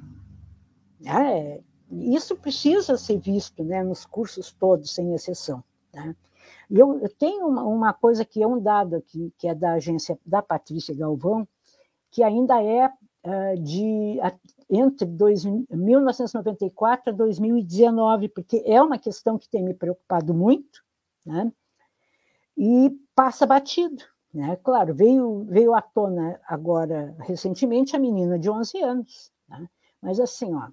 é 1.05 1.61
isso 1.91 2.35
precisa 2.35 2.97
ser 2.97 3.17
visto 3.19 3.63
né, 3.63 3.83
nos 3.83 4.05
cursos 4.05 4.51
todos, 4.51 4.93
sem 4.93 5.13
exceção. 5.13 5.63
Tá? 5.91 6.15
E 6.69 6.77
eu, 6.77 6.99
eu 6.99 7.09
tenho 7.09 7.47
uma, 7.47 7.63
uma, 7.63 7.93
coisa 7.93 8.23
que 8.23 8.43
é 8.43 8.47
um 8.47 8.61
dado 8.61 8.95
aqui, 8.95 9.33
que 9.37 9.47
é 9.47 9.55
da 9.55 9.73
agência 9.73 10.19
da 10.25 10.41
Patrícia 10.41 10.95
Galvão, 10.95 11.47
que 12.11 12.23
ainda 12.23 12.61
é 12.61 12.87
uh, 12.87 13.61
de 13.61 14.19
entre 14.69 15.07
dois, 15.07 15.43
1994 15.45 17.11
a 17.11 17.15
2019, 17.15 18.29
porque 18.29 18.63
é 18.65 18.81
uma 18.81 18.97
questão 18.97 19.37
que 19.37 19.49
tem 19.49 19.63
me 19.63 19.73
preocupado 19.73 20.33
muito, 20.33 20.83
né? 21.25 21.51
e 22.57 22.91
passa 23.15 23.45
batido. 23.45 24.03
Né? 24.33 24.55
Claro, 24.57 24.93
veio, 24.93 25.45
veio 25.45 25.73
à 25.73 25.81
tona 25.81 26.37
agora, 26.45 27.15
recentemente, 27.19 27.95
a 27.95 27.99
menina 27.99 28.37
de 28.37 28.49
11 28.49 28.83
anos. 28.83 29.31
Né? 29.47 29.65
Mas 30.01 30.19
assim, 30.19 30.53
ó, 30.53 30.67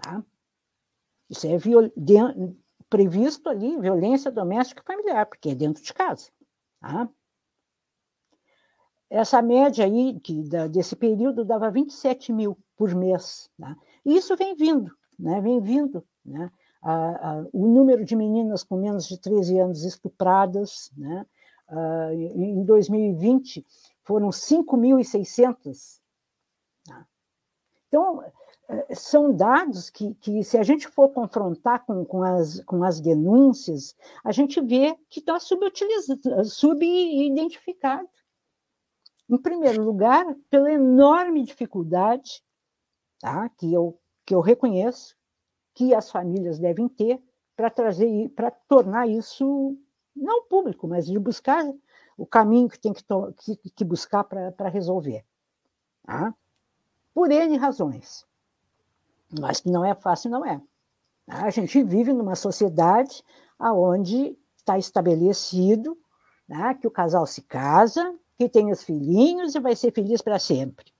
Tá? 0.00 0.24
Isso 1.28 1.44
é 1.48 1.56
de, 1.58 2.14
previsto 2.88 3.48
ali, 3.48 3.76
violência 3.80 4.30
doméstica 4.30 4.80
e 4.80 4.86
familiar, 4.86 5.26
porque 5.26 5.50
é 5.50 5.54
dentro 5.56 5.82
de 5.82 5.92
casa. 5.92 6.30
Tá? 6.80 7.08
Essa 9.10 9.42
média 9.42 9.84
aí, 9.84 10.20
da, 10.48 10.68
desse 10.68 10.94
período, 10.94 11.44
dava 11.44 11.68
27 11.68 12.32
mil 12.32 12.56
por 12.76 12.94
mês. 12.94 13.50
Tá? 13.58 13.76
E 14.04 14.16
isso 14.16 14.36
vem 14.36 14.54
vindo, 14.54 14.96
né? 15.18 15.40
vem 15.40 15.60
vindo 15.60 16.06
né? 16.24 16.48
A, 16.80 16.92
a, 17.30 17.46
o 17.52 17.66
número 17.66 18.04
de 18.04 18.14
meninas 18.14 18.62
com 18.62 18.76
menos 18.76 19.08
de 19.08 19.18
13 19.18 19.58
anos 19.58 19.84
estupradas, 19.84 20.92
né? 20.96 21.26
Uh, 21.66 22.12
em 22.12 22.62
2020 22.62 23.64
foram 24.04 24.30
5.600. 24.30 26.00
Tá? 26.86 27.06
Então, 27.88 28.22
eh, 28.68 28.94
são 28.94 29.34
dados 29.34 29.90
que, 29.90 30.14
que, 30.14 30.44
se 30.44 30.56
a 30.56 30.62
gente 30.62 30.86
for 30.88 31.10
confrontar 31.10 31.84
com, 31.84 32.04
com, 32.04 32.22
as, 32.22 32.62
com 32.64 32.84
as 32.84 33.00
denúncias, 33.00 33.96
a 34.22 34.30
gente 34.32 34.60
vê 34.60 34.96
que 35.08 35.18
está 35.20 35.38
subidentificado. 35.40 38.08
Em 39.28 39.38
primeiro 39.38 39.82
lugar, 39.82 40.24
pela 40.50 40.70
enorme 40.70 41.42
dificuldade 41.42 42.44
tá? 43.18 43.48
que, 43.48 43.72
eu, 43.72 43.98
que 44.26 44.34
eu 44.34 44.40
reconheço 44.40 45.16
que 45.74 45.94
as 45.94 46.10
famílias 46.10 46.58
devem 46.58 46.88
ter 46.88 47.22
para 47.56 47.70
trazer, 47.70 48.28
para 48.30 48.50
tornar 48.50 49.08
isso 49.08 49.78
não 50.14 50.46
público, 50.46 50.86
mas 50.86 51.06
de 51.06 51.18
buscar 51.18 51.64
o 52.16 52.26
caminho 52.26 52.68
que 52.68 52.78
tem 52.78 52.92
que, 52.92 53.04
que, 53.56 53.70
que 53.70 53.84
buscar 53.84 54.24
para 54.24 54.68
resolver. 54.68 55.24
Tá? 56.04 56.34
Por 57.12 57.30
N 57.30 57.56
razões. 57.56 58.26
Mas 59.40 59.60
que 59.60 59.70
não 59.70 59.84
é 59.84 59.94
fácil, 59.94 60.30
não 60.30 60.44
é. 60.44 60.60
Tá? 61.26 61.44
A 61.44 61.50
gente 61.50 61.82
vive 61.82 62.12
numa 62.12 62.36
sociedade 62.36 63.24
onde 63.58 64.36
está 64.56 64.78
estabelecido 64.78 65.96
né, 66.48 66.74
que 66.74 66.86
o 66.86 66.90
casal 66.90 67.26
se 67.26 67.42
casa, 67.42 68.14
que 68.36 68.48
tem 68.48 68.70
os 68.70 68.82
filhinhos 68.82 69.54
e 69.54 69.60
vai 69.60 69.74
ser 69.74 69.92
feliz 69.92 70.20
para 70.20 70.38
sempre. 70.38 70.92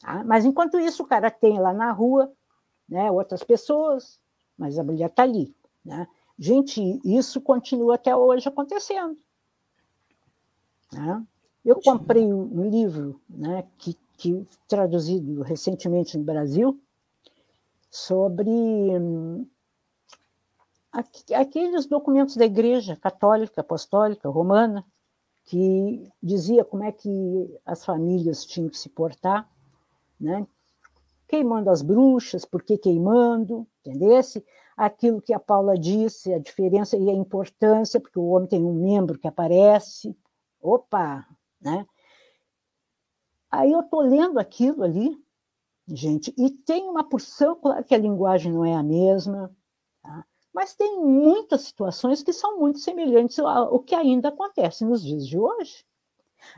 Tá? 0.00 0.22
Mas 0.24 0.44
enquanto 0.44 0.78
isso, 0.78 1.02
o 1.02 1.06
cara 1.06 1.30
tem 1.30 1.58
lá 1.58 1.72
na 1.72 1.90
rua 1.92 2.32
né, 2.88 3.10
outras 3.10 3.42
pessoas, 3.42 4.20
mas 4.56 4.78
a 4.78 4.84
mulher 4.84 5.08
está 5.08 5.22
ali. 5.22 5.54
Né? 5.84 6.06
Gente, 6.38 7.00
isso 7.04 7.40
continua 7.40 7.94
até 7.94 8.14
hoje 8.14 8.48
acontecendo. 8.48 9.18
Né? 10.92 11.24
Eu 11.64 11.80
comprei 11.80 12.24
um 12.32 12.68
livro 12.68 13.20
né, 13.28 13.66
que, 13.78 13.96
que 14.16 14.46
traduzido 14.68 15.42
recentemente 15.42 16.16
no 16.16 16.24
Brasil 16.24 16.80
sobre 17.90 18.48
hum, 18.50 19.46
aqueles 21.34 21.86
documentos 21.86 22.36
da 22.36 22.44
Igreja 22.44 22.96
Católica, 22.96 23.60
Apostólica, 23.60 24.28
Romana, 24.28 24.84
que 25.44 26.08
dizia 26.22 26.64
como 26.64 26.84
é 26.84 26.92
que 26.92 27.58
as 27.64 27.84
famílias 27.84 28.44
tinham 28.44 28.68
que 28.68 28.78
se 28.78 28.88
portar, 28.88 29.48
né? 30.20 30.46
queimando 31.28 31.70
as 31.70 31.82
bruxas, 31.82 32.44
por 32.44 32.62
que 32.62 32.78
queimando, 32.78 33.66
entendesse? 33.84 34.44
Aquilo 34.76 35.20
que 35.20 35.32
a 35.32 35.40
Paula 35.40 35.76
disse, 35.78 36.32
a 36.32 36.38
diferença 36.38 36.96
e 36.96 37.10
a 37.10 37.14
importância, 37.14 38.00
porque 38.00 38.18
o 38.18 38.26
homem 38.26 38.48
tem 38.48 38.64
um 38.64 38.74
membro 38.74 39.18
que 39.18 39.26
aparece, 39.26 40.16
opa, 40.66 41.26
né? 41.60 41.86
Aí 43.50 43.72
eu 43.72 43.80
estou 43.80 44.00
lendo 44.00 44.38
aquilo 44.38 44.82
ali, 44.82 45.16
gente, 45.88 46.34
e 46.36 46.50
tem 46.50 46.88
uma 46.88 47.04
porção, 47.08 47.56
claro 47.56 47.84
que 47.84 47.94
a 47.94 47.98
linguagem 47.98 48.52
não 48.52 48.64
é 48.64 48.74
a 48.74 48.82
mesma, 48.82 49.54
tá? 50.02 50.24
Mas 50.52 50.74
tem 50.74 50.98
muitas 51.00 51.62
situações 51.62 52.22
que 52.22 52.32
são 52.32 52.58
muito 52.58 52.78
semelhantes 52.78 53.38
ao 53.38 53.78
que 53.80 53.94
ainda 53.94 54.28
acontece 54.30 54.84
nos 54.84 55.02
dias 55.02 55.26
de 55.28 55.38
hoje. 55.38 55.84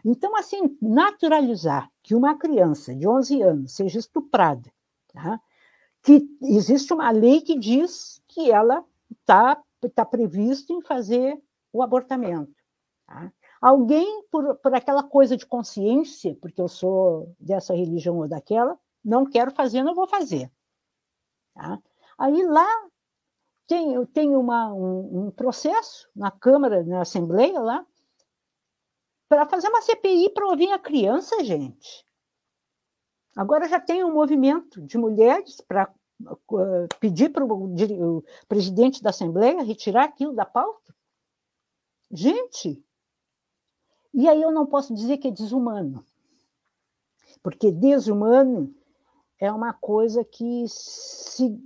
Então, 0.04 0.36
assim, 0.36 0.76
naturalizar 0.80 1.90
que 2.02 2.14
uma 2.14 2.36
criança 2.38 2.94
de 2.94 3.08
11 3.08 3.42
anos 3.42 3.72
seja 3.72 3.98
estuprada, 3.98 4.72
tá? 5.12 5.40
que 6.02 6.26
existe 6.42 6.92
uma 6.92 7.10
lei 7.10 7.40
que 7.40 7.58
diz 7.58 8.22
que 8.28 8.50
ela 8.50 8.84
está 9.20 9.62
tá 9.94 10.04
previsto 10.04 10.72
em 10.72 10.80
fazer 10.80 11.38
o 11.72 11.82
abortamento. 11.82 12.54
Tá? 13.06 13.32
Alguém, 13.60 14.24
por, 14.30 14.56
por 14.56 14.74
aquela 14.74 15.02
coisa 15.02 15.36
de 15.36 15.46
consciência, 15.46 16.36
porque 16.40 16.60
eu 16.60 16.68
sou 16.68 17.34
dessa 17.38 17.74
religião 17.74 18.18
ou 18.18 18.28
daquela, 18.28 18.78
não 19.04 19.24
quero 19.24 19.50
fazer, 19.50 19.82
não 19.82 19.94
vou 19.94 20.06
fazer. 20.06 20.50
Tá? 21.54 21.78
Aí 22.18 22.42
lá 22.44 22.66
tem, 23.66 24.04
tem 24.06 24.34
uma, 24.34 24.72
um, 24.72 25.26
um 25.26 25.30
processo 25.30 26.08
na 26.14 26.30
Câmara, 26.30 26.84
na 26.84 27.02
Assembleia 27.02 27.60
lá, 27.60 27.86
para 29.28 29.46
fazer 29.46 29.68
uma 29.68 29.82
CPI 29.82 30.30
para 30.30 30.46
ouvir 30.46 30.72
a 30.72 30.78
criança, 30.78 31.44
gente. 31.44 32.06
Agora 33.36 33.68
já 33.68 33.78
tem 33.78 34.02
um 34.02 34.12
movimento 34.12 34.80
de 34.80 34.96
mulheres 34.96 35.60
para 35.60 35.92
uh, 36.22 36.88
pedir 36.98 37.30
para 37.30 37.44
o 37.44 38.24
presidente 38.48 39.02
da 39.02 39.10
Assembleia 39.10 39.62
retirar 39.62 40.04
aquilo 40.04 40.34
da 40.34 40.46
pauta. 40.46 40.94
Gente, 42.10 42.82
e 44.12 44.28
aí 44.28 44.40
eu 44.40 44.50
não 44.50 44.66
posso 44.66 44.94
dizer 44.94 45.18
que 45.18 45.28
é 45.28 45.30
desumano, 45.30 46.04
porque 47.42 47.70
desumano 47.70 48.74
é 49.38 49.50
uma 49.52 49.72
coisa 49.72 50.24
que 50.24 50.64
se 50.68 51.58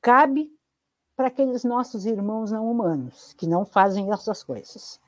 cabe 0.00 0.52
para 1.14 1.28
aqueles 1.28 1.64
nossos 1.64 2.04
irmãos 2.04 2.50
não 2.50 2.70
humanos, 2.70 3.32
que 3.34 3.46
não 3.46 3.64
fazem 3.64 4.12
essas 4.12 4.42
coisas. 4.42 5.00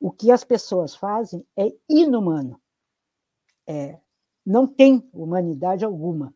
O 0.00 0.10
que 0.10 0.30
as 0.30 0.42
pessoas 0.42 0.94
fazem 0.94 1.46
é 1.56 1.72
inumano. 1.88 2.60
É, 3.66 3.98
não 4.44 4.66
tem 4.66 5.08
humanidade 5.12 5.84
alguma, 5.84 6.34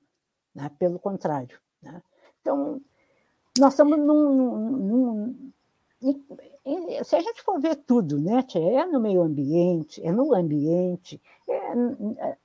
né? 0.54 0.70
pelo 0.78 0.98
contrário. 0.98 1.58
Né? 1.82 2.02
Então, 2.40 2.80
nós 3.58 3.72
estamos 3.72 3.98
num, 3.98 4.34
num, 4.34 5.52
num, 6.00 6.32
Se 7.04 7.16
a 7.16 7.20
gente 7.20 7.42
for 7.42 7.60
ver 7.60 7.76
tudo, 7.76 8.20
né, 8.20 8.44
é 8.54 8.86
no 8.86 9.00
meio 9.00 9.22
ambiente, 9.22 10.04
é 10.04 10.10
no 10.10 10.34
ambiente, 10.34 11.20
é, 11.48 11.54
é, 11.54 12.36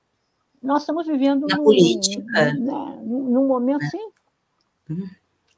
nós 0.62 0.82
estamos 0.82 1.06
vivendo 1.06 1.46
Na 1.46 1.56
num, 1.56 1.64
política. 1.64 2.54
Num, 2.54 3.30
num 3.30 3.46
momento, 3.46 3.84
é. 3.84 3.88
sim, 3.90 4.10
uhum. 4.90 5.08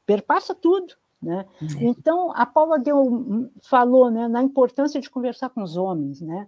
perpassa 0.05 0.53
tudo. 0.53 0.95
Né? 1.21 1.45
Uhum. 1.61 1.89
Então, 1.89 2.31
a 2.35 2.45
Paula 2.45 2.77
deu, 2.77 3.49
falou 3.61 4.11
né, 4.11 4.27
na 4.27 4.43
importância 4.43 5.01
de 5.01 5.09
conversar 5.09 5.49
com 5.49 5.63
os 5.63 5.75
homens. 5.75 6.21
Né? 6.21 6.47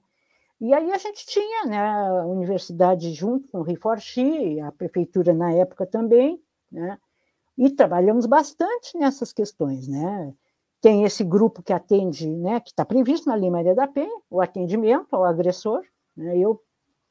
E 0.62 0.74
aí 0.74 0.92
a 0.92 0.98
gente 0.98 1.26
tinha 1.26 1.66
né, 1.66 1.80
a 1.80 2.26
universidade 2.26 3.14
junto 3.14 3.48
com 3.48 3.60
o 3.60 3.64
Riforchi, 3.64 4.60
a 4.60 4.72
prefeitura 4.72 5.34
na 5.34 5.52
época 5.54 5.86
também, 5.86 6.42
né? 6.72 6.98
e 7.58 7.70
trabalhamos 7.70 8.26
bastante 8.26 8.98
nessas 8.98 9.34
questões. 9.34 9.88
Né? 9.88 10.34
Tem 10.82 11.04
esse 11.04 11.24
grupo 11.24 11.62
que 11.62 11.74
atende, 11.74 12.28
né, 12.28 12.60
que 12.60 12.70
está 12.70 12.86
previsto 12.86 13.28
na 13.28 13.36
Lei 13.36 13.50
Maria 13.50 13.76
da 13.76 13.88
Penha, 13.88 14.22
o 14.30 14.42
atendimento 14.42 15.14
ao 15.14 15.26
agressor. 15.26 15.84
Né? 16.16 16.38
Eu 16.38 16.62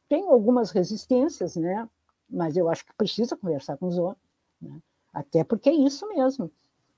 tenho 0.08 0.30
algumas 0.30 0.70
resistências, 0.70 1.56
né? 1.56 1.88
mas 2.28 2.56
eu 2.56 2.68
acho 2.68 2.84
que 2.84 2.94
precisa 2.96 3.36
conversar 3.36 3.76
com 3.76 3.86
os 3.86 3.98
homens, 3.98 4.18
né? 4.60 4.78
até 5.12 5.44
porque 5.44 5.68
é 5.68 5.74
isso 5.74 6.08
mesmo. 6.08 6.50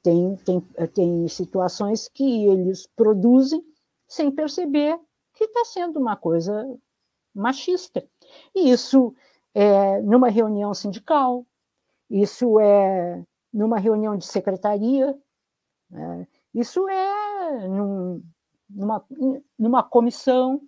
Tem, 0.02 0.36
tem, 0.36 0.60
tem 0.94 1.28
situações 1.28 2.08
que 2.08 2.46
eles 2.46 2.86
produzem 2.96 3.62
sem 4.08 4.30
perceber 4.30 4.98
que 5.34 5.44
está 5.44 5.64
sendo 5.64 5.98
uma 5.98 6.16
coisa 6.16 6.66
machista. 7.34 8.06
E 8.54 8.70
isso 8.70 9.14
é 9.54 10.00
numa 10.00 10.28
reunião 10.28 10.72
sindical, 10.72 11.46
isso 12.08 12.58
é 12.60 13.24
numa 13.52 13.78
reunião 13.78 14.16
de 14.16 14.26
secretaria, 14.26 15.16
né? 15.90 16.26
Isso 16.54 16.88
é 16.88 17.68
num, 17.68 18.22
numa, 18.68 19.04
numa 19.58 19.82
comissão, 19.82 20.60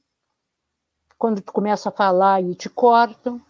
quando 1.18 1.40
tu 1.40 1.52
começa 1.52 1.88
a 1.88 1.92
falar 1.92 2.42
e 2.42 2.54
te 2.54 2.68
cortam, 2.68 3.40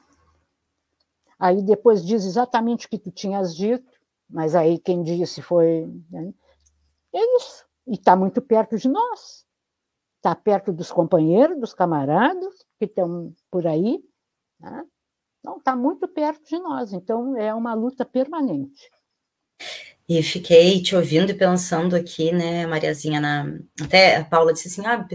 aí 1.38 1.62
depois 1.62 2.04
diz 2.04 2.24
exatamente 2.24 2.86
o 2.86 2.88
que 2.88 2.98
tu 2.98 3.10
tinhas 3.10 3.54
dito, 3.56 3.90
mas 4.28 4.54
aí 4.54 4.78
quem 4.78 5.02
disse 5.02 5.42
foi. 5.42 5.86
Né? 6.10 6.32
É 7.14 7.36
isso. 7.36 7.66
E 7.86 7.94
está 7.94 8.14
muito 8.16 8.40
perto 8.40 8.76
de 8.76 8.88
nós. 8.88 9.46
Está 10.16 10.34
perto 10.34 10.72
dos 10.72 10.92
companheiros, 10.92 11.58
dos 11.58 11.74
camaradas 11.74 12.64
que 12.78 12.84
estão 12.84 13.34
por 13.50 13.66
aí. 13.66 14.02
Né? 14.60 14.86
Então, 15.40 15.56
está 15.56 15.74
muito 15.74 16.06
perto 16.06 16.44
de 16.44 16.58
nós. 16.58 16.92
Então, 16.92 17.36
é 17.36 17.52
uma 17.52 17.74
luta 17.74 18.04
permanente. 18.04 18.88
E 20.08 20.22
fiquei 20.22 20.82
te 20.82 20.96
ouvindo 20.96 21.30
e 21.30 21.34
pensando 21.34 21.94
aqui, 21.94 22.32
né, 22.32 22.66
Mariazinha, 22.66 23.20
na... 23.20 23.46
até 23.80 24.16
a 24.16 24.24
Paula 24.24 24.52
disse 24.52 24.68
assim, 24.68 24.84
ah, 24.86 25.06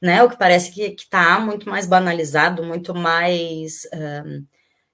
né, 0.00 0.22
o 0.22 0.28
que 0.28 0.38
parece 0.38 0.70
que 0.70 0.82
está 0.82 1.40
muito 1.40 1.68
mais 1.68 1.86
banalizado, 1.86 2.62
muito 2.62 2.94
mais, 2.94 3.88
um, 4.26 4.44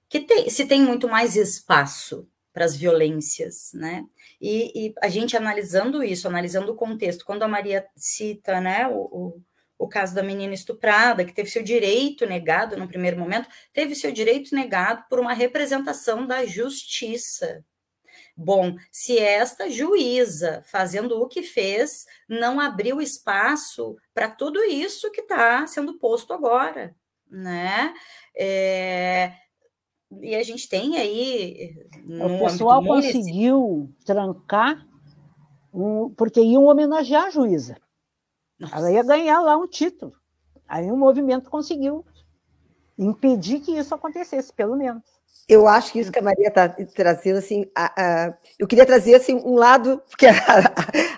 que 0.09 0.21
tem, 0.21 0.49
se 0.49 0.65
tem 0.65 0.81
muito 0.81 1.07
mais 1.07 1.35
espaço 1.35 2.27
para 2.53 2.65
as 2.65 2.75
violências, 2.75 3.71
né? 3.73 4.03
E, 4.39 4.87
e, 4.87 4.93
a 5.01 5.07
gente 5.07 5.37
analisando 5.37 6.03
isso, 6.03 6.27
analisando 6.27 6.71
o 6.71 6.75
contexto, 6.75 7.25
quando 7.25 7.43
a 7.43 7.47
Maria 7.47 7.85
cita, 7.95 8.59
né, 8.59 8.87
o, 8.87 8.97
o, 8.97 9.41
o, 9.77 9.87
caso 9.87 10.15
da 10.15 10.23
menina 10.23 10.53
estuprada, 10.53 11.23
que 11.23 11.33
teve 11.33 11.49
seu 11.49 11.63
direito 11.63 12.25
negado 12.25 12.75
no 12.75 12.87
primeiro 12.87 13.19
momento, 13.19 13.47
teve 13.71 13.95
seu 13.95 14.11
direito 14.11 14.55
negado 14.55 15.05
por 15.09 15.19
uma 15.19 15.33
representação 15.33 16.25
da 16.25 16.45
justiça. 16.45 17.63
Bom, 18.35 18.75
se 18.91 19.17
esta 19.17 19.69
juíza, 19.69 20.63
fazendo 20.65 21.21
o 21.21 21.27
que 21.27 21.43
fez, 21.43 22.05
não 22.27 22.59
abriu 22.59 23.01
espaço 23.01 23.95
para 24.13 24.29
tudo 24.29 24.63
isso 24.63 25.11
que 25.11 25.21
está 25.21 25.65
sendo 25.67 25.99
posto 25.99 26.33
agora, 26.33 26.95
né? 27.29 27.93
É, 28.35 29.33
e 30.19 30.35
a 30.35 30.43
gente 30.43 30.67
tem 30.67 30.97
aí. 30.97 31.75
O 32.07 32.39
pessoal 32.39 32.83
conseguiu 32.83 33.93
trancar, 34.05 34.85
um, 35.73 36.09
porque 36.09 36.41
iam 36.41 36.65
homenagear 36.65 37.25
a 37.25 37.29
juíza. 37.29 37.77
Nossa. 38.59 38.75
Ela 38.75 38.91
ia 38.91 39.03
ganhar 39.03 39.39
lá 39.41 39.55
um 39.57 39.67
título. 39.67 40.13
Aí 40.67 40.91
o 40.91 40.97
movimento 40.97 41.49
conseguiu 41.49 42.05
impedir 42.97 43.61
que 43.61 43.71
isso 43.77 43.95
acontecesse, 43.95 44.53
pelo 44.53 44.75
menos. 44.75 45.03
Eu 45.51 45.67
acho 45.67 45.91
que 45.91 45.99
isso 45.99 46.11
que 46.11 46.19
a 46.19 46.21
Maria 46.21 46.47
está 46.47 46.69
trazendo, 46.95 47.37
assim, 47.37 47.65
a, 47.75 47.91
a, 48.01 48.33
eu 48.57 48.65
queria 48.65 48.85
trazer 48.85 49.15
assim, 49.15 49.35
um 49.35 49.55
lado, 49.55 50.01
porque 50.09 50.25
a, 50.27 50.33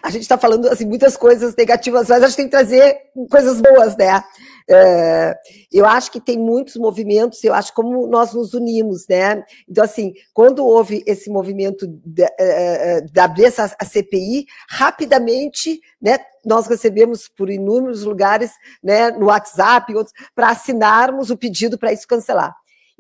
a 0.02 0.10
gente 0.10 0.24
está 0.24 0.40
falando 0.40 0.68
assim, 0.70 0.86
muitas 0.86 1.16
coisas 1.16 1.56
negativas, 1.56 2.08
mas 2.08 2.24
a 2.24 2.28
gente 2.28 2.38
tem 2.38 2.46
que 2.46 2.52
trazer 2.52 2.98
coisas 3.30 3.62
boas, 3.62 3.96
né? 3.96 4.24
É, 4.68 5.36
eu 5.72 5.86
acho 5.86 6.12
que 6.12 6.22
tem 6.22 6.38
muitos 6.38 6.78
movimentos, 6.78 7.44
eu 7.44 7.54
acho 7.54 7.74
como 7.74 8.08
nós 8.08 8.34
nos 8.34 8.54
unimos, 8.54 9.06
né? 9.08 9.44
Então, 9.70 9.84
assim, 9.84 10.14
quando 10.34 10.66
houve 10.66 11.04
esse 11.06 11.30
movimento 11.30 11.86
de, 11.88 12.24
é, 12.24 12.30
é, 12.40 13.02
de 13.02 13.20
abrir 13.20 13.46
essa 13.46 13.76
a 13.78 13.86
CPI, 13.86 14.46
rapidamente, 14.70 15.82
né, 16.02 16.18
nós 16.46 16.66
recebemos 16.68 17.28
por 17.28 17.50
inúmeros 17.50 18.04
lugares, 18.04 18.52
né, 18.82 19.12
no 19.12 19.28
WhatsApp, 19.28 19.94
para 20.34 20.50
assinarmos 20.50 21.30
o 21.30 21.38
pedido 21.38 21.78
para 21.78 21.94
isso 21.94 22.08
cancelar. 22.08 22.54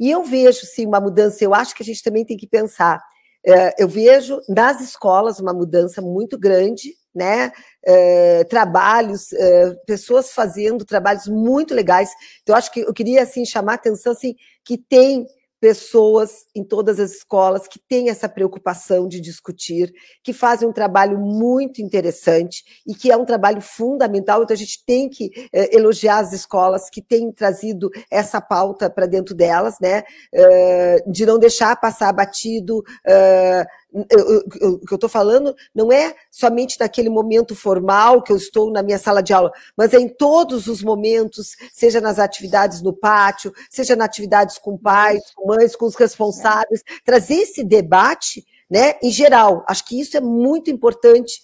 E 0.03 0.11
eu 0.11 0.21
vejo, 0.21 0.65
sim, 0.65 0.85
uma 0.85 0.99
mudança, 0.99 1.45
eu 1.45 1.53
acho 1.53 1.73
que 1.73 1.81
a 1.81 1.85
gente 1.85 2.03
também 2.03 2.25
tem 2.25 2.35
que 2.35 2.45
pensar. 2.45 3.01
Eu 3.77 3.87
vejo 3.87 4.41
nas 4.49 4.81
escolas 4.81 5.39
uma 5.39 5.53
mudança 5.53 6.01
muito 6.01 6.37
grande, 6.37 6.93
né? 7.15 7.53
É, 7.85 8.43
trabalhos, 8.43 9.31
é, 9.31 9.73
pessoas 9.85 10.33
fazendo 10.33 10.83
trabalhos 10.83 11.25
muito 11.29 11.73
legais. 11.73 12.09
Então, 12.41 12.53
acho 12.53 12.69
que 12.69 12.81
eu 12.81 12.93
queria 12.93 13.23
assim 13.23 13.45
chamar 13.45 13.71
a 13.71 13.75
atenção 13.75 14.11
assim 14.11 14.35
que 14.65 14.77
tem 14.77 15.25
pessoas 15.63 16.45
em 16.53 16.61
todas 16.61 16.99
as 16.99 17.13
escolas 17.13 17.69
que 17.69 17.79
têm 17.79 18.09
essa 18.09 18.27
preocupação 18.27 19.07
de 19.07 19.21
discutir, 19.21 19.93
que 20.21 20.33
fazem 20.33 20.67
um 20.67 20.73
trabalho 20.73 21.17
muito 21.17 21.81
interessante 21.81 22.65
e 22.85 22.93
que 22.93 23.09
é 23.09 23.15
um 23.15 23.23
trabalho 23.23 23.61
fundamental. 23.61 24.43
Então, 24.43 24.53
a 24.53 24.57
gente 24.57 24.83
tem 24.85 25.07
que 25.07 25.31
eh, 25.53 25.73
elogiar 25.73 26.17
as 26.17 26.33
escolas 26.33 26.89
que 26.89 27.01
têm 27.01 27.31
trazido 27.31 27.89
essa 28.11 28.41
pauta 28.41 28.89
para 28.89 29.05
dentro 29.05 29.33
delas, 29.33 29.77
né? 29.79 30.03
Eh, 30.33 30.97
de 31.07 31.25
não 31.25 31.39
deixar 31.39 31.79
passar 31.79 32.11
batido. 32.11 32.83
Eh, 33.07 33.65
o 33.93 34.79
que 34.85 34.93
eu 34.93 34.95
estou 34.95 35.09
falando 35.09 35.55
não 35.73 35.91
é 35.91 36.15
somente 36.31 36.79
naquele 36.79 37.09
momento 37.09 37.55
formal 37.55 38.23
que 38.23 38.31
eu 38.31 38.37
estou 38.37 38.71
na 38.71 38.81
minha 38.81 38.97
sala 38.97 39.21
de 39.21 39.33
aula, 39.33 39.51
mas 39.77 39.93
é 39.93 39.99
em 39.99 40.09
todos 40.09 40.67
os 40.67 40.81
momentos, 40.81 41.55
seja 41.71 42.01
nas 42.01 42.17
atividades 42.17 42.81
no 42.81 42.91
pátio, 42.91 43.53
seja 43.69 43.95
nas 43.95 44.05
atividades 44.05 44.57
com 44.57 44.77
pais, 44.77 45.21
com 45.35 45.47
mães, 45.47 45.75
com 45.75 45.85
os 45.85 45.95
responsáveis, 45.95 46.83
trazer 47.05 47.35
esse 47.35 47.63
debate, 47.63 48.43
né, 48.69 48.95
em 49.03 49.11
geral. 49.11 49.63
Acho 49.67 49.85
que 49.85 49.99
isso 49.99 50.17
é 50.17 50.21
muito 50.21 50.71
importante. 50.71 51.41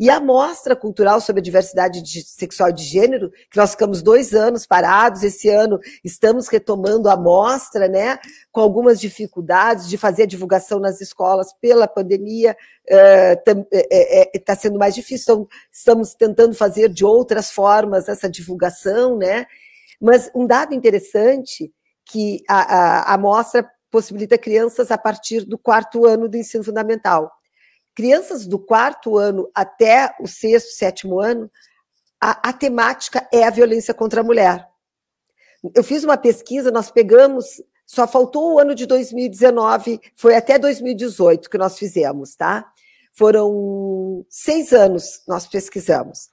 E 0.00 0.08
a 0.08 0.18
mostra 0.18 0.74
cultural 0.74 1.20
sobre 1.20 1.40
a 1.40 1.42
diversidade 1.42 2.00
de, 2.00 2.22
sexual 2.22 2.72
de 2.72 2.82
gênero, 2.82 3.30
que 3.50 3.58
nós 3.58 3.72
ficamos 3.72 4.00
dois 4.00 4.32
anos 4.32 4.64
parados, 4.66 5.22
esse 5.22 5.50
ano 5.50 5.78
estamos 6.02 6.48
retomando 6.48 7.10
a 7.10 7.18
mostra, 7.18 7.86
né, 7.86 8.18
com 8.50 8.62
algumas 8.62 8.98
dificuldades 8.98 9.86
de 9.86 9.98
fazer 9.98 10.22
a 10.22 10.26
divulgação 10.26 10.80
nas 10.80 11.02
escolas 11.02 11.52
pela 11.60 11.86
pandemia, 11.86 12.56
está 12.82 13.52
uh, 13.52 13.66
é, 13.70 14.30
é, 14.34 14.54
sendo 14.54 14.78
mais 14.78 14.94
difícil, 14.94 15.34
então, 15.34 15.48
estamos 15.70 16.14
tentando 16.14 16.54
fazer 16.54 16.88
de 16.88 17.04
outras 17.04 17.50
formas 17.50 18.08
essa 18.08 18.26
divulgação, 18.26 19.18
né, 19.18 19.44
mas 20.00 20.30
um 20.34 20.46
dado 20.46 20.74
interessante 20.74 21.70
que 22.06 22.42
a, 22.48 23.10
a, 23.10 23.14
a 23.14 23.18
mostra 23.18 23.70
possibilita 23.90 24.38
crianças 24.38 24.90
a 24.90 24.96
partir 24.96 25.44
do 25.44 25.58
quarto 25.58 26.06
ano 26.06 26.26
do 26.26 26.38
ensino 26.38 26.64
fundamental. 26.64 27.30
Crianças 28.00 28.46
do 28.46 28.58
quarto 28.58 29.18
ano 29.18 29.50
até 29.54 30.14
o 30.18 30.26
sexto, 30.26 30.70
sétimo 30.70 31.20
ano, 31.20 31.50
a, 32.18 32.48
a 32.48 32.50
temática 32.50 33.28
é 33.30 33.44
a 33.44 33.50
violência 33.50 33.92
contra 33.92 34.22
a 34.22 34.24
mulher. 34.24 34.66
Eu 35.74 35.84
fiz 35.84 36.02
uma 36.02 36.16
pesquisa, 36.16 36.70
nós 36.70 36.90
pegamos, 36.90 37.62
só 37.84 38.08
faltou 38.08 38.54
o 38.54 38.58
ano 38.58 38.74
de 38.74 38.86
2019, 38.86 40.00
foi 40.16 40.34
até 40.34 40.58
2018 40.58 41.50
que 41.50 41.58
nós 41.58 41.78
fizemos, 41.78 42.34
tá? 42.34 42.72
Foram 43.12 44.24
seis 44.30 44.72
anos 44.72 45.20
nós 45.28 45.46
pesquisamos. 45.46 46.30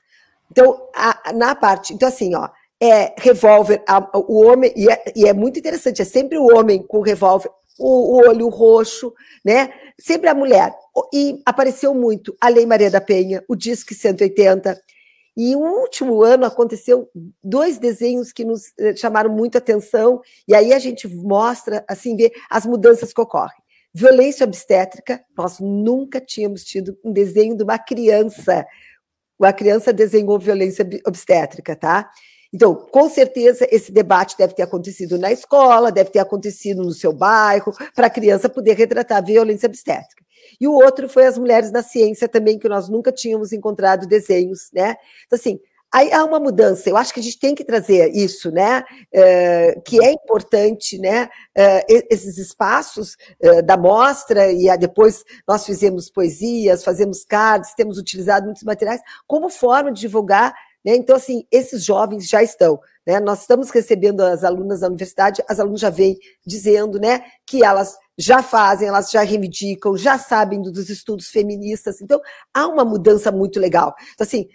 Então, 0.50 0.88
a, 0.96 1.34
na 1.34 1.54
parte, 1.54 1.94
então 1.94 2.08
assim, 2.08 2.34
ó, 2.34 2.48
é 2.80 3.14
revólver, 3.18 3.84
a, 3.86 4.10
o 4.18 4.46
homem, 4.46 4.72
e 4.74 4.90
é, 4.90 5.04
e 5.14 5.28
é, 5.28 5.34
muito 5.34 5.60
interessante, 5.60 6.02
é 6.02 6.06
sempre 6.06 6.38
o 6.38 6.46
homem 6.46 6.82
com 6.82 7.02
revólver, 7.02 7.52
o, 7.80 8.16
o, 8.16 8.30
olho 8.30 8.50
roxo, 8.50 9.14
né? 9.44 9.70
Sempre 10.00 10.30
a 10.30 10.36
mulher. 10.36 10.74
E 11.14 11.42
apareceu 11.46 11.94
muito 11.94 12.36
a 12.40 12.50
Lei 12.50 12.66
Maria 12.66 12.90
da 12.90 13.02
Penha, 13.02 13.44
o 13.48 13.56
Disque 13.56 13.94
180. 13.94 14.80
E 15.36 15.56
no 15.56 15.82
último 15.82 16.24
ano 16.24 16.46
aconteceu 16.46 17.10
dois 17.44 17.78
desenhos 17.78 18.32
que 18.32 18.44
nos 18.44 18.74
eh, 18.80 18.96
chamaram 18.96 19.30
muita 19.30 19.60
atenção, 19.60 20.20
e 20.48 20.56
aí 20.56 20.74
a 20.74 20.80
gente 20.80 21.08
mostra, 21.08 21.86
assim, 21.88 22.16
ver 22.16 22.32
as 22.50 22.66
mudanças 22.66 23.14
que 23.14 23.22
ocorrem. 23.22 23.62
Violência 23.94 24.44
obstétrica, 24.44 25.24
nós 25.38 25.60
nunca 25.60 26.20
tínhamos 26.20 26.64
tido 26.64 26.98
um 27.04 27.12
desenho 27.12 27.56
de 27.56 27.64
uma 27.64 27.78
criança. 27.78 28.66
Uma 29.40 29.54
criança 29.54 29.94
desenhou 29.94 30.40
violência 30.40 30.88
obstétrica, 31.06 31.76
tá? 31.76 32.10
Então, 32.54 32.76
com 32.76 33.10
certeza, 33.10 33.68
esse 33.72 33.92
debate 33.92 34.38
deve 34.38 34.54
ter 34.54 34.64
acontecido 34.64 35.18
na 35.18 35.32
escola, 35.32 35.92
deve 35.92 36.10
ter 36.10 36.20
acontecido 36.20 36.84
no 36.84 36.94
seu 36.94 37.12
bairro, 37.12 37.74
para 37.96 38.08
a 38.08 38.10
criança 38.10 38.50
poder 38.50 38.74
retratar 38.74 39.18
a 39.18 39.22
violência 39.22 39.68
obstétrica. 39.68 40.26
E 40.60 40.68
o 40.68 40.74
outro 40.74 41.10
foi 41.10 41.26
as 41.26 41.38
mulheres 41.38 41.72
na 41.72 41.84
ciência 41.84 42.28
também, 42.28 42.58
que 42.58 42.70
nós 42.70 42.88
nunca 42.88 43.12
tínhamos 43.12 43.52
encontrado 43.52 44.08
desenhos, 44.08 44.70
né? 44.74 44.96
Então, 45.26 45.38
assim, 45.38 45.60
aí 45.94 46.12
há 46.12 46.24
uma 46.24 46.40
mudança. 46.40 46.90
Eu 46.90 46.98
acho 46.98 47.14
que 47.14 47.20
a 47.20 47.24
gente 47.24 47.40
tem 47.40 47.54
que 47.54 47.64
trazer 47.64 48.12
isso, 48.16 48.52
né? 48.52 48.84
É, 49.12 49.80
que 49.86 50.04
é 50.04 50.12
importante, 50.12 50.98
né? 50.98 51.30
É, 51.56 51.86
esses 52.10 52.38
espaços 52.38 53.18
é, 53.40 53.62
da 53.62 53.78
mostra 53.78 54.52
e 54.52 54.76
depois 54.78 55.24
nós 55.48 55.66
fizemos 55.66 56.10
poesias, 56.10 56.84
fazemos 56.84 57.24
cards, 57.26 57.74
temos 57.76 57.98
utilizado 57.98 58.46
muitos 58.46 58.64
materiais 58.64 59.02
como 59.26 59.50
forma 59.50 59.92
de 59.92 60.02
divulgar 60.02 60.54
né? 60.88 60.96
Então, 60.96 61.18
assim, 61.18 61.46
esses 61.52 61.84
jovens 61.84 62.30
já 62.30 62.42
estão. 62.42 62.80
Né? 63.06 63.20
Nós 63.20 63.42
estamos 63.42 63.70
recebendo 63.70 64.22
as 64.22 64.46
alunas 64.46 64.80
da 64.80 64.88
universidade, 64.88 65.44
as 65.46 65.60
alunas 65.60 65.82
já 65.82 65.90
vêm 65.90 66.18
dizendo 66.46 66.98
né, 66.98 67.26
que 67.46 67.62
elas 67.62 67.98
já 68.18 68.42
fazem, 68.42 68.88
elas 68.88 69.12
já 69.12 69.22
reivindicam, 69.22 69.98
já 69.98 70.18
sabem 70.18 70.62
dos 70.62 70.90
estudos 70.90 71.28
feministas. 71.28 72.02
Então, 72.02 72.22
há 72.54 72.66
uma 72.66 72.86
mudança 72.86 73.34
muito 73.34 73.60
legal. 73.60 73.94
Então, 74.14 74.26
assim, 74.26 74.48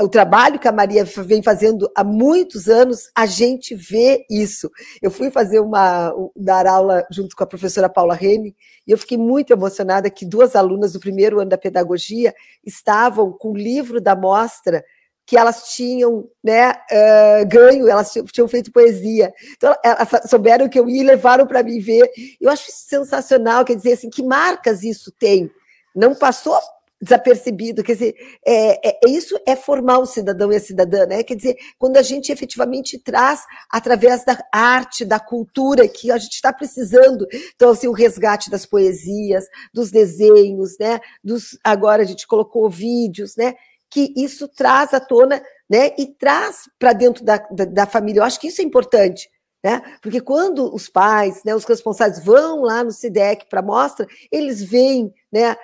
o 0.00 0.08
trabalho 0.08 0.58
que 0.58 0.66
a 0.66 0.72
Maria 0.72 1.04
vem 1.04 1.40
fazendo 1.40 1.88
há 1.94 2.02
muitos 2.02 2.68
anos, 2.68 3.08
a 3.14 3.24
gente 3.24 3.72
vê 3.72 4.24
isso. 4.28 4.68
Eu 5.00 5.10
fui 5.10 5.30
fazer 5.30 5.60
uma 5.60 6.12
dar 6.34 6.66
aula 6.66 7.06
junto 7.12 7.36
com 7.36 7.44
a 7.44 7.46
professora 7.46 7.88
Paula 7.88 8.14
Rene 8.14 8.56
e 8.86 8.90
eu 8.90 8.98
fiquei 8.98 9.18
muito 9.18 9.52
emocionada 9.52 10.10
que 10.10 10.26
duas 10.26 10.56
alunas 10.56 10.94
do 10.94 11.00
primeiro 11.00 11.38
ano 11.38 11.50
da 11.50 11.58
pedagogia 11.58 12.34
estavam 12.64 13.30
com 13.30 13.52
o 13.52 13.56
livro 13.56 14.00
da 14.00 14.16
mostra 14.16 14.82
que 15.26 15.36
elas 15.36 15.74
tinham 15.74 16.28
né, 16.42 16.70
uh, 16.70 17.46
ganho, 17.48 17.88
elas 17.88 18.12
tinham 18.32 18.46
feito 18.46 18.70
poesia. 18.70 19.32
Então, 19.56 19.74
elas 19.82 20.08
souberam 20.30 20.68
que 20.68 20.78
eu 20.78 20.88
ia 20.88 21.02
e 21.02 21.04
levaram 21.04 21.46
para 21.46 21.64
mim 21.64 21.80
ver. 21.80 22.08
Eu 22.40 22.48
acho 22.48 22.70
sensacional, 22.70 23.64
quer 23.64 23.74
dizer, 23.74 23.94
assim, 23.94 24.08
que 24.08 24.22
marcas 24.22 24.84
isso 24.84 25.10
tem? 25.10 25.50
Não 25.94 26.14
passou 26.14 26.56
desapercebido, 27.00 27.82
quer 27.82 27.92
dizer, 27.92 28.14
é, 28.44 28.88
é, 28.88 28.98
é 29.04 29.10
isso 29.10 29.38
é 29.46 29.54
formar 29.54 29.98
o 29.98 30.06
cidadão 30.06 30.50
e 30.50 30.56
a 30.56 30.60
cidadã, 30.60 31.04
né? 31.04 31.22
Quer 31.22 31.34
dizer, 31.34 31.56
quando 31.78 31.98
a 31.98 32.02
gente 32.02 32.32
efetivamente 32.32 32.98
traz 32.98 33.42
através 33.70 34.24
da 34.24 34.38
arte, 34.50 35.04
da 35.04 35.20
cultura 35.20 35.86
que 35.86 36.10
a 36.10 36.16
gente 36.16 36.32
está 36.32 36.52
precisando, 36.52 37.26
então 37.54 37.70
assim 37.70 37.86
o 37.86 37.92
resgate 37.92 38.50
das 38.50 38.64
poesias, 38.64 39.44
dos 39.74 39.90
desenhos, 39.90 40.78
né? 40.80 40.98
Dos 41.22 41.58
agora 41.62 42.02
a 42.02 42.06
gente 42.06 42.26
colocou 42.26 42.70
vídeos, 42.70 43.36
né? 43.36 43.54
Que 43.90 44.12
isso 44.16 44.48
traz 44.48 44.92
à 44.92 45.00
tona, 45.00 45.42
né? 45.68 45.92
E 45.98 46.06
traz 46.06 46.68
para 46.78 46.92
dentro 46.92 47.24
da, 47.24 47.38
da, 47.50 47.64
da, 47.64 47.86
família. 47.86 48.20
Eu 48.20 48.24
acho 48.24 48.40
que 48.40 48.48
isso 48.48 48.60
é 48.60 48.64
importante, 48.64 49.28
né? 49.62 49.80
Porque 50.02 50.20
quando 50.20 50.74
os 50.74 50.88
pais, 50.88 51.42
né, 51.44 51.54
os 51.54 51.64
responsáveis 51.64 52.24
vão 52.24 52.62
lá 52.62 52.84
no 52.84 52.90
SIDEC 52.90 53.46
para 53.48 53.62
mostra, 53.62 54.06
eles 54.30 54.62
veem, 54.62 55.12
né? 55.32 55.56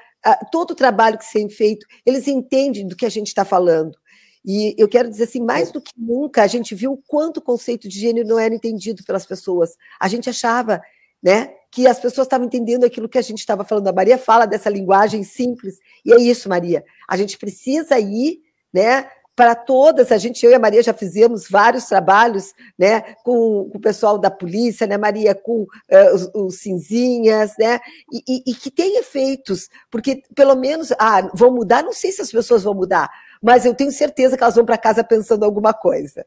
Todo 0.52 0.70
o 0.70 0.76
trabalho 0.76 1.18
que 1.18 1.32
tem 1.32 1.48
feito, 1.48 1.84
eles 2.06 2.28
entendem 2.28 2.86
do 2.86 2.96
que 2.96 3.06
a 3.06 3.10
gente 3.10 3.28
está 3.28 3.44
falando. 3.44 3.96
E 4.44 4.74
eu 4.78 4.88
quero 4.88 5.08
dizer 5.08 5.24
assim, 5.24 5.40
mais 5.40 5.70
do 5.70 5.80
que 5.80 5.92
nunca, 5.96 6.42
a 6.42 6.46
gente 6.46 6.74
viu 6.74 6.92
o 6.92 7.02
quanto 7.08 7.38
o 7.38 7.42
conceito 7.42 7.88
de 7.88 7.98
gênero 7.98 8.28
não 8.28 8.38
era 8.38 8.54
entendido 8.54 9.04
pelas 9.04 9.26
pessoas. 9.26 9.76
A 10.00 10.08
gente 10.08 10.30
achava 10.30 10.80
né? 11.22 11.54
Que 11.72 11.86
as 11.86 11.98
pessoas 11.98 12.26
estavam 12.26 12.46
entendendo 12.46 12.84
aquilo 12.84 13.08
que 13.08 13.18
a 13.18 13.22
gente 13.22 13.38
estava 13.38 13.64
falando. 13.64 13.88
A 13.88 13.92
Maria 13.92 14.18
fala 14.18 14.46
dessa 14.46 14.70
linguagem 14.70 15.24
simples, 15.24 15.78
e 16.04 16.12
é 16.12 16.20
isso, 16.20 16.48
Maria. 16.48 16.84
A 17.08 17.16
gente 17.16 17.36
precisa 17.36 17.98
ir, 17.98 18.40
né? 18.72 19.08
Para 19.34 19.54
todas, 19.54 20.12
a 20.12 20.18
gente, 20.18 20.44
eu 20.44 20.52
e 20.52 20.54
a 20.54 20.58
Maria 20.58 20.82
já 20.82 20.92
fizemos 20.92 21.48
vários 21.48 21.86
trabalhos, 21.86 22.52
né, 22.78 23.00
com, 23.24 23.66
com 23.70 23.78
o 23.78 23.80
pessoal 23.80 24.18
da 24.18 24.30
polícia, 24.30 24.86
né, 24.86 24.98
Maria, 24.98 25.34
com 25.34 25.62
uh, 25.62 26.14
os, 26.14 26.30
os, 26.34 26.58
cinzinhas, 26.58 27.54
né, 27.58 27.80
e, 28.12 28.22
e, 28.28 28.50
e 28.50 28.54
que 28.54 28.70
tem 28.70 28.98
efeitos, 28.98 29.70
porque 29.90 30.22
pelo 30.34 30.54
menos, 30.54 30.92
ah, 30.98 31.30
vão 31.32 31.50
mudar, 31.50 31.82
não 31.82 31.94
sei 31.94 32.12
se 32.12 32.20
as 32.20 32.30
pessoas 32.30 32.62
vão 32.62 32.74
mudar, 32.74 33.10
mas 33.40 33.64
eu 33.64 33.74
tenho 33.74 33.90
certeza 33.90 34.36
que 34.36 34.42
elas 34.42 34.54
vão 34.54 34.66
para 34.66 34.76
casa 34.76 35.02
pensando 35.02 35.44
alguma 35.44 35.72
coisa. 35.72 36.26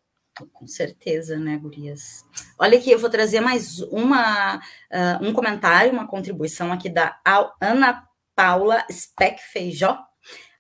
Com 0.54 0.68
certeza, 0.68 1.38
né, 1.38 1.58
Gurias? 1.58 2.26
Olha 2.60 2.78
aqui, 2.78 2.92
eu 2.92 3.00
vou 3.00 3.10
trazer 3.10 3.40
mais 3.40 3.80
uma, 3.80 4.58
uh, 4.58 5.24
um 5.26 5.32
comentário, 5.32 5.94
uma 5.94 6.08
contribuição 6.08 6.74
aqui 6.74 6.90
da 6.90 7.18
Ana 7.62 8.06
Paula 8.36 8.86
Speck 8.92 9.40
Feijó. 9.42 9.98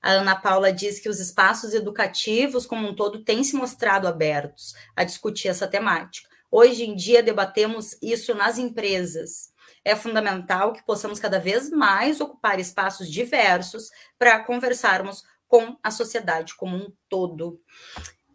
A 0.01 0.11
Ana 0.11 0.35
Paula 0.35 0.71
diz 0.71 0.99
que 0.99 1.09
os 1.09 1.19
espaços 1.19 1.73
educativos, 1.73 2.65
como 2.65 2.87
um 2.87 2.95
todo, 2.95 3.23
têm 3.23 3.43
se 3.43 3.55
mostrado 3.55 4.07
abertos 4.07 4.73
a 4.95 5.03
discutir 5.03 5.49
essa 5.49 5.67
temática. 5.67 6.29
Hoje 6.49 6.85
em 6.85 6.95
dia, 6.95 7.21
debatemos 7.21 7.97
isso 8.01 8.33
nas 8.33 8.57
empresas. 8.57 9.51
É 9.83 9.93
fundamental 9.93 10.71
que 10.71 10.85
possamos 10.85 11.19
cada 11.19 11.39
vez 11.39 11.69
mais 11.69 12.21
ocupar 12.21 12.59
espaços 12.59 13.11
diversos 13.11 13.89
para 14.17 14.41
conversarmos 14.43 15.23
com 15.47 15.77
a 15.83 15.91
sociedade 15.91 16.55
como 16.55 16.77
um 16.77 16.93
todo. 17.09 17.59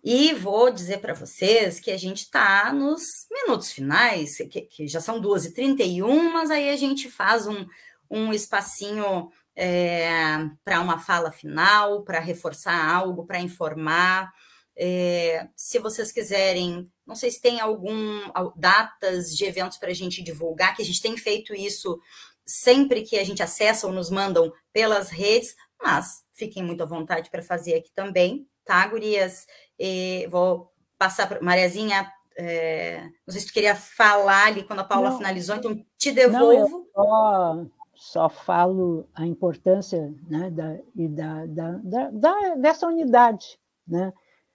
E 0.03 0.33
vou 0.33 0.71
dizer 0.71 0.99
para 0.99 1.13
vocês 1.13 1.79
que 1.79 1.91
a 1.91 1.97
gente 1.97 2.21
está 2.21 2.73
nos 2.73 3.03
minutos 3.31 3.71
finais, 3.71 4.37
que, 4.37 4.63
que 4.63 4.89
já 4.89 5.01
são 5.01 5.21
2h31, 5.21 6.33
mas 6.33 6.51
aí 6.51 6.71
a 6.71 6.77
gente 6.77 7.11
faz 7.11 7.47
um, 7.47 7.67
um 8.11 8.33
espacinho 8.33 9.31
é, 9.55 10.49
para 10.65 10.81
uma 10.81 10.99
fala 10.99 11.31
final, 11.31 12.03
para 12.03 12.19
reforçar 12.19 12.91
algo, 12.91 13.27
para 13.27 13.41
informar. 13.41 14.33
É, 14.75 15.47
se 15.55 15.79
vocês 15.79 16.11
quiserem, 16.11 16.91
não 17.07 17.15
sei 17.15 17.31
se 17.31 17.41
tem 17.41 17.61
algum 17.61 18.33
datas 18.57 19.37
de 19.37 19.45
eventos 19.45 19.77
para 19.77 19.91
a 19.91 19.95
gente 19.95 20.23
divulgar, 20.23 20.75
que 20.75 20.81
a 20.81 20.85
gente 20.85 21.03
tem 21.03 21.15
feito 21.19 21.55
isso 21.55 22.01
sempre 22.47 23.03
que 23.03 23.19
a 23.19 23.25
gente 23.25 23.43
acessa 23.43 23.87
ou 23.87 23.93
nos 23.93 24.11
mandam 24.11 24.51
pelas 24.73 25.11
redes, 25.11 25.55
mas 25.81 26.25
fiquem 26.33 26.63
muito 26.63 26.83
à 26.83 26.87
vontade 26.87 27.31
para 27.31 27.43
fazer 27.43 27.75
aqui 27.75 27.91
também, 27.95 28.49
tá, 28.71 28.87
gurias? 28.87 29.49
E 29.77 30.29
vou 30.31 30.73
passar 30.97 31.29
para 31.29 31.43
Mariazinha. 31.43 32.09
É, 32.39 33.03
não 33.27 33.33
sei 33.33 33.41
se 33.41 33.49
tu 33.49 33.53
queria 33.53 33.75
falar 33.75 34.47
ali 34.47 34.63
quando 34.63 34.79
a 34.79 34.85
Paula 34.85 35.11
não, 35.11 35.17
finalizou, 35.17 35.57
então 35.57 35.85
te 35.99 36.13
devolvo. 36.13 36.87
Não, 36.95 36.95
só, 36.95 37.67
só 37.97 38.29
falo 38.29 39.09
a 39.13 39.27
importância 39.27 40.15
né, 40.29 40.49
da, 40.51 40.79
e 40.95 41.09
da, 41.09 41.47
da, 41.47 42.09
da, 42.13 42.55
dessa 42.55 42.87
unidade, 42.87 43.59
né, 43.87 44.13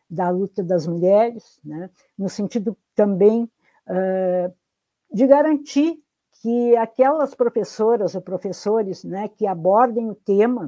da 0.09 0.29
luta 0.29 0.63
das 0.63 0.87
mulheres, 0.87 1.59
né, 1.63 1.89
no 2.17 2.29
sentido 2.29 2.75
também 2.95 3.43
uh, 3.87 4.53
de 5.13 5.27
garantir 5.27 5.99
que 6.41 6.75
aquelas 6.77 7.35
professoras 7.35 8.15
ou 8.15 8.21
professores 8.21 9.03
né, 9.03 9.27
que 9.27 9.45
abordem 9.45 10.09
o 10.09 10.15
tema 10.15 10.67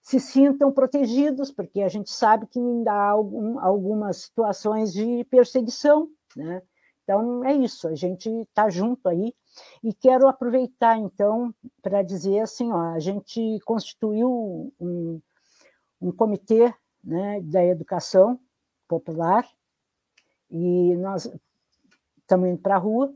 se 0.00 0.18
sintam 0.18 0.72
protegidos, 0.72 1.50
porque 1.50 1.82
a 1.82 1.88
gente 1.88 2.10
sabe 2.10 2.46
que 2.46 2.58
ainda 2.58 2.92
há 2.92 3.10
algum, 3.10 3.58
algumas 3.58 4.18
situações 4.18 4.92
de 4.92 5.24
perseguição, 5.24 6.08
né? 6.36 6.62
Então, 7.02 7.42
é 7.42 7.54
isso, 7.54 7.88
a 7.88 7.94
gente 7.94 8.28
está 8.28 8.68
junto 8.68 9.08
aí. 9.08 9.34
E 9.82 9.94
quero 9.94 10.28
aproveitar, 10.28 10.98
então, 10.98 11.54
para 11.80 12.02
dizer 12.02 12.40
assim: 12.40 12.70
ó, 12.70 12.92
a 12.92 12.98
gente 12.98 13.58
constituiu 13.64 14.72
um, 14.78 15.18
um 16.02 16.12
comitê 16.12 16.72
né, 17.02 17.40
da 17.40 17.64
educação 17.64 18.38
popular 18.86 19.48
e 20.50 20.94
nós 20.96 21.30
estamos 22.18 22.48
indo 22.48 22.58
para 22.58 22.76
a 22.76 22.78
rua. 22.78 23.14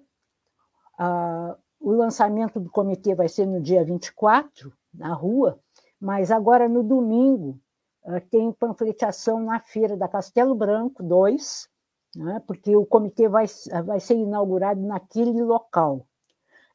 Ah, 0.99 1.57
o 1.79 1.93
lançamento 1.93 2.59
do 2.59 2.71
comitê 2.71 3.15
vai 3.15 3.29
ser 3.29 3.45
no 3.45 3.61
dia 3.61 3.85
24, 3.85 4.73
na 4.95 5.13
rua, 5.13 5.61
mas 6.03 6.33
agora, 6.33 6.69
no 6.69 6.83
domingo, 6.83 7.61
eh, 8.05 8.19
tem 8.19 8.51
panfletação 8.53 9.39
na 9.39 9.61
feira 9.61 9.97
da 9.97 10.09
Castelo 10.09 10.53
Branco 10.53 11.01
2, 11.01 11.71
né, 12.17 12.43
porque 12.45 12.75
o 12.77 12.85
comitê 12.85 13.29
vai, 13.29 13.47
vai 13.85 14.01
ser 14.01 14.15
inaugurado 14.15 14.81
naquele 14.81 15.41
local. 15.41 16.05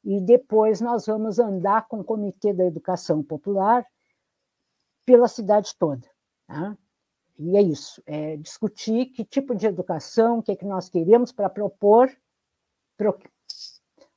E 0.01 0.21
depois 0.21 0.79
nós 0.79 1.07
vamos 1.07 1.39
andar 1.39 1.89
com 1.89 1.99
o 1.99 2.03
Comitê 2.05 2.53
da 2.53 2.63
Educação 2.63 3.21
Popular 3.21 3.85
pela 5.05 5.27
cidade 5.27 5.75
toda. 5.77 6.07
Tá? 6.47 6.77
E 7.37 7.57
é 7.57 7.61
isso, 7.61 8.01
é 8.05 8.37
discutir 8.37 9.07
que 9.07 9.25
tipo 9.25 9.53
de 9.53 9.67
educação, 9.67 10.39
o 10.39 10.41
que, 10.41 10.53
é 10.53 10.55
que 10.55 10.65
nós 10.65 10.87
queremos 10.87 11.33
para 11.33 11.49
propor 11.49 12.09
para 12.95 13.09
o 13.09 13.19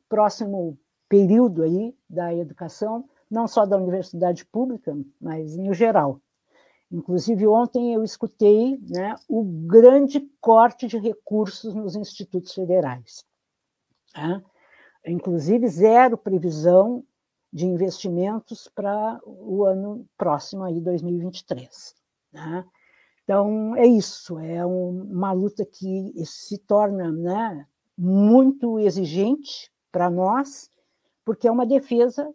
próximo 0.09 0.79
período 1.09 1.65
aí 1.65 1.93
da 2.09 2.33
educação, 2.33 3.10
não 3.31 3.47
só 3.47 3.65
da 3.65 3.77
universidade 3.77 4.45
pública, 4.45 4.97
mas 5.21 5.57
no 5.57 5.73
geral. 5.73 6.21
Inclusive, 6.91 7.47
ontem 7.47 7.95
eu 7.95 8.03
escutei 8.03 8.81
né, 8.91 9.15
o 9.29 9.45
grande 9.45 10.21
corte 10.41 10.89
de 10.89 10.99
recursos 10.99 11.73
nos 11.73 11.95
institutos 11.95 12.53
federais. 12.53 13.25
Tá? 14.13 14.43
Inclusive, 15.07 15.69
zero 15.69 16.19
previsão 16.19 17.05
de 17.53 17.65
investimentos 17.67 18.69
para 18.75 19.21
o 19.25 19.65
ano 19.65 20.05
próximo, 20.19 20.65
aí, 20.65 20.81
2023. 20.81 21.95
Tá? 22.33 22.65
Então, 23.23 23.77
é 23.77 23.87
isso, 23.87 24.41
é 24.41 24.67
uma 24.67 25.31
luta 25.31 25.65
que 25.65 26.13
se 26.25 26.59
torna 26.59 27.13
né, 27.13 27.67
muito 27.97 28.81
exigente 28.81 29.71
para 29.93 30.11
nós, 30.11 30.69
porque 31.25 31.47
é 31.47 31.53
uma 31.53 31.65
defesa 31.65 32.35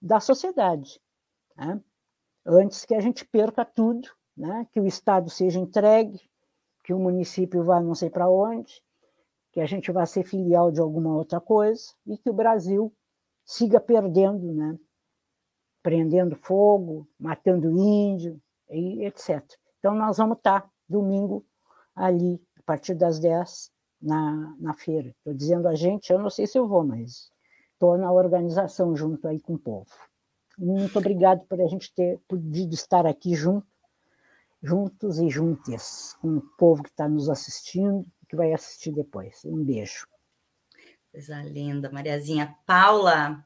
da 0.00 0.20
sociedade. 0.20 1.00
Né? 1.56 1.80
Antes 2.46 2.84
que 2.84 2.94
a 2.94 3.00
gente 3.00 3.24
perca 3.24 3.64
tudo, 3.64 4.08
né? 4.36 4.66
que 4.72 4.80
o 4.80 4.86
Estado 4.86 5.28
seja 5.28 5.58
entregue, 5.58 6.20
que 6.84 6.92
o 6.92 6.98
município 6.98 7.62
vá 7.64 7.80
não 7.80 7.94
sei 7.94 8.10
para 8.10 8.28
onde, 8.28 8.82
que 9.52 9.60
a 9.60 9.66
gente 9.66 9.90
vá 9.92 10.06
ser 10.06 10.24
filial 10.24 10.70
de 10.70 10.80
alguma 10.80 11.14
outra 11.14 11.40
coisa 11.40 11.92
e 12.06 12.16
que 12.16 12.30
o 12.30 12.34
Brasil 12.34 12.92
siga 13.44 13.80
perdendo, 13.80 14.52
né? 14.52 14.78
prendendo 15.82 16.36
fogo, 16.36 17.08
matando 17.18 17.76
índio, 17.78 18.40
e 18.70 19.04
etc. 19.04 19.42
Então, 19.78 19.94
nós 19.94 20.16
vamos 20.18 20.36
estar 20.36 20.70
domingo 20.88 21.44
ali, 21.94 22.40
a 22.58 22.62
partir 22.62 22.94
das 22.94 23.18
10, 23.18 23.70
na, 24.00 24.56
na 24.58 24.74
feira. 24.74 25.08
Estou 25.10 25.34
dizendo 25.34 25.68
a 25.68 25.74
gente, 25.74 26.12
eu 26.12 26.18
não 26.18 26.30
sei 26.30 26.46
se 26.46 26.58
eu 26.58 26.66
vou, 26.66 26.84
mas 26.84 27.30
estou 27.80 27.96
na 27.96 28.12
organização 28.12 28.94
junto 28.94 29.26
aí 29.26 29.40
com 29.40 29.54
o 29.54 29.58
povo. 29.58 29.88
Muito 30.58 30.98
obrigado 30.98 31.46
por 31.46 31.58
a 31.58 31.66
gente 31.66 31.90
ter 31.94 32.20
podido 32.28 32.74
estar 32.74 33.06
aqui 33.06 33.34
junto, 33.34 33.66
juntos 34.62 35.18
e 35.18 35.30
juntas, 35.30 36.14
com 36.20 36.36
o 36.36 36.42
povo 36.58 36.82
que 36.82 36.90
está 36.90 37.08
nos 37.08 37.30
assistindo, 37.30 38.04
que 38.28 38.36
vai 38.36 38.52
assistir 38.52 38.92
depois. 38.92 39.42
Um 39.46 39.64
beijo. 39.64 40.06
Coisa 41.10 41.42
linda, 41.42 41.90
Mariazinha. 41.90 42.54
Paula. 42.66 43.42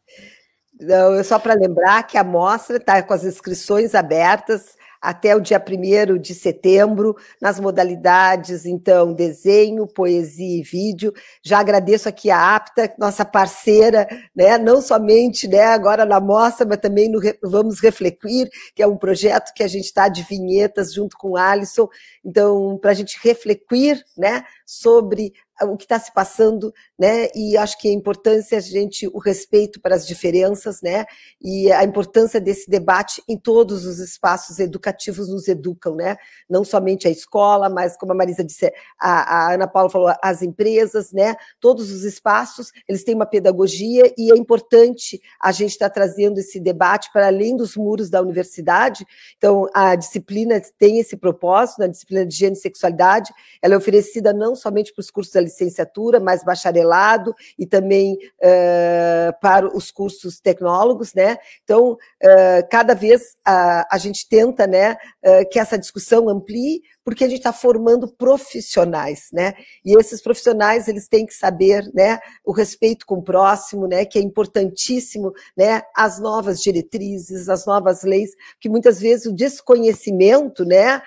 Não, 0.81 1.23
só 1.23 1.39
para 1.39 1.55
lembrar 1.55 2.03
que 2.05 2.19
a 2.19 2.25
mostra 2.25 2.79
está 2.79 3.03
com 3.03 3.15
as 3.15 3.25
inscrições 3.25 3.95
abertas 3.95 4.77
até 5.01 5.37
o 5.37 5.41
dia 5.41 5.63
1 5.63 6.19
de 6.19 6.35
setembro, 6.35 7.15
nas 7.41 7.61
modalidades, 7.61 8.65
então, 8.65 9.13
desenho, 9.13 9.87
poesia 9.87 10.61
e 10.61 10.63
vídeo. 10.63 11.13
Já 11.43 11.59
agradeço 11.59 12.09
aqui 12.09 12.31
a 12.31 12.57
APTA, 12.57 12.95
nossa 12.99 13.23
parceira, 13.23 14.09
né, 14.35 14.57
não 14.57 14.81
somente 14.81 15.47
né, 15.47 15.63
agora 15.63 16.07
na 16.07 16.19
mostra, 16.21 16.67
mas 16.67 16.79
também 16.79 17.11
no 17.11 17.21
Vamos 17.43 17.81
Refletir, 17.81 18.49
que 18.75 18.83
é 18.83 18.87
um 18.87 18.97
projeto 18.97 19.53
que 19.55 19.63
a 19.63 19.69
gente 19.69 19.85
está 19.85 20.09
de 20.09 20.23
vinhetas 20.23 20.95
junto 20.95 21.19
com 21.19 21.33
o 21.33 21.37
Alisson, 21.37 21.87
então, 22.25 22.79
para 22.81 22.93
a 22.93 22.95
gente 22.95 23.19
refletir 23.23 24.03
né, 24.17 24.43
sobre 24.65 25.35
o 25.63 25.77
que 25.77 25.85
está 25.85 25.99
se 25.99 26.13
passando, 26.13 26.73
né? 26.99 27.29
E 27.35 27.57
acho 27.57 27.79
que 27.79 27.89
a 27.89 27.93
importância 27.93 28.59
a 28.59 28.61
gente 28.61 29.07
o 29.09 29.19
respeito 29.19 29.81
para 29.81 29.95
as 29.95 30.07
diferenças, 30.07 30.81
né? 30.83 31.05
E 31.41 31.71
a 31.71 31.85
importância 31.85 32.41
desse 32.41 32.69
debate 32.69 33.23
em 33.29 33.37
todos 33.37 33.87
os 33.87 33.99
espaços 33.99 34.59
educativos 34.59 35.29
nos 35.29 35.47
educam, 35.47 35.95
né? 35.95 36.17
Não 36.49 36.65
somente 36.65 37.07
a 37.07 37.11
escola, 37.11 37.69
mas 37.69 37.97
como 37.97 38.13
a 38.13 38.15
Marisa 38.15 38.43
disse, 38.43 38.73
a, 38.99 39.37
a 39.37 39.55
Ana 39.55 39.69
Paula 39.69 39.91
falou, 39.91 40.13
as 40.23 40.43
empresas, 40.43 41.13
né? 41.13 41.37
Todos 41.61 41.91
os 41.91 42.05
espaços, 42.05 42.73
eles 42.89 43.05
têm 43.05 43.15
uma 43.15 43.27
pedagogia 43.27 44.13
e 44.19 44.33
é 44.33 44.37
importante 44.37 45.21
a 45.41 45.53
gente 45.53 45.71
estar 45.71 45.89
tá 45.89 45.95
trazendo 45.95 46.39
esse 46.39 46.59
debate 46.59 47.11
para 47.13 47.29
além 47.29 47.57
dos 47.57 47.77
muros 47.77 48.11
da 48.11 48.21
universidade. 48.21 49.07
Então, 49.37 49.69
a 49.73 49.95
disciplina 49.95 50.61
tem 50.79 50.99
esse 50.99 51.17
propósito, 51.17 51.83
a 51.83 51.87
disciplina 51.87 52.27
de 52.27 52.35
gênero 52.35 52.59
e 52.59 52.61
sexualidade, 52.61 53.33
ela 53.63 53.75
é 53.75 53.77
oferecida 53.77 54.33
não 54.33 54.57
somente 54.57 54.93
para 54.93 55.01
os 55.01 55.11
cursos 55.11 55.35
licenciatura, 55.45 56.19
mas 56.19 56.43
bacharelado 56.43 57.35
e 57.59 57.67
também 57.67 58.15
uh, 58.15 59.41
para 59.41 59.67
os 59.67 59.91
cursos 59.91 60.41
tecnólogos, 60.41 61.15
né? 61.15 61.37
Então, 61.63 61.93
uh, 61.93 62.69
cada 62.71 62.95
vez 62.95 63.37
a, 63.45 63.87
a 63.95 63.99
gente 63.99 64.29
tenta, 64.29 64.67
né, 64.67 64.97
uh, 65.25 65.49
que 65.51 65.59
essa 65.59 65.79
discussão 65.79 66.29
amplie, 66.29 66.83
porque 67.05 67.25
a 67.25 67.29
gente 67.29 67.39
está 67.39 67.53
formando 67.53 68.09
profissionais, 68.09 69.29
né? 69.33 69.55
E 69.85 69.97
esses 69.99 70.23
profissionais 70.23 70.89
eles 70.89 71.07
têm 71.07 71.27
que 71.27 71.35
saber, 71.35 71.91
né, 71.95 72.19
o 72.45 72.53
respeito 72.53 73.05
com 73.07 73.17
o 73.17 73.23
próximo, 73.23 73.87
né, 73.87 74.05
que 74.05 74.19
é 74.19 74.23
importantíssimo, 74.23 75.33
né, 75.57 75.83
as 75.95 76.19
novas 76.19 76.63
diretrizes, 76.63 77.49
as 77.49 77.67
novas 77.67 78.03
leis, 78.03 78.31
que 78.59 78.69
muitas 78.69 79.01
vezes 79.01 79.27
o 79.27 79.35
desconhecimento, 79.35 80.65
né, 80.65 81.03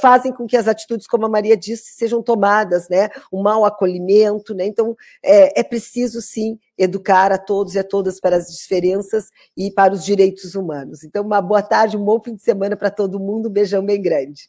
fazem 0.00 0.32
com 0.32 0.46
que 0.46 0.56
as 0.56 0.68
atitudes, 0.68 1.06
como 1.06 1.26
a 1.26 1.28
Maria 1.28 1.56
disse, 1.56 1.92
sejam 1.94 2.22
tomadas, 2.22 2.88
né, 2.88 3.08
o 3.30 3.42
mau 3.42 3.64
acolhimento, 3.64 4.54
né? 4.54 4.66
Então 4.66 4.96
é, 5.22 5.60
é 5.60 5.62
preciso 5.62 6.20
sim 6.20 6.58
educar 6.78 7.32
a 7.32 7.38
todos 7.38 7.74
e 7.74 7.78
a 7.78 7.84
todas 7.84 8.20
para 8.20 8.36
as 8.36 8.46
diferenças 8.46 9.28
e 9.56 9.70
para 9.70 9.92
os 9.92 10.04
direitos 10.04 10.54
humanos. 10.54 11.04
Então, 11.04 11.24
uma 11.24 11.42
boa 11.42 11.62
tarde, 11.62 11.96
um 11.96 12.04
bom 12.04 12.20
fim 12.20 12.34
de 12.34 12.42
semana 12.42 12.76
para 12.76 12.90
todo 12.90 13.20
mundo, 13.20 13.48
um 13.48 13.52
beijão 13.52 13.84
bem 13.84 14.00
grande. 14.00 14.48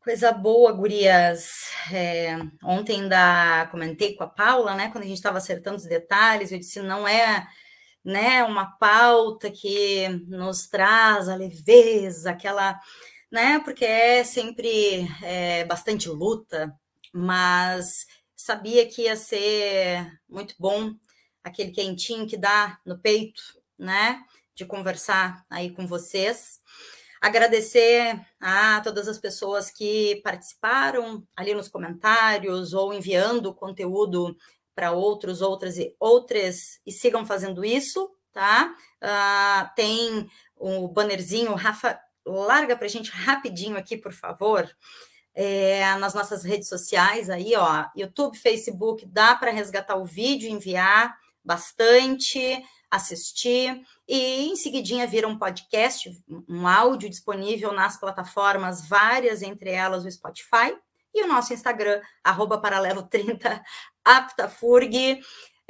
Coisa 0.00 0.32
boa, 0.32 0.72
gurias. 0.72 1.70
É, 1.92 2.36
ontem 2.62 3.02
ainda 3.02 3.66
comentei 3.70 4.14
com 4.14 4.24
a 4.24 4.28
Paula, 4.28 4.74
né? 4.74 4.90
Quando 4.90 5.04
a 5.04 5.06
gente 5.06 5.16
estava 5.16 5.38
acertando 5.38 5.76
os 5.76 5.84
detalhes, 5.84 6.52
eu 6.52 6.58
disse 6.58 6.80
não 6.80 7.06
é 7.06 7.46
né, 8.04 8.44
uma 8.44 8.66
pauta 8.78 9.50
que 9.50 10.08
nos 10.28 10.68
traz 10.68 11.28
a 11.28 11.34
leveza, 11.34 12.30
aquela, 12.30 12.78
né? 13.30 13.58
Porque 13.60 13.84
é 13.84 14.24
sempre 14.24 15.06
é, 15.22 15.64
bastante 15.64 16.08
luta, 16.08 16.72
mas 17.12 18.06
sabia 18.36 18.86
que 18.88 19.02
ia 19.02 19.16
ser 19.16 20.10
muito 20.28 20.54
bom 20.58 20.94
aquele 21.42 21.72
quentinho 21.72 22.26
que 22.26 22.36
dá 22.36 22.78
no 22.86 22.98
peito, 22.98 23.42
né? 23.78 24.22
De 24.54 24.64
conversar 24.64 25.44
aí 25.50 25.70
com 25.70 25.86
vocês. 25.86 26.60
Agradecer 27.20 28.20
a 28.40 28.80
todas 28.80 29.08
as 29.08 29.18
pessoas 29.18 29.70
que 29.70 30.20
participaram 30.22 31.26
ali 31.36 31.54
nos 31.54 31.68
comentários 31.68 32.72
ou 32.72 32.92
enviando 32.92 33.54
conteúdo 33.54 34.36
para 34.74 34.92
outros, 34.92 35.42
outras 35.42 35.76
e 35.76 35.94
outras, 35.98 36.80
e 36.86 36.92
sigam 36.92 37.26
fazendo 37.26 37.64
isso, 37.64 38.08
tá? 38.32 38.72
Uh, 39.02 39.74
tem 39.74 40.30
o 40.56 40.86
bannerzinho, 40.86 41.54
Rafa, 41.54 41.98
larga 42.24 42.76
para 42.76 42.86
a 42.86 42.90
gente 42.90 43.10
rapidinho 43.10 43.76
aqui, 43.76 43.96
por 43.96 44.12
favor. 44.12 44.70
É, 45.34 45.94
nas 45.96 46.14
nossas 46.14 46.44
redes 46.44 46.68
sociais 46.68 47.30
aí, 47.30 47.54
ó, 47.56 47.86
YouTube, 47.96 48.36
Facebook, 48.36 49.06
dá 49.06 49.34
para 49.34 49.50
resgatar 49.50 49.96
o 49.96 50.04
vídeo, 50.04 50.48
enviar 50.48 51.16
bastante 51.44 52.62
assistir 52.90 53.82
e 54.06 54.48
em 54.48 54.56
seguidinha 54.56 55.06
vira 55.06 55.28
um 55.28 55.38
podcast, 55.38 56.10
um 56.48 56.66
áudio 56.66 57.08
disponível 57.08 57.72
nas 57.72 57.98
plataformas 57.98 58.88
várias, 58.88 59.42
entre 59.42 59.70
elas 59.70 60.04
o 60.04 60.10
Spotify 60.10 60.76
e 61.14 61.22
o 61.22 61.26
nosso 61.26 61.52
Instagram, 61.52 62.00
arroba 62.22 62.60
paralelo30 62.60 63.60
aptafurg. 64.04 65.20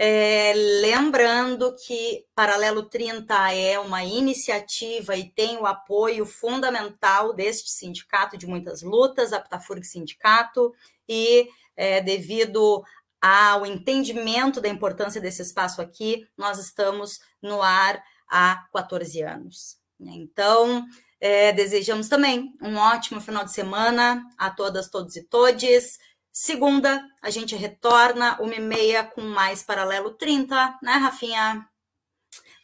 É, 0.01 0.53
lembrando 0.81 1.75
que 1.75 2.25
Paralelo 2.33 2.85
30 2.85 3.53
é 3.53 3.81
uma 3.81 4.05
iniciativa 4.05 5.17
e 5.17 5.29
tem 5.29 5.59
o 5.59 5.67
apoio 5.67 6.25
fundamental 6.25 7.33
deste 7.33 7.69
sindicato 7.69 8.39
de 8.39 8.47
muitas 8.47 8.81
lutas, 8.81 9.33
a 9.33 9.41
Ptafurg 9.41 9.85
Sindicato, 9.85 10.73
e 11.09 11.49
é, 11.77 12.01
devido 12.01 12.85
ao 13.21 13.67
entendimento 13.67 14.61
da 14.61 14.69
importância 14.69 15.21
desse 15.21 15.43
espaço 15.43 15.81
aqui, 15.81 16.27
nós 16.37 16.59
estamos 16.59 17.21
no 17.43 17.63
ar 17.63 18.03
há 18.29 18.65
14 18.73 19.23
anos. 19.23 19.77
Então, 20.01 20.87
é, 21.21 21.53
desejamos 21.53 22.09
também 22.09 22.53
um 22.63 22.77
ótimo 22.77 23.21
final 23.21 23.45
de 23.45 23.53
semana 23.53 24.25
a 24.39 24.51
todas, 24.51 24.89
todos 24.89 25.17
e 25.17 25.25
todes. 25.25 25.99
Segunda, 26.31 27.05
a 27.21 27.31
gente 27.31 27.57
retorna 27.57 28.41
uma 28.41 28.55
e 28.55 28.61
meia 28.61 29.03
com 29.03 29.23
mais 29.23 29.63
Paralelo 29.63 30.13
30, 30.13 30.79
né, 30.83 30.93
Rafinha? 30.93 31.67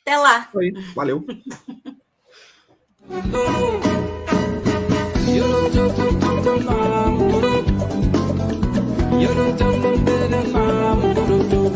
Até 0.03 0.17
lá. 0.17 0.49
Oi, 0.55 0.73
valeu. 0.95 1.25
you 9.25 9.35
don't 9.35 9.59
jump 9.59 9.85
Yürüdüm 9.85 10.07
derim 10.07 10.53
mam, 10.53 11.03
yürüdüm. 11.03 11.75